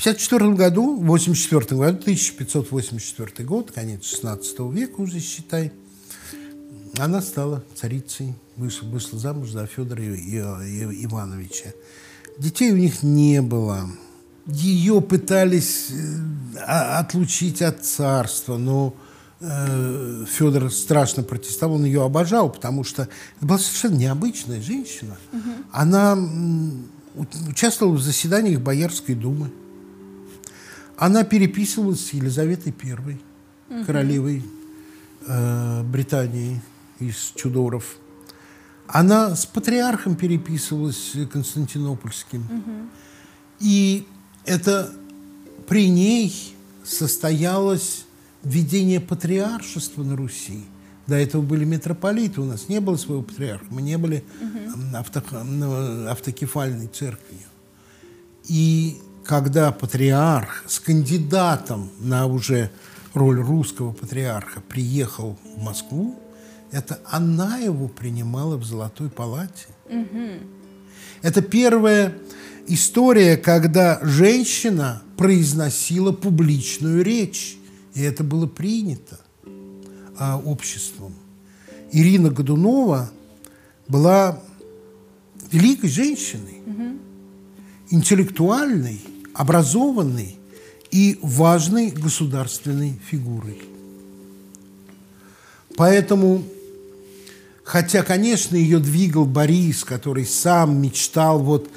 В 0.00 0.02
1954 0.02 0.54
году, 0.54 0.96
в 0.96 1.02
1984 1.02 1.78
году, 1.78 1.98
1584 2.00 3.46
год, 3.46 3.70
конец 3.70 4.04
16 4.06 4.58
века 4.72 4.98
уже, 5.02 5.20
считай, 5.20 5.72
она 6.96 7.20
стала 7.20 7.62
царицей, 7.74 8.34
вышла, 8.56 8.88
вышла 8.88 9.18
замуж 9.18 9.50
за 9.50 9.66
Федора 9.66 10.02
Ивановича. 10.02 11.74
Детей 12.38 12.72
у 12.72 12.78
них 12.78 13.02
не 13.02 13.42
было. 13.42 13.90
Ее 14.46 15.02
пытались 15.02 15.90
э, 15.90 16.56
отлучить 16.60 17.60
от 17.60 17.84
царства, 17.84 18.56
но 18.56 18.94
э, 19.40 20.24
Федор 20.30 20.72
страшно 20.72 21.24
протестовал, 21.24 21.76
он 21.76 21.84
ее 21.84 22.02
обожал, 22.02 22.48
потому 22.48 22.84
что 22.84 23.02
это 23.36 23.46
была 23.46 23.58
совершенно 23.58 23.96
необычная 23.96 24.62
женщина. 24.62 25.18
Угу. 25.34 25.50
Она 25.72 26.18
участвовала 27.48 27.96
в 27.96 28.00
заседаниях 28.00 28.62
Боярской 28.62 29.14
думы. 29.14 29.50
Она 31.00 31.24
переписывалась 31.24 32.08
с 32.08 32.12
Елизаветой 32.12 32.74
I, 32.78 32.92
угу. 32.92 33.84
королевой 33.86 34.44
э, 35.26 35.82
Британии 35.84 36.60
из 36.98 37.32
Чудоров. 37.34 37.96
Она 38.86 39.34
с 39.34 39.46
патриархом 39.46 40.14
переписывалась 40.14 41.12
Константинопольским. 41.32 42.42
Угу. 42.42 42.88
И 43.60 44.06
это 44.44 44.92
при 45.66 45.88
ней 45.88 46.54
состоялось 46.84 48.04
введение 48.44 49.00
патриаршества 49.00 50.02
на 50.02 50.16
Руси. 50.16 50.66
До 51.06 51.14
этого 51.14 51.40
были 51.40 51.64
митрополиты, 51.64 52.42
у 52.42 52.44
нас 52.44 52.68
не 52.68 52.78
было 52.78 52.96
своего 52.96 53.22
патриарха, 53.22 53.64
мы 53.70 53.80
не 53.80 53.96
были 53.96 54.22
угу. 54.38 54.96
авто, 54.98 55.22
автокефальной 56.10 56.88
церковью. 56.88 57.46
И 58.48 58.98
когда 59.24 59.72
патриарх 59.72 60.64
с 60.66 60.80
кандидатом 60.80 61.90
на 62.00 62.26
уже 62.26 62.70
роль 63.14 63.40
русского 63.40 63.92
патриарха 63.92 64.60
приехал 64.60 65.38
в 65.56 65.62
Москву, 65.62 66.18
это 66.70 67.00
она 67.04 67.58
его 67.58 67.88
принимала 67.88 68.56
в 68.56 68.64
Золотой 68.64 69.10
палате. 69.10 69.66
Угу. 69.86 70.28
Это 71.22 71.42
первая 71.42 72.14
история, 72.66 73.36
когда 73.36 73.98
женщина 74.02 75.02
произносила 75.16 76.12
публичную 76.12 77.04
речь. 77.04 77.56
И 77.94 78.02
это 78.02 78.22
было 78.22 78.46
принято 78.46 79.18
а, 80.16 80.38
обществом. 80.38 81.14
Ирина 81.92 82.30
Годунова 82.30 83.10
была 83.88 84.40
великой 85.50 85.90
женщиной, 85.90 86.62
угу. 86.64 86.98
Интеллектуальной, 87.90 89.00
образованной 89.34 90.36
и 90.90 91.18
важной 91.22 91.90
государственной 91.90 92.98
фигурой. 93.10 93.62
Поэтому 95.76 96.42
Хотя, 97.70 98.02
конечно, 98.02 98.56
ее 98.56 98.80
двигал 98.80 99.26
Борис, 99.26 99.84
который 99.84 100.26
сам 100.26 100.82
мечтал 100.82 101.38
вот 101.38 101.70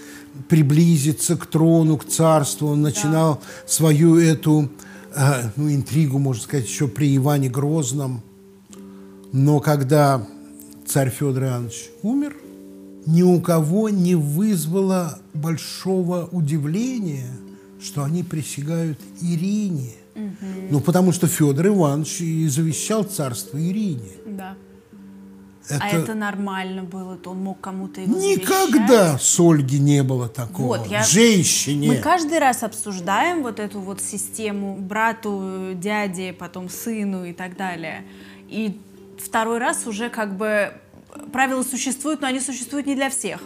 приблизиться 0.50 1.38
к 1.38 1.46
трону, 1.46 1.98
к 1.98 2.06
царству. 2.06 2.70
Он 2.70 2.82
начинал 2.82 3.36
да. 3.36 3.42
свою 3.68 4.18
эту 4.18 4.72
э, 5.16 5.50
ну, 5.56 5.72
интригу, 5.72 6.18
можно 6.18 6.42
сказать, 6.42 6.66
еще 6.66 6.88
при 6.88 7.16
Иване 7.16 7.48
Грозном. 7.48 8.24
Но 9.32 9.60
когда 9.60 10.26
царь 10.88 11.12
Федор 11.12 11.44
Иванович 11.44 11.92
умер, 12.02 12.38
ни 13.06 13.22
у 13.22 13.42
кого 13.42 13.90
не 13.90 14.16
вызвало 14.16 15.20
большого 15.34 16.28
удивления, 16.32 17.30
что 17.82 18.04
они 18.04 18.24
присягают 18.24 19.00
Ирине. 19.22 19.92
Угу. 20.16 20.70
Ну, 20.72 20.80
потому 20.80 21.12
что 21.12 21.28
Федор 21.28 21.68
Иванович 21.68 22.22
и 22.22 22.48
завещал 22.48 23.04
царство 23.04 23.58
Ирине. 23.58 24.12
Да. 24.26 24.56
Это... 25.70 25.80
А 25.82 25.88
это 25.88 26.14
нормально 26.14 26.84
было, 26.84 27.16
то 27.16 27.32
он 27.32 27.38
мог 27.38 27.62
кому-то 27.62 28.02
его 28.02 28.14
Никогда 28.18 29.12
завещать. 29.12 29.22
с 29.22 29.40
Ольги 29.40 29.80
не 29.80 30.04
было 30.04 30.28
такого. 30.28 30.78
Вот, 30.78 30.88
я... 30.88 31.04
Женщине. 31.04 31.88
Мы 31.88 31.96
каждый 31.98 32.40
раз 32.40 32.64
обсуждаем 32.64 33.44
вот 33.44 33.60
эту 33.60 33.80
вот 33.80 34.02
систему 34.02 34.76
брату, 34.76 35.72
дяде, 35.74 36.34
потом 36.34 36.68
сыну 36.68 37.24
и 37.24 37.32
так 37.32 37.56
далее. 37.56 38.04
И 38.50 38.78
второй 39.18 39.58
раз 39.58 39.88
уже 39.88 40.10
как 40.10 40.36
бы 40.36 40.74
правила 41.32 41.64
существуют, 41.64 42.22
но 42.22 42.28
они 42.28 42.40
существуют 42.40 42.88
не 42.88 42.96
для 42.96 43.10
всех. 43.10 43.42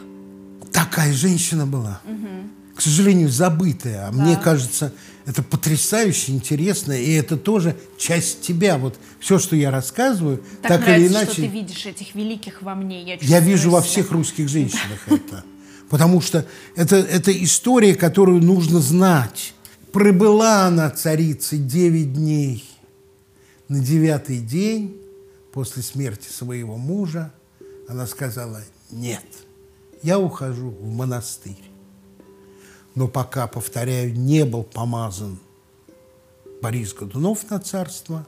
Такая 0.71 1.13
женщина 1.13 1.65
была. 1.65 2.01
Угу 2.05 2.57
к 2.77 2.81
сожалению, 2.81 3.29
забытое. 3.29 4.07
А 4.07 4.11
да. 4.11 4.23
мне 4.23 4.37
кажется, 4.37 4.93
это 5.25 5.41
потрясающе 5.41 6.31
интересно, 6.31 6.93
и 6.93 7.11
это 7.13 7.35
тоже 7.35 7.75
часть 7.97 8.41
тебя. 8.41 8.77
Вот 8.77 8.99
все, 9.19 9.39
что 9.39 9.55
я 9.55 9.71
рассказываю, 9.71 10.43
так, 10.61 10.85
так 10.85 10.97
или 10.97 11.07
иначе... 11.07 11.31
что 11.31 11.41
ты 11.41 11.47
видишь 11.47 11.85
этих 11.87 12.13
великих 12.13 12.61
во 12.61 12.75
мне. 12.75 13.03
Я, 13.03 13.17
я 13.19 13.39
вижу 13.39 13.63
себя. 13.63 13.71
во 13.71 13.81
всех 13.81 14.11
русских 14.11 14.47
женщинах 14.47 14.99
это. 15.07 15.43
Потому 15.89 16.21
что 16.21 16.45
это, 16.75 16.97
это 16.97 17.31
история, 17.43 17.95
которую 17.95 18.43
нужно 18.43 18.79
знать. 18.79 19.55
Пробыла 19.91 20.67
она, 20.67 20.91
царица, 20.91 21.57
девять 21.57 22.13
дней. 22.13 22.63
На 23.69 23.79
девятый 23.79 24.37
день, 24.37 24.95
после 25.51 25.81
смерти 25.81 26.29
своего 26.29 26.77
мужа, 26.77 27.33
она 27.87 28.07
сказала, 28.07 28.61
нет, 28.91 29.25
я 30.03 30.19
ухожу 30.19 30.69
в 30.69 30.87
монастырь 30.87 31.67
но 32.97 33.07
пока, 33.07 33.45
повторяю, 33.45 34.17
не 34.17 34.43
был 34.43 34.63
помазан 34.63 35.37
Борис 36.63 36.95
Годунов 36.95 37.47
на 37.51 37.59
царство, 37.59 38.27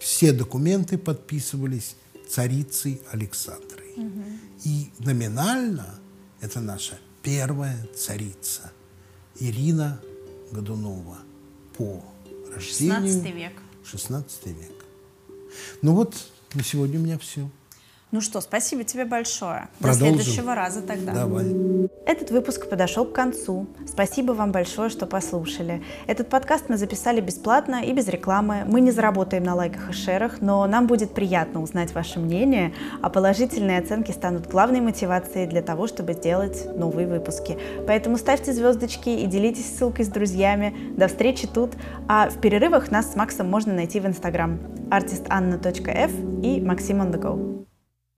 все 0.00 0.32
документы 0.32 0.96
подписывались 0.96 1.94
царицей 2.26 3.02
Александрой. 3.12 3.92
Угу. 3.96 4.24
И 4.64 4.90
номинально 5.00 6.00
это 6.40 6.60
наша 6.60 6.98
первая 7.22 7.86
царица 7.94 8.72
Ирина 9.40 10.00
Годунова 10.52 11.18
по 11.76 12.02
рождению. 12.50 13.12
16 13.12 13.34
век. 13.34 13.52
16 13.84 14.46
век. 14.46 14.84
Ну 15.82 15.94
вот, 15.94 16.14
на 16.54 16.64
сегодня 16.64 16.98
у 16.98 17.02
меня 17.02 17.18
все. 17.18 17.50
Ну 18.10 18.22
что, 18.22 18.40
спасибо 18.40 18.84
тебе 18.84 19.04
большое. 19.04 19.68
Продолжим. 19.80 20.16
До 20.16 20.22
следующего 20.22 20.54
раза 20.54 20.80
тогда. 20.80 21.12
Давай. 21.12 21.44
Этот 22.06 22.30
выпуск 22.30 22.66
подошел 22.70 23.04
к 23.04 23.12
концу. 23.12 23.66
Спасибо 23.86 24.32
вам 24.32 24.50
большое, 24.50 24.88
что 24.88 25.04
послушали. 25.04 25.82
Этот 26.06 26.30
подкаст 26.30 26.70
мы 26.70 26.78
записали 26.78 27.20
бесплатно 27.20 27.84
и 27.84 27.92
без 27.92 28.08
рекламы. 28.08 28.64
Мы 28.66 28.80
не 28.80 28.92
заработаем 28.92 29.42
на 29.42 29.54
лайках 29.54 29.90
и 29.90 29.92
шерах, 29.92 30.40
но 30.40 30.66
нам 30.66 30.86
будет 30.86 31.12
приятно 31.12 31.60
узнать 31.62 31.92
ваше 31.92 32.18
мнение, 32.18 32.72
а 33.02 33.10
положительные 33.10 33.78
оценки 33.78 34.10
станут 34.10 34.46
главной 34.46 34.80
мотивацией 34.80 35.46
для 35.46 35.60
того, 35.60 35.86
чтобы 35.86 36.14
сделать 36.14 36.66
новые 36.78 37.06
выпуски. 37.06 37.58
Поэтому 37.86 38.16
ставьте 38.16 38.54
звездочки 38.54 39.10
и 39.10 39.26
делитесь 39.26 39.76
ссылкой 39.76 40.06
с 40.06 40.08
друзьями. 40.08 40.74
До 40.96 41.08
встречи 41.08 41.46
тут. 41.46 41.74
А 42.08 42.30
в 42.30 42.40
перерывах 42.40 42.90
нас 42.90 43.12
с 43.12 43.16
Максом 43.16 43.50
можно 43.50 43.74
найти 43.74 44.00
в 44.00 44.06
Инстаграм 44.06 44.58
artistanna.f 44.90 46.10
и 46.42 46.62
Максим 46.62 47.02
on 47.02 47.12
the 47.12 47.20
go. 47.20 47.67